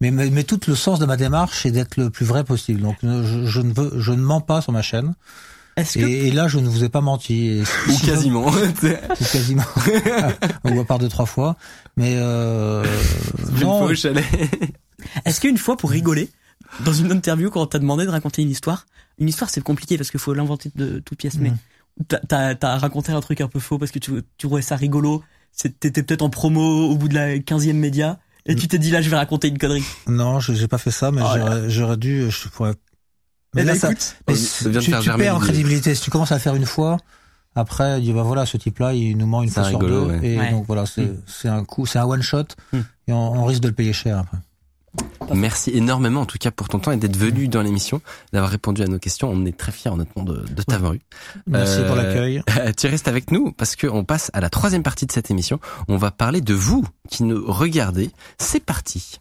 [0.00, 2.80] Mais, mais, mais tout le sens de ma démarche, c'est d'être le plus vrai possible.
[2.80, 5.14] Donc je, je ne veux, je ne mens pas sur ma chaîne.
[5.78, 7.62] Est-ce Et, que et là, je ne vous ai pas menti.
[7.88, 8.46] Ou quasiment.
[8.48, 9.62] ou quasiment.
[10.64, 11.56] ou à part deux trois fois.
[11.96, 12.84] Mais euh,
[13.52, 14.24] Une non, fois au chalet.
[15.24, 16.28] Est-ce qu'une fois, pour rigoler,
[16.84, 18.86] dans une interview, quand on t'a demandé de raconter une histoire,
[19.18, 22.18] une histoire c'est compliqué parce qu'il faut l'inventer de toute pièce, mais Mhm.
[22.28, 25.22] t'as- raconté un truc un peu faux parce que tu, tu trouvais ça rigolo,
[25.80, 29.02] t'étais peut-être en promo au bout de la 15e média, Et tu t'es dit là,
[29.02, 29.84] je vais raconter une connerie.
[30.06, 32.30] Non, j'ai pas fait ça, mais Oh j'aurais dû.
[32.30, 32.72] Je pourrais.
[33.58, 35.94] Eh ben, ça- écoute, mais ça vient de tu, faire tu perds en crédibilité.
[35.94, 36.96] Si tu commences à faire une fois,
[37.54, 40.20] après, dis bah voilà, ce type-là, il nous ment une fois sur deux, ouais.
[40.22, 40.50] et Ouais.
[40.50, 41.16] donc voilà, c'est Mm.
[41.26, 42.78] c'est un coup, c'est un one shot, Mm.
[43.08, 44.38] et on, on risque de le payer cher après.
[45.34, 48.00] Merci énormément en tout cas pour ton temps et d'être venu dans l'émission,
[48.32, 49.28] d'avoir répondu à nos questions.
[49.30, 51.00] On est très fiers honnêtement de, de t'avoir eu.
[51.46, 52.42] Merci Euh, pour l'accueil.
[52.76, 55.60] tu restes avec nous parce qu'on passe à la troisième partie de cette émission.
[55.88, 58.10] On va parler de vous qui nous regardez.
[58.38, 59.20] C'est parti.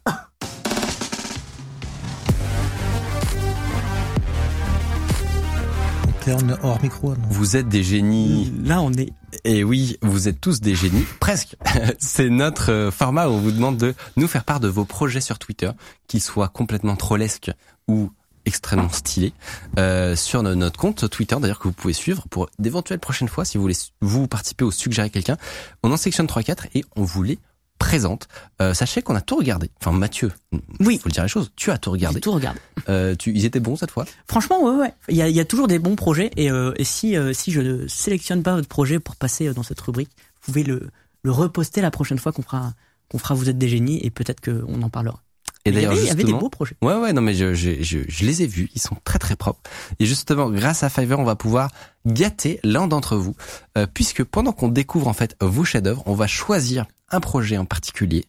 [6.61, 8.51] Hors micro, non Vous êtes des génies.
[8.63, 9.13] là, on est.
[9.45, 11.55] Et oui, vous êtes tous des génies, presque.
[11.99, 15.21] C'est notre euh, format où on vous demande de nous faire part de vos projets
[15.21, 15.71] sur Twitter,
[16.07, 17.51] qu'ils soient complètement trollesques
[17.87, 18.11] ou
[18.45, 19.33] extrêmement stylés,
[19.77, 23.43] euh, sur no- notre compte Twitter d'ailleurs que vous pouvez suivre pour d'éventuelles prochaines fois
[23.45, 25.37] si vous voulez vous participer ou suggérer quelqu'un.
[25.83, 27.39] On en sélectionne 3-4 et on vous les
[27.77, 28.27] présente.
[28.61, 29.69] Euh, sachez qu'on a tout regardé.
[29.81, 30.31] Enfin Mathieu,
[30.79, 30.99] Oui.
[31.01, 32.19] faut le dire les choses, tu as tout regardé.
[32.19, 32.59] tout regardé.
[32.89, 34.05] Euh, tu, ils étaient bons cette fois?
[34.27, 34.93] Franchement, ouais, ouais.
[35.09, 37.33] Il y a, il y a toujours des bons projets et, euh, et si euh,
[37.33, 40.09] si je ne sélectionne pas votre projet pour passer euh, dans cette rubrique,
[40.41, 40.89] vous pouvez le
[41.23, 42.73] le reposter la prochaine fois qu'on fera
[43.09, 45.21] qu'on fera vous êtes des génies et peut-être qu'on en parlera.
[45.65, 46.75] Et il d'ailleurs il y avait des beaux projets.
[46.81, 48.69] Ouais, ouais, non, mais je, je, je, je les ai vus.
[48.73, 49.59] Ils sont très, très propres.
[49.99, 51.71] Et justement, grâce à Fiverr, on va pouvoir
[52.05, 53.35] gâter l'un d'entre vous,
[53.77, 57.65] euh, puisque pendant qu'on découvre en fait vos chefs-d'œuvre, on va choisir un projet en
[57.65, 58.25] particulier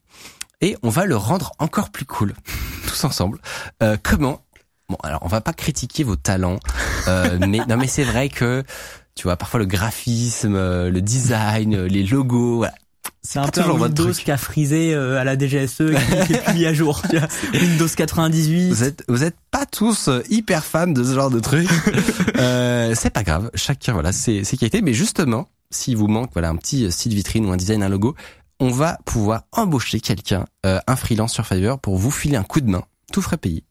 [0.61, 2.35] et on va le rendre encore plus cool,
[2.87, 3.39] tous ensemble.
[3.83, 4.43] Euh, comment
[4.89, 6.59] Bon, alors, on va pas critiquer vos talents,
[7.09, 8.65] euh, mais non, mais c'est vrai que
[9.15, 12.73] tu vois, parfois le graphisme, euh, le design, euh, les logos, voilà.
[13.23, 16.45] C'est un peu un Windows qui a frisé euh, à la DGSE et qui est
[16.45, 17.03] plus mis à jour.
[17.11, 17.29] tu vois.
[17.61, 18.69] Windows 98.
[18.71, 21.69] Vous êtes, vous êtes pas tous hyper fans de ce genre de truc.
[22.39, 23.51] euh, c'est pas grave.
[23.55, 24.81] Chacun, voilà, c'est, c'est qualité.
[24.83, 28.15] Mais justement, s'il vous manque, voilà, un petit site vitrine ou un design, un logo,
[28.61, 32.61] on va pouvoir embaucher quelqu'un, euh, un freelance sur Fiverr pour vous filer un coup
[32.61, 32.83] de main,
[33.13, 33.65] tout frais payé,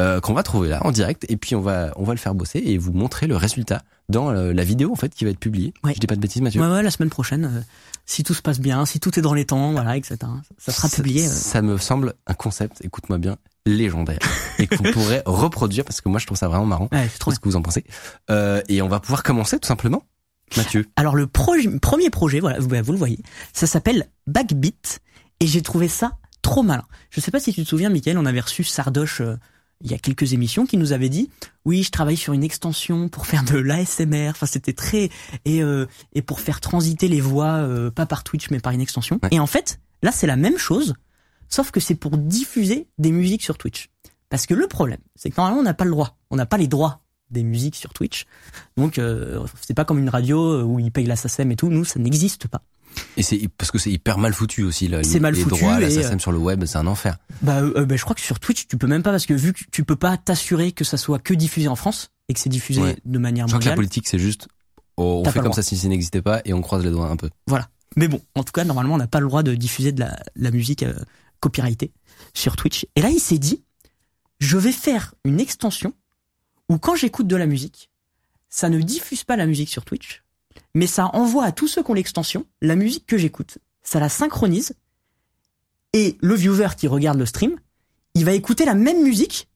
[0.00, 1.24] euh, qu'on va trouver là en direct.
[1.28, 4.30] Et puis on va, on va le faire bosser et vous montrer le résultat dans
[4.30, 5.72] euh, la vidéo en fait qui va être publiée.
[5.84, 5.94] Ouais.
[5.94, 6.60] Je dis pas de bêtises, Mathieu.
[6.60, 7.60] Ouais, ouais, la semaine prochaine, euh,
[8.06, 10.18] si tout se passe bien, si tout est dans les temps, voilà, etc.
[10.58, 11.24] Ça sera Ça- publié.
[11.26, 11.30] euh.
[11.30, 14.18] Ça me semble un concept, écoute-moi bien, légendaire
[14.58, 16.88] et qu'on pourrait reproduire parce que moi je trouve ça vraiment marrant.
[16.92, 17.84] Ouais, c'est trop ce que vous en pensez?
[18.30, 20.02] Euh, et on va pouvoir commencer tout simplement.
[20.56, 20.86] Mathieu.
[20.96, 23.18] Alors le premier projet, voilà, vous, vous le voyez,
[23.52, 25.00] ça s'appelle Backbeat
[25.40, 26.84] et j'ai trouvé ça trop malin.
[27.10, 29.36] Je sais pas si tu te souviens, Michael, on avait reçu Sardoche euh,
[29.80, 31.30] il y a quelques émissions qui nous avait dit
[31.64, 34.30] oui, je travaille sur une extension pour faire de l'ASMR.
[34.30, 35.10] Enfin, c'était très
[35.44, 38.80] et euh, et pour faire transiter les voix euh, pas par Twitch mais par une
[38.80, 39.18] extension.
[39.22, 39.28] Ouais.
[39.32, 40.94] Et en fait, là c'est la même chose,
[41.48, 43.90] sauf que c'est pour diffuser des musiques sur Twitch.
[44.30, 46.56] Parce que le problème, c'est que normalement on n'a pas le droit, on n'a pas
[46.56, 47.03] les droits
[47.34, 48.24] des musiques sur Twitch.
[48.78, 51.68] Donc euh, c'est pas comme une radio euh, où ils payent la SACEM et tout.
[51.68, 52.62] Nous, ça n'existe pas.
[53.16, 55.02] Et c'est parce que c'est hyper mal foutu aussi là.
[55.02, 57.18] C'est mal les foutu droits, la et, SACEM sur le web, c'est un enfer.
[57.42, 59.52] Bah, euh, bah, je crois que sur Twitch, tu peux même pas parce que vu
[59.52, 62.48] que tu peux pas t'assurer que ça soit que diffusé en France et que c'est
[62.48, 62.96] diffusé Ouais.
[63.04, 63.76] de manière Je crois que la mondiale.
[63.76, 64.48] politique c'est juste
[64.96, 67.16] oh, on fait comme ça si ça n'existait pas et on croise les doigts un
[67.16, 67.28] peu.
[67.96, 70.18] Mais bon, en tout cas, normalement, on n'a pas le droit de diffuser de la,
[70.34, 70.94] la musique euh,
[71.40, 71.92] copyrightée
[72.32, 72.86] sur Twitch.
[72.96, 73.62] Et là, il s'est dit,
[74.40, 75.92] je vais faire une extension
[76.68, 77.90] où quand j'écoute de la musique,
[78.48, 80.22] ça ne diffuse pas la musique sur Twitch,
[80.74, 83.58] mais ça envoie à tous ceux qui ont l'extension la musique que j'écoute.
[83.82, 84.74] Ça la synchronise
[85.92, 87.56] et le viewer qui regarde le stream,
[88.14, 89.48] il va écouter la même musique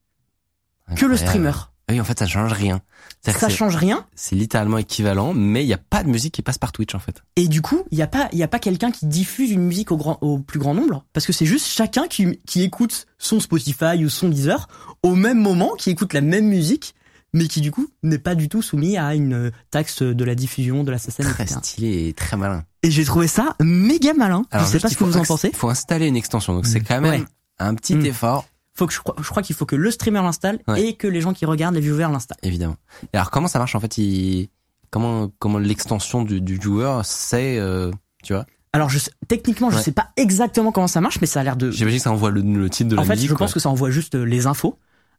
[0.96, 1.52] que le streamer.
[1.90, 2.82] Oui, en fait, ça change rien.
[3.22, 6.58] Ça change rien C'est littéralement équivalent, mais il n'y a pas de musique qui passe
[6.58, 7.22] par Twitch en fait.
[7.36, 9.90] Et du coup, il n'y a pas, il a pas quelqu'un qui diffuse une musique
[9.90, 13.40] au, grand, au plus grand nombre, parce que c'est juste chacun qui, qui écoute son
[13.40, 14.68] Spotify ou son Deezer
[15.02, 16.94] au même moment, qui écoute la même musique,
[17.32, 20.84] mais qui du coup n'est pas du tout soumis à une taxe de la diffusion,
[20.84, 21.60] de la SACEM, Très etc.
[21.62, 22.64] stylé et très malin.
[22.82, 24.44] Et j'ai trouvé ça méga malin.
[24.50, 25.50] Alors, je sais pas il ce que vous en pensez.
[25.54, 27.24] faut installer une extension, donc c'est quand même Ouais.
[27.58, 28.06] un petit Mm.
[28.06, 30.80] effort, Faut que je crois, je crois qu'il faut que le streamer l'installe Ouais.
[30.84, 32.38] et que les gens qui regardent, les viewers l'installent.
[32.44, 32.76] évidemment.
[33.12, 34.48] Et alors comment ça marche en fait il...
[34.90, 37.90] Comment comment l'extension du, du joueur c'est euh,
[38.22, 38.46] tu vois?
[38.72, 39.82] Alors je sais- techniquement, je Ouais.
[39.82, 42.30] sais pas exactement comment ça marche, mais ça a l'air de J'imagine que ça envoie
[42.30, 43.28] le, le titre de la en fait, musique.
[43.30, 43.46] je quoi.
[43.46, 44.78] pense que ça envoie juste euh, les infos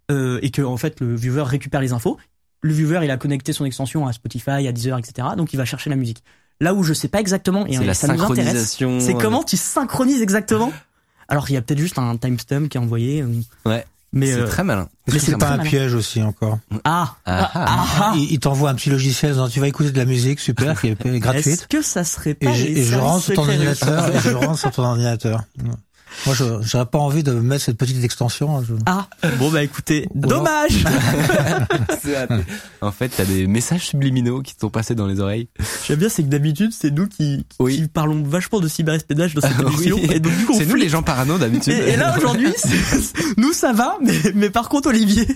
[0.09, 2.17] euh, et que en fait le viewer récupère les infos.
[2.61, 5.29] Le viewer, il a connecté son extension à Spotify, à Deezer, etc.
[5.37, 6.23] Donc il va chercher la musique.
[6.59, 9.55] Là où je sais pas exactement et la ça nous intéresse, c'est euh, comment tu
[9.55, 10.73] synchronises exactement.
[11.29, 13.23] Alors il y a peut-être juste un timestamp qui est envoyé.
[13.65, 13.85] Ouais.
[14.11, 14.89] Mais C'est euh, très malin.
[15.07, 15.69] Est-ce mais que c'est pas un malin.
[15.69, 18.13] piège aussi encore ah, Ah, ah, ah.
[18.15, 20.87] Il, il t'envoie un petit logiciel, disant, tu vas écouter de la musique, super, qui
[20.87, 21.67] est Est-ce gratuite.
[21.67, 24.15] que ça serait Et pas je, et je services rentre sur ton secrets russes ordinateur,
[24.15, 25.43] et je rentre sur ton ordinateur.
[26.25, 28.57] Moi, je j'aurais pas envie de mettre cette petite extension.
[28.57, 29.07] hein, je- Ah,
[29.37, 30.83] bon bah écoutez, dommage.
[32.81, 35.49] En fait, t'as des messages subliminaux qui te sont passés dans les oreilles.
[35.87, 37.75] J'aime bien, c'est que d'habitude, c'est nous qui, Oui.
[37.77, 39.97] qui parlons vachement de cyberespionnage dans cette émission.
[39.97, 40.09] oui.
[40.11, 41.73] Et donc, du coup, on C'est nous les gens parano d'habitude.
[41.73, 42.53] Et, et là aujourd'hui,
[43.37, 45.27] nous ça va, mais, mais par contre Olivier,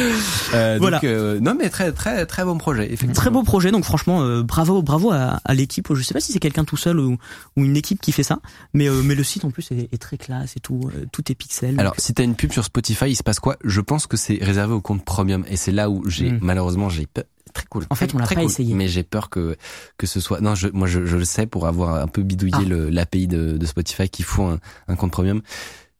[0.54, 0.98] Euh, Voilà.
[0.98, 2.86] donc, euh, non mais très très très bon projet.
[2.86, 3.14] Effectivement.
[3.14, 3.72] très beau projet.
[3.72, 5.94] Donc franchement, euh, bravo, bravo à, à l'équipe.
[5.94, 7.18] Je sais pas si c'est quelqu'un tout seul ou,
[7.56, 8.40] ou une équipe qui fait ça,
[8.74, 10.90] mais euh, mais le site en plus est, est très classe et tout.
[10.96, 11.80] euh, tout est pixel.
[11.80, 13.58] Alors, Donc, si t'as une pub sur Spotify, il se passe quoi?
[13.64, 16.40] Je pense que c'est réservé au compte premium et c'est là où j'ai Hmm.
[16.42, 17.26] malheureusement j'ai peur.
[17.54, 17.86] Très cool.
[17.90, 18.52] En fait, on l'a très pas cool.
[18.52, 18.74] essayé.
[18.74, 19.56] mais j'ai peur que
[19.98, 20.42] que ce soit.
[20.42, 22.90] Non, je, moi je, je le sais pour avoir un peu bidouillé Ah.
[22.92, 25.42] l'API de, de Spotify qui faut un, un compte premium.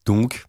[0.06, 0.46] Donc,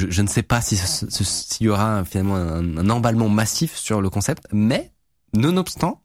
[0.00, 3.28] je, je ne sais pas si ce- ce- s'il y aura finalement un, un emballement
[3.28, 4.90] massif sur le concept, mais
[5.34, 6.02] nonobstant,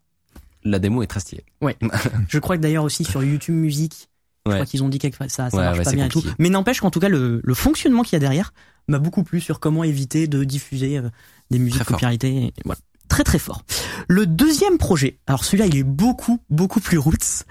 [0.64, 1.44] la démo est très stylée.
[2.28, 4.08] je crois que d'ailleurs aussi sur YouTube Music,
[4.44, 4.56] je Ouais.
[4.58, 6.22] crois qu'ils ont dit quelque ça, ça Ouais, marche ouais, pas bien et tout.
[6.38, 8.52] Mais n'empêche qu'en tout cas le, le fonctionnement qu'il y a derrière
[8.86, 11.10] m'a beaucoup plu sur comment éviter de diffuser euh,
[11.50, 12.52] des musiques copyrightées.
[12.64, 12.78] Voilà.
[13.08, 13.62] Très très fort.
[14.08, 17.44] Le deuxième projet, alors celui-là il est beaucoup beaucoup plus roots,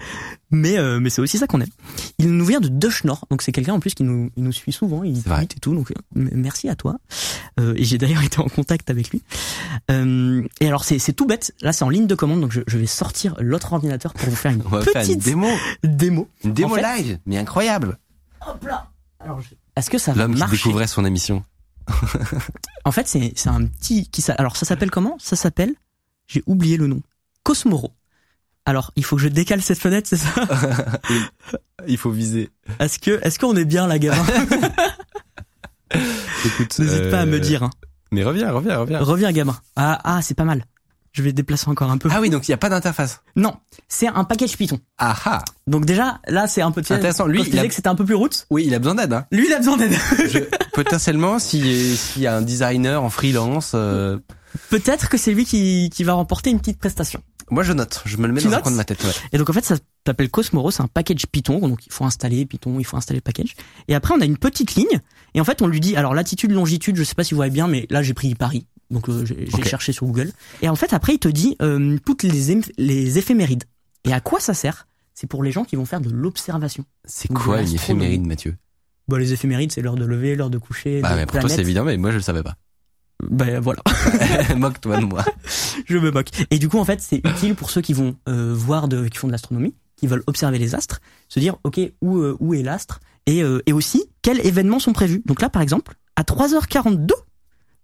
[0.50, 1.68] mais euh, mais c'est aussi ça qu'on aime.
[2.18, 4.72] Il nous vient de Dushnor, donc c'est quelqu'un en plus qui nous il nous suit
[4.72, 6.96] souvent, il tweet et tout, donc euh, merci à toi.
[7.58, 9.22] Euh, et j'ai d'ailleurs été en contact avec lui.
[9.90, 12.60] Euh, et alors c'est c'est tout bête, là c'est en ligne de commande, donc je,
[12.66, 15.48] je vais sortir l'autre ordinateur pour vous faire une faire petite démo,
[15.82, 16.28] démo.
[16.44, 17.98] une démo En fait- live, mais incroyable.
[18.46, 18.90] Hop là.
[19.20, 21.42] Alors, je- est-ce que ça va L'homme qui découvrait son émission.
[22.84, 25.16] En fait, c'est un petit qui s'a- alors ça s'appelle comment?
[25.18, 25.74] Ça s'appelle
[26.28, 27.00] j'ai oublié le nom.
[27.44, 27.92] Cosmoro.
[28.64, 30.30] Alors, il faut que je décale cette fenêtre, c'est ça?
[31.86, 32.50] Il faut viser.
[32.80, 34.24] Est-ce que est-ce qu'on est bien là, gamin?
[36.44, 37.62] Écoute, N'hésite pas à me euh, dire.
[37.62, 37.70] hein.
[38.10, 38.98] Mais reviens, reviens, reviens.
[39.00, 39.56] Reviens, gamin.
[39.76, 40.64] Ah ah, c'est pas mal.
[41.16, 42.10] Je vais déplacer encore un peu.
[42.12, 43.22] Ah oui, donc il n'y a pas d'interface.
[43.36, 43.54] Non,
[43.88, 44.78] c'est un package Python.
[44.98, 45.44] Ah ah.
[45.66, 47.26] Donc déjà, là, c'est un peu Intéressant.
[47.26, 48.46] Lui, Quand il a- disais que c'était un peu plus route.
[48.50, 49.14] Oui, il a besoin d'aide.
[49.14, 49.24] Hein.
[49.32, 49.92] Lui, il a besoin d'aide.
[50.30, 50.40] Je,
[50.74, 54.18] potentiellement, si- s'il y a un designer en freelance, euh,
[54.70, 57.22] Peut-être que c'est lui qui qui va remporter une petite prestation.
[57.50, 58.02] moi je note.
[58.06, 59.02] Je me le mets Tu dans notes coin de ma tête.
[59.04, 59.10] ouais.
[59.32, 62.44] Et donc en fait, ça s'appelle Cosmoro, c'est un package Python, donc il faut installer
[62.46, 63.54] Python, il faut installer le package.
[63.88, 65.00] Et après, on a une petite ligne,
[65.34, 67.50] et en fait, on lui dit, alors latitude, longitude, je sais pas si vous voyez
[67.52, 70.30] bien, mais là, j'ai pris Paris, donc euh, j'ai cherché sur Google.
[70.62, 73.64] Et en fait, après, il te dit euh, toutes les, les éphémérides.
[74.04, 74.86] Et à quoi ça sert?
[75.14, 76.84] C'est pour les gens qui vont faire de l'observation.
[77.04, 78.56] C'est quoi une éphéméride, Mathieu?
[79.08, 81.48] Bah, les éphémérides, c'est l'heure de lever, l'heure de coucher, Bah, les mais pour toi
[81.48, 82.54] c'est évident, mais moi je le savais pas.
[83.22, 83.82] Ben voilà,
[84.56, 85.24] Moque-toi de moi.
[85.86, 86.28] je me moque.
[86.50, 89.16] Et du coup, en fait, c'est utile pour ceux qui vont euh, voir, de, qui
[89.16, 92.62] font de l'astronomie, qui veulent observer les astres, se dire, ok, où, euh, où est
[92.62, 93.00] l'astre?
[93.24, 95.22] Et, euh, et aussi, quels événements sont prévus?
[95.24, 97.08] Donc là, par exemple, à 3h42,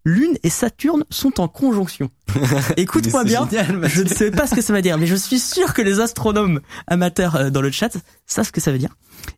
[0.05, 2.11] Lune et Saturne sont en conjonction.
[2.77, 5.39] Écoute-moi bien, génial, je ne sais pas ce que ça veut dire, mais je suis
[5.39, 7.97] sûr que les astronomes amateurs euh, dans le chat
[8.27, 8.95] savent ce que ça veut dire.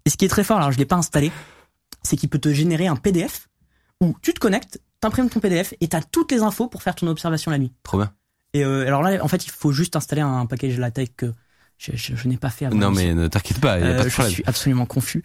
[0.07, 1.31] Et ce qui est très fort, alors je l'ai pas installé,
[2.03, 3.49] c'est qu'il peut te générer un PDF
[4.01, 7.07] où tu te connectes, t'imprimes ton PDF et t'as toutes les infos pour faire ton
[7.09, 7.73] observation la nuit.
[7.83, 8.13] Trop bien.
[8.55, 11.35] Et euh, alors là, en fait, il faut juste installer un package LaTeX que
[11.79, 12.67] je, je, je n'ai pas fait.
[12.67, 14.33] avant Non mais ne t'inquiète pas, il y a Euh, pas de je problème.
[14.35, 15.23] suis absolument confus.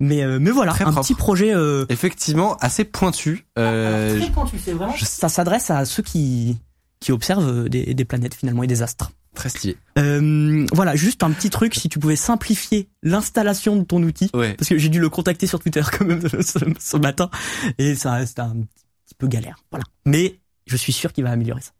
[0.00, 1.06] Mais euh, mais voilà, Très un propre.
[1.06, 1.54] petit projet.
[1.54, 3.46] Euh, Effectivement, assez pointu.
[3.58, 4.94] Euh, très pointu, c'est vraiment.
[4.96, 6.58] je- Ça s'adresse à ceux qui
[7.00, 9.10] qui observent des, des planètes finalement et des astres.
[9.34, 9.76] très stylé.
[9.98, 14.54] Euh, voilà, juste un petit truc, si tu pouvais simplifier l'installation de ton outil, Ouais.
[14.54, 17.30] parce que j'ai dû le contacter sur Twitter quand même ce, ce matin,
[17.78, 18.50] et ça reste un
[19.06, 19.56] petit peu galère.
[19.70, 19.84] Voilà.
[20.06, 21.70] Mais je suis sûr qu'il va améliorer ça.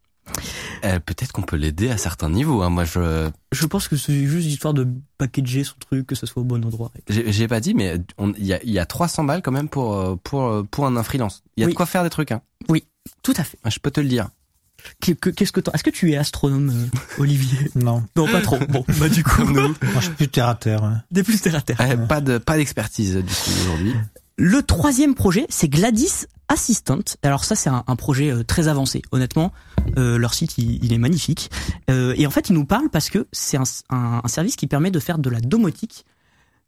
[0.84, 2.62] Euh, Peut-être qu'on peut l'aider à certains niveaux.
[2.62, 2.70] Hein.
[2.70, 4.86] Moi, je Je pense que c'est juste histoire de
[5.18, 6.90] packager son truc, que ce soit au bon endroit.
[7.08, 7.98] j'ai j'ai pas dit, mais
[8.38, 10.86] il y a, il y a 300 balles quand même pour euh, pour euh, pour
[10.86, 11.42] un freelance.
[11.56, 11.72] Il y a Oui.
[11.72, 12.32] de quoi faire des trucs.
[12.32, 12.42] Hein.
[13.22, 13.58] Tout à fait.
[13.68, 14.28] Je peux te le dire.
[15.00, 18.40] Qu'est- que- Qu'est-ce que t'en- Est-ce que tu es astronome, euh, Olivier Non, Non, pas
[18.40, 18.58] trop.
[18.68, 20.82] Bon, bah du coup, moi je suis plus terre à terre.
[20.82, 21.02] hein.
[21.12, 21.76] des plus terre à terre.
[21.80, 23.94] Euh, pas de pas d'expertise du coup aujourd'hui.
[24.44, 26.98] Le troisième projet, c'est Gladys Assistant.
[27.22, 29.00] Alors ça, c'est un, un projet euh, très avancé.
[29.12, 29.52] Honnêtement,
[29.96, 31.48] euh, leur site, il, il est magnifique.
[31.88, 34.66] Euh, et en fait, ils nous parlent parce que c'est un, un- un service qui
[34.66, 36.04] permet de faire de la domotique,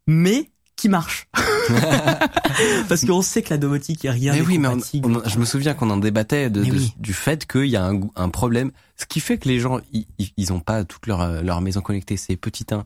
[0.06, 1.26] mais qui marche.
[2.88, 5.28] parce qu'on sait que la domotique, il n'y a rien Mais de oui, mais on-
[5.28, 6.94] je me souviens qu'on en débattait de, Mais de- oui.
[6.98, 8.70] du fait qu'il y a un, problème.
[8.96, 11.80] Ce qui fait que les gens, ils, ils- ils ont pas toute leur, leur maison
[11.80, 12.16] connectée.
[12.16, 12.82] C'est petit 1, euh,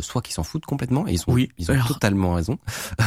[0.00, 2.58] soit qu'ils s'en foutent complètement, et ils ont, Oui, ils ont alors- totalement raison.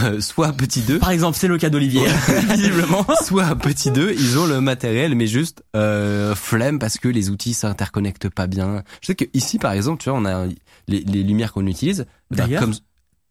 [0.03, 2.05] Euh, soit petit 2, Par exemple, c'est le cas d'Olivier,
[2.49, 3.05] visiblement.
[3.23, 7.53] soit petit 2, ils ont le matériel, mais juste euh, flemme parce que les outils
[7.53, 8.83] s'interconnectent pas bien.
[9.01, 10.45] Je sais que ici, par exemple, tu vois, on a
[10.87, 12.05] les, les lumières qu'on utilise.
[12.31, 12.61] bah, D'ailleurs.
[12.61, 12.73] comme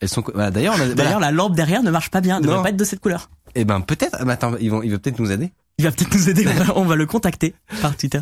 [0.01, 2.69] elles sont, voilà, d'ailleurs, D'ailleurs, la lampe derrière ne marche pas bien, ne devrait pas
[2.71, 3.31] être de cette couleur.
[3.55, 4.17] et ben peut-être.
[4.19, 5.53] ah, mais attends, ils vont, ils vont peut-être nous aider.
[5.79, 8.21] Il va peut-être nous aider, on va, on va le contacter par Twitter.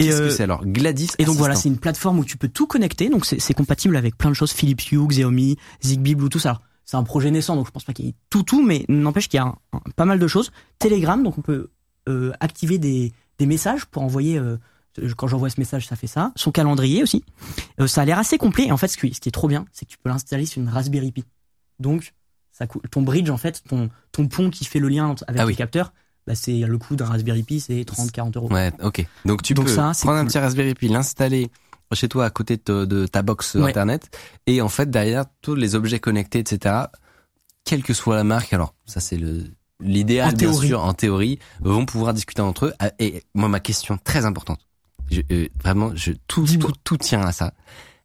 [0.00, 1.08] Et, Qu'est-ce euh, que c'est alors Gladys.
[1.18, 4.16] Et donc voilà, c'est une plateforme où tu peux tout connecter, donc c'est compatible avec
[4.16, 6.44] plein de choses, Philips Hue, Xiaomi, Zigbee, Bluetooth.
[6.46, 8.84] Alors c'est un projet naissant, donc je pense pas qu'il y ait tout tout, mais
[8.88, 10.50] n'empêche qu'il y a un- un- pas mal de choses.
[10.78, 11.70] Telegram, donc on peut
[12.08, 14.38] euh, activer des, des messages pour envoyer.
[14.38, 14.56] euh,
[15.16, 16.32] quand j'envoie ce message, ça fait ça.
[16.34, 17.24] Son calendrier aussi.
[17.80, 18.66] Euh, ça a l'air assez complet.
[18.66, 20.44] Et en fait, ce qui, ce qui est trop bien, c'est que tu peux l'installer
[20.44, 21.22] sur une Raspberry Pi.
[21.78, 22.14] Donc,
[22.50, 25.44] ça ton bridge, en fait, ton, ton pont qui fait le lien avec Ah les
[25.44, 25.54] oui.
[25.56, 25.92] capteurs,
[26.28, 28.52] bah, c'est le coût d'un Raspberry Pi, c'est 30-40 euros.
[28.52, 29.04] Ouais, ok.
[29.24, 31.50] Donc tu Donc peux ça, prendre un petit Raspberry Pi, l'installer
[31.94, 33.70] chez toi à côté de, ta- de ta box Ouais.
[33.70, 34.14] internet,
[34.46, 36.74] et en fait derrière tous les objets connectés, etc.
[37.64, 39.44] Quelle que soit la marque, alors ça c'est le
[39.80, 40.66] l'idéal En bien théorie.
[40.68, 42.74] sûr en théorie, vont pouvoir discuter entre eux.
[42.78, 44.60] Ah, Et moi ma question très importante,
[45.10, 47.54] je, euh, vraiment je tout, tout tout tient à ça.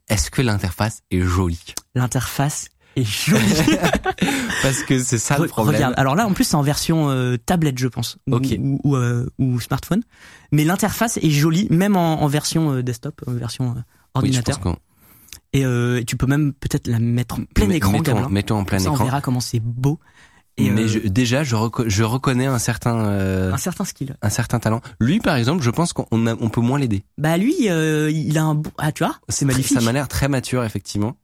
[0.10, 1.64] Est-ce que l'interface est jolie?
[1.96, 3.42] L'interface est jolie.
[4.62, 5.76] Parce que c'est ça le problème.
[5.76, 8.48] Regarde, alors là en plus c'est en version euh, tablette je pense ou, Ok.
[8.60, 10.02] ou, ou, euh, ou smartphone,
[10.52, 13.82] mais l'interface est jolie même en, en version euh, desktop, en version euh, Oui,
[14.16, 14.60] je ordinateur.
[14.60, 14.80] pense qu'on
[15.56, 18.80] et euh, tu peux même peut-être la mettre en plein écran, mettons, mettons en plein
[18.80, 19.02] ça, écran.
[19.02, 20.00] On verra comment c'est beau.
[20.58, 24.16] Et mais euh, je- déjà je, reco- je reconnais un certain euh, un certain skill.
[24.22, 24.82] un certain talent.
[25.00, 27.04] Lui, par exemple, je pense qu'on on peut moins l'aider.
[27.18, 29.78] Bah lui, euh, il a un ah tu vois, c'est magnifique.
[29.78, 31.16] Ça m'a l'air très mature, effectivement.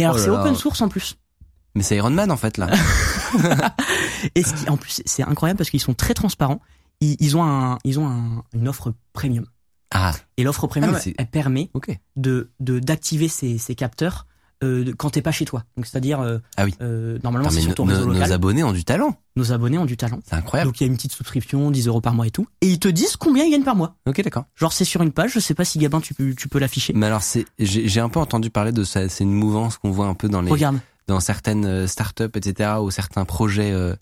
[0.00, 1.16] Et alors Oh c'est open source en plus.
[1.76, 2.68] Mais c'est Iron Man, en fait, là.
[4.34, 6.60] Et ce qui, en plus c'est incroyable parce qu'ils sont très transparents.
[7.00, 9.46] Ils, ils ont un, ils ont un- une offre premium.
[9.92, 11.70] ah, Et l'offre premium, Ah, c'est- elle permet
[12.16, 14.26] de de d'activer ces, ces capteurs
[14.62, 15.64] euh, quand t'es pas chez toi.
[15.76, 16.74] Donc c'est-à-dire euh, Ah oui.
[16.82, 18.32] euh, normalement c'est sur ton nos- réseau nos, local.
[18.32, 19.16] abonnés ont du talent.
[19.36, 20.20] Nos abonnés ont du talent.
[20.28, 20.70] C'est incroyable.
[20.70, 22.46] Donc il y a une petite subscription, 10 euros par mois et tout.
[22.60, 23.96] Et ils te disent combien ils gagnent par mois.
[24.06, 24.44] ok, d'accord.
[24.56, 25.32] Genre c'est sur une page.
[25.34, 26.92] Je sais pas si Gabin tu peux tu peux l'afficher.
[26.94, 29.08] Mais alors, c'est, j'ai un peu entendu parler de ça.
[29.08, 30.78] C'est une mouvance qu'on voit un peu dans les, Regarde.
[31.06, 33.94] dans certaines euh, startups, etc., ou certains projets euh,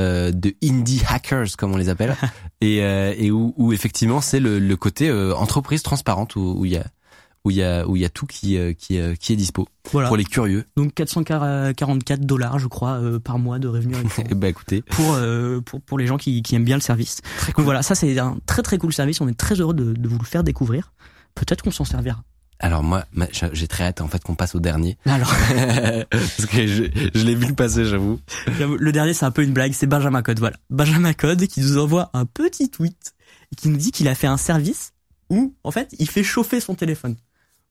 [0.00, 2.16] euh, de indie hackers, comme on les appelle,
[2.60, 6.72] et, euh, et où, où effectivement c'est le, le côté euh, entreprise transparente où il
[6.72, 6.84] y a
[7.44, 9.36] où il y a où il y a tout qui euh, qui euh, qui est
[9.36, 10.08] dispo Voilà.
[10.08, 10.64] pour les curieux.
[10.76, 13.96] Donc 444 dollars je crois euh, par mois de revenus
[14.36, 17.20] ben écoutez, pour, euh, pour pour les gens qui, qui aiment bien le service.
[17.56, 19.20] Donc voilà, ça c'est un très très cool service.
[19.20, 20.92] On est très heureux de, de vous le faire découvrir.
[21.34, 22.22] Peut-être qu'on s'en servira.
[22.60, 23.04] alors moi
[23.52, 25.34] j'ai très hâte en fait qu'on passe au dernier Alors,
[26.10, 28.20] parce que je, je l'ai vu passer, j'avoue.
[28.58, 29.72] j'avoue, le dernier c'est un peu une blague.
[29.72, 30.38] C'est Benjamin Code.
[30.38, 33.14] Voilà, Benjamin Code qui nous envoie un petit tweet
[33.52, 34.92] et qui nous dit qu'il a fait un service
[35.30, 37.16] où en fait il fait chauffer son téléphone.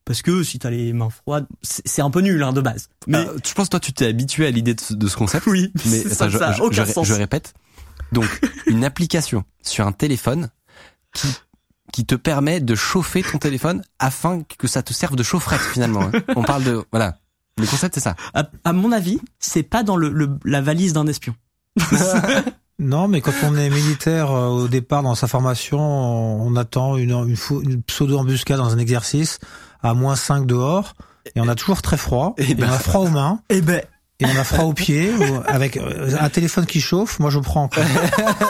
[0.06, 2.90] Parce que si t'as les mains froides, c'est un peu nul hein, de base.
[3.08, 5.46] Mais Euh, je pense toi tu t'es habitué à l'idée de, ce- de ce concept.
[5.48, 7.08] oui, Mais attends, ça, je, ça a je- aucun je- sens.
[7.08, 7.54] je répète.
[8.12, 8.26] Donc,
[8.68, 10.50] une application sur un téléphone
[11.14, 11.28] qui,
[11.94, 16.02] qui te permet de chauffer ton téléphone afin que ça te serve de chaufferette finalement.
[16.02, 16.12] hein.
[16.36, 17.18] On parle de voilà.
[17.58, 18.16] Le concept c'est ça.
[18.34, 21.36] À, à mon avis, c'est pas dans le, le- la valise d'un espion.
[22.82, 27.12] Non, mais quand on est militaire euh, au départ dans sa formation, on attend une,
[27.12, 29.38] une, pseudo-embuscade dans un exercice
[29.84, 30.96] à moins 5 dehors
[31.36, 32.34] et on a toujours très froid.
[32.40, 33.84] Et Et, ben- on a froid aux mains Eh ben,
[34.22, 37.20] et on a froid aux pieds ou- avec euh, un téléphone qui chauffe.
[37.20, 37.68] Moi, je prends.
[37.68, 37.84] quoi.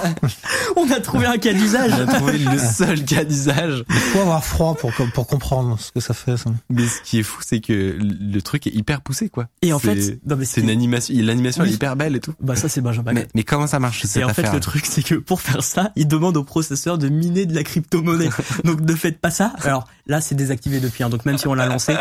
[0.76, 1.92] on a trouvé un cas d'usage.
[1.98, 3.84] On a trouvé le seul cas d'usage.
[3.90, 6.38] Il faut avoir froid pour pour comprendre ce que ça fait.
[6.38, 6.52] Ça.
[6.70, 9.48] Mais ce qui est fou, c'est que le truc est hyper poussé quoi.
[9.62, 11.14] Et en fait, non mais c'est une animation.
[11.18, 11.70] L'animation Oui.
[11.70, 12.34] est hyper belle et tout.
[12.42, 13.14] Bah ça c'est Benjamin.
[13.14, 15.92] Mais, mais comment ça marche Et en fait, le truc, c'est que pour faire ça,
[15.96, 18.30] il demande au processeur de miner de la crypto-monnaie.
[18.64, 19.54] donc, ne faites pas ça.
[19.64, 21.04] Alors, là, c'est désactivé depuis.
[21.04, 21.96] Hein, donc, même si on l'a lancé,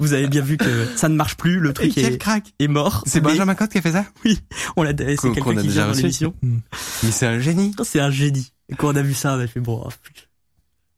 [0.00, 1.58] vous avez bien vu que ça ne marche plus.
[1.58, 3.02] Le truc quel est, crack est mort.
[3.16, 4.04] C'est Mais Benjamin Cotte qui a fait ça?
[4.24, 4.38] Oui,
[4.76, 4.92] on l'a.
[4.96, 6.34] C'est qu'on quelqu'un qui déjà vient dans l'émission.
[6.42, 7.74] Mais c'est un génie.
[7.84, 8.52] C'est un génie.
[8.68, 9.82] Et quand on a vu ça, on a fait bon.
[9.86, 9.90] oh,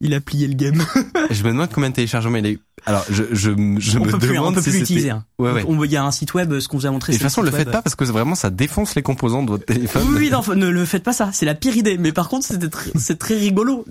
[0.01, 0.81] il a plié le game.
[1.31, 2.61] Je me demande combien de téléchargements il a eu.
[2.87, 5.11] Alors, je, je, je on me peut plus, demande on peut si plus c'était- l'utiliser.
[5.11, 5.25] Hein.
[5.41, 5.65] Ouais, ouais.
[5.67, 7.13] On- Il y a un site web, ce qu'on vous a montré.
[7.13, 9.43] Et de toute façon, le le faites pas parce que vraiment, ça défonce les composants
[9.43, 10.05] de votre téléphone.
[10.11, 11.31] Oui, oui, non, ne le faites pas ça.
[11.33, 11.99] C'est la pire idée.
[11.99, 13.85] Mais par contre, très- c'est très rigolo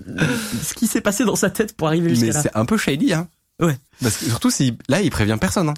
[0.62, 2.42] ce qui s'est passé dans sa tête pour arriver Mais jusqu'à là.
[2.42, 3.28] c'est un peu shady, hein.
[3.62, 3.76] Ouais.
[4.00, 5.74] Parce que surtout si, là, il prévient personne, hein.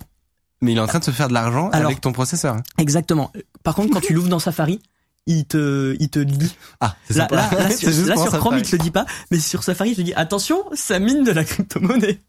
[0.63, 2.57] Mais il est en train de se faire de l'argent Alors- avec ton processeur.
[2.79, 3.33] Exactement.
[3.63, 4.81] Par contre, quand tu l'ouvres dans Safari,
[5.27, 6.55] il te, il te le dit.
[6.81, 7.37] Ah, c'est Là, sympa.
[7.37, 9.91] là, là, sur, là, sur ça, Chrome, il te le dit pas, mais sur Safari,
[9.91, 12.21] il te dit attention, ça mine de la crypto-monnaie.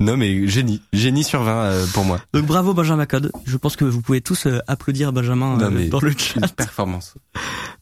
[0.00, 0.80] Non, mais génie.
[0.94, 2.20] Génie sur 20 euh, pour moi.
[2.32, 3.30] Donc bravo Benjamin Code.
[3.44, 6.18] Je pense que vous pouvez tous euh, applaudir Benjamin Non, euh, mais dans le Une
[6.18, 7.14] chat performance.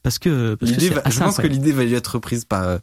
[0.02, 2.44] parce que, parce que L'idée c'est va- je pense que l'idée va lui être reprise
[2.44, 2.78] par, euh,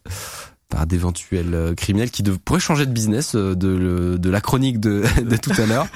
[0.71, 4.79] par d'éventuels euh, criminels qui pourraient changer de business euh, de, le- de la chronique
[4.79, 5.87] de, de tout à l'heure,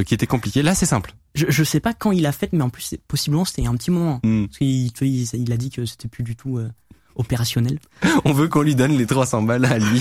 [0.00, 0.62] euh, qui était compliquée.
[0.62, 1.14] Là, c'est simple.
[1.36, 3.74] je, je sais pas quand il a fait, mais en plus, c'est- possiblement, c'était un
[3.76, 4.18] petit moment.
[4.24, 4.46] Hmm.
[4.46, 6.68] Parce qu'il tu vois, il, il a dit que c'était plus du tout euh,
[7.14, 7.78] opérationnel
[8.24, 10.00] On veut qu'on lui donne les 300 balles à lui.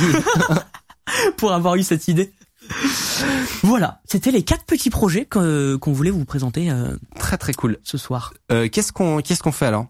[1.37, 2.31] pour avoir eu cette idée.
[3.61, 7.77] Voilà, c'était les quatre petits projets qu'on voulait vous présenter euh, très très cool.
[7.83, 8.33] ce soir.
[8.53, 9.87] Euh, qu'est-ce qu'on qu'est-ce qu'on fait alors?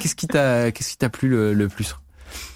[0.00, 1.94] Qu'est-ce qui t'a qu'est-ce qui t'a plu le, le plus?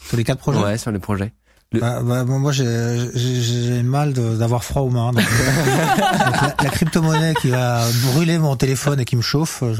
[0.08, 0.58] Sur les quatre projets?
[0.60, 1.32] Ouais, sur les projets.
[1.72, 5.12] Le- Bah, bah, bon, moi, j'ai j'ai- j'ai mal d'avoir froid aux mains.
[5.12, 9.74] Donc, donc la, la crypto-monnaie qui va brûler mon téléphone et qui me chauffe, euh,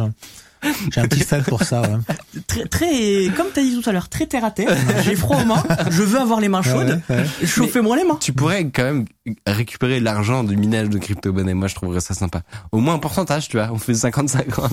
[0.93, 1.83] j'ai un petit faible pour ça.
[1.83, 1.99] Ouais.
[2.47, 4.75] Très, très, comme t'as dit tout à l'heure, très terre à terre.
[5.03, 5.63] J'ai froid aux mains.
[5.91, 7.01] Je veux avoir les mains chaudes.
[7.11, 7.47] Ouais, ouais.
[7.47, 8.17] Chauffez-moi les mains.
[8.21, 9.05] Tu pourrais quand même
[9.47, 11.53] récupérer l'argent du minage de crypto-monnaie.
[11.55, 12.43] Moi, je trouverais ça sympa.
[12.71, 13.69] Au moins un pourcentage, tu vois.
[13.73, 14.71] On fait 50-50.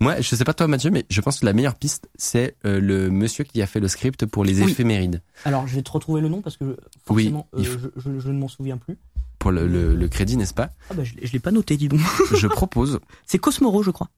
[0.00, 2.80] Moi, je sais pas toi, Mathieu, mais je pense que la meilleure piste, c'est euh,
[2.80, 4.70] le monsieur qui a fait le script pour les Oui.
[4.70, 5.22] éphémérides.
[5.44, 6.64] Alors, je vais te retrouver le nom parce que
[7.08, 8.98] Oui, forcément, il euh, je, je- je ne m'en souviens plus.
[9.38, 10.70] Pour le, le, le crédit, n'est-ce pas?
[10.90, 12.00] Ah bah, je, l'ai- je l'ai pas noté, dis donc.
[12.34, 14.08] Je propose, C'est Cosmoro, je crois.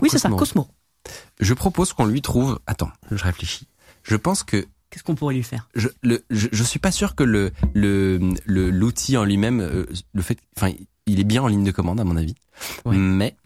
[0.00, 0.68] Oui, c'est ça, Cosmoro.
[1.38, 2.58] Je propose qu'on lui trouve.
[2.66, 3.66] Attends, je réfléchis.
[4.02, 5.68] Je pense que Qu'est-ce qu'on pourrait lui faire?
[5.76, 9.86] je, le, je, je suis pas sûr que le le le- l'outil en lui-même, euh,
[10.14, 10.72] le fait, enfin,
[11.06, 12.34] il est bien en ligne de commande à mon avis,
[12.84, 12.96] Ouais.
[12.96, 13.36] mais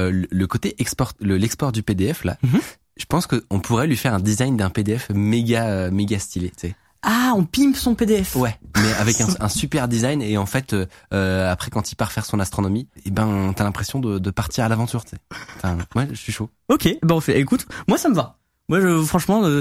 [0.00, 2.60] euh, le, côté export, le- l'export du PDF là, Mhm.
[2.96, 6.68] je pense qu'on pourrait lui faire un design d'un PDF méga euh, méga stylé, tu
[6.68, 6.76] sais.
[7.06, 8.34] Ah, on pimpe son PDF.
[8.34, 11.96] Ouais, mais avec un, un super design et en fait, euh, euh, après quand il
[11.96, 15.68] part faire son astronomie, et ben t'as l'impression de, de partir à l'aventure, tu sais.
[15.94, 16.48] Ouais, je suis chaud.
[16.68, 17.38] Ok, bah on fait.
[17.40, 18.38] Écoute, moi ça me va.
[18.70, 19.60] Moi, je, franchement, le,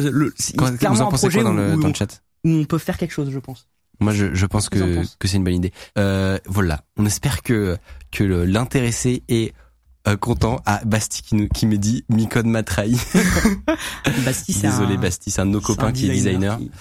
[0.55, 2.63] vous clairement en un projet quoi dans le, où dans on, le chat où on
[2.63, 3.67] peut faire quelque chose, je pense.
[3.99, 5.73] Moi, je, je pense que que, c'est une bonne idée.
[5.97, 7.77] Euh, voilà, on espère que
[8.11, 9.53] que l'intéressé est
[10.07, 10.61] euh, content.
[10.65, 12.97] Ah, Basti qui, nous, qui me dit Micode m'a trahi.
[14.25, 16.57] Basti, c'est Désolé un, Basti, c'est un de nos copains qui est designer.
[16.57, 16.71] qui-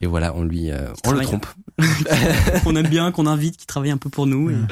[0.00, 1.46] Et voilà, on lui, euh, on le trompe.
[2.64, 4.50] qu'on aime bien, qu'on invite, qui travaille un peu pour nous.
[4.50, 4.66] et- Mm.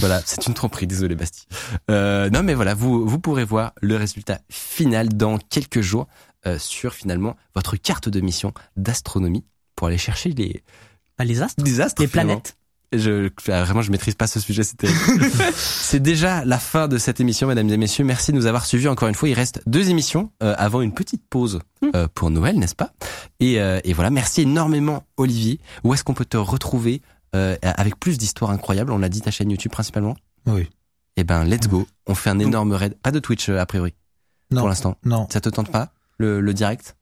[0.00, 1.46] Voilà, c'est une tromperie, désolé Basti.
[1.90, 6.06] Euh, non mais voilà, vous, vous pourrez voir le résultat final dans quelques jours
[6.46, 9.44] euh, sur finalement votre carte de mission d'astronomie
[9.74, 10.62] pour aller chercher les,
[11.18, 11.70] Bah, les astres, les
[12.06, 12.10] finalement.
[12.34, 12.56] planètes.
[12.98, 14.62] Je, ah, vraiment, je maîtrise pas ce sujet.
[14.64, 14.88] C'était.
[15.54, 18.04] c'est déjà la fin de cette émission, mesdames et messieurs.
[18.04, 19.28] Merci de nous avoir suivis encore une fois.
[19.28, 21.60] Il reste deux émissions euh, avant une petite pause
[21.94, 22.92] euh, pour Noël, n'est-ce pas?
[23.40, 24.10] Et, euh, et voilà.
[24.10, 25.60] Merci énormément, Olivier.
[25.84, 27.02] Où est-ce qu'on peut te retrouver
[27.34, 28.92] euh, avec plus d'histoires incroyables?
[28.92, 30.16] On l'a dit, ta chaîne YouTube principalement?
[30.46, 30.68] Oui.
[31.16, 31.86] Eh ben, let's go.
[32.06, 32.94] On fait un énorme raid.
[33.02, 33.94] Pas de Twitch euh, a priori
[34.50, 34.60] Non.
[34.60, 34.96] pour l'instant.
[35.04, 35.26] Non.
[35.32, 36.95] Ça te tente pas le, le direct?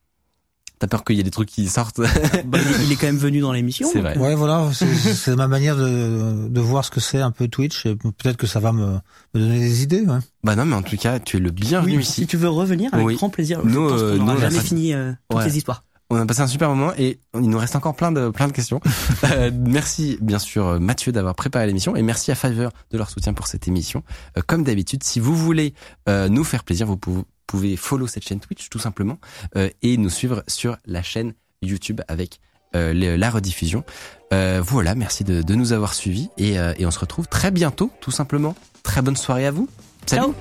[0.81, 2.01] T'as peur qu'il y ait des trucs qui sortent
[2.45, 3.89] Bah, il, est, quand même venu dans l'émission.
[3.93, 4.17] C'est vrai.
[4.19, 7.87] euh, Ouais, voilà, c'est ma manière de, de voir ce que c'est un peu Twitch
[7.87, 8.87] et peut-être que ça va me,
[9.35, 10.01] me donner des idées.
[10.03, 10.19] Ouais.
[10.43, 12.13] Bah non, mais en tout cas, tu es le bienvenu Oui, ici.
[12.23, 13.15] si tu veux revenir, avec Oui.
[13.17, 13.61] grand plaisir.
[13.65, 15.47] Nous, je pense euh, nous, on a jamais fini euh, toutes Ouais.
[15.47, 15.85] les histoires.
[16.11, 18.53] On a passé un super moment et il nous reste encore plein de plein de
[18.53, 18.81] questions.
[19.25, 23.33] Euh, merci bien sûr Mathieu d'avoir préparé l'émission et merci à Fiverr de leur soutien
[23.33, 24.03] pour cette émission.
[24.37, 25.73] Euh, comme d'habitude, si vous voulez
[26.11, 29.19] euh, nous faire plaisir, vous pouvez, pouvez follow cette chaîne Twitch tout simplement
[29.57, 32.41] euh, et nous suivre sur la chaîne YouTube avec
[32.75, 33.85] euh, la rediffusion.
[34.33, 38.55] Euh, voilà, merci de, nous avoir suivis et, on se retrouve très bientôt tout simplement.
[38.83, 39.69] Très bonne soirée à vous.
[40.07, 40.35] Ciao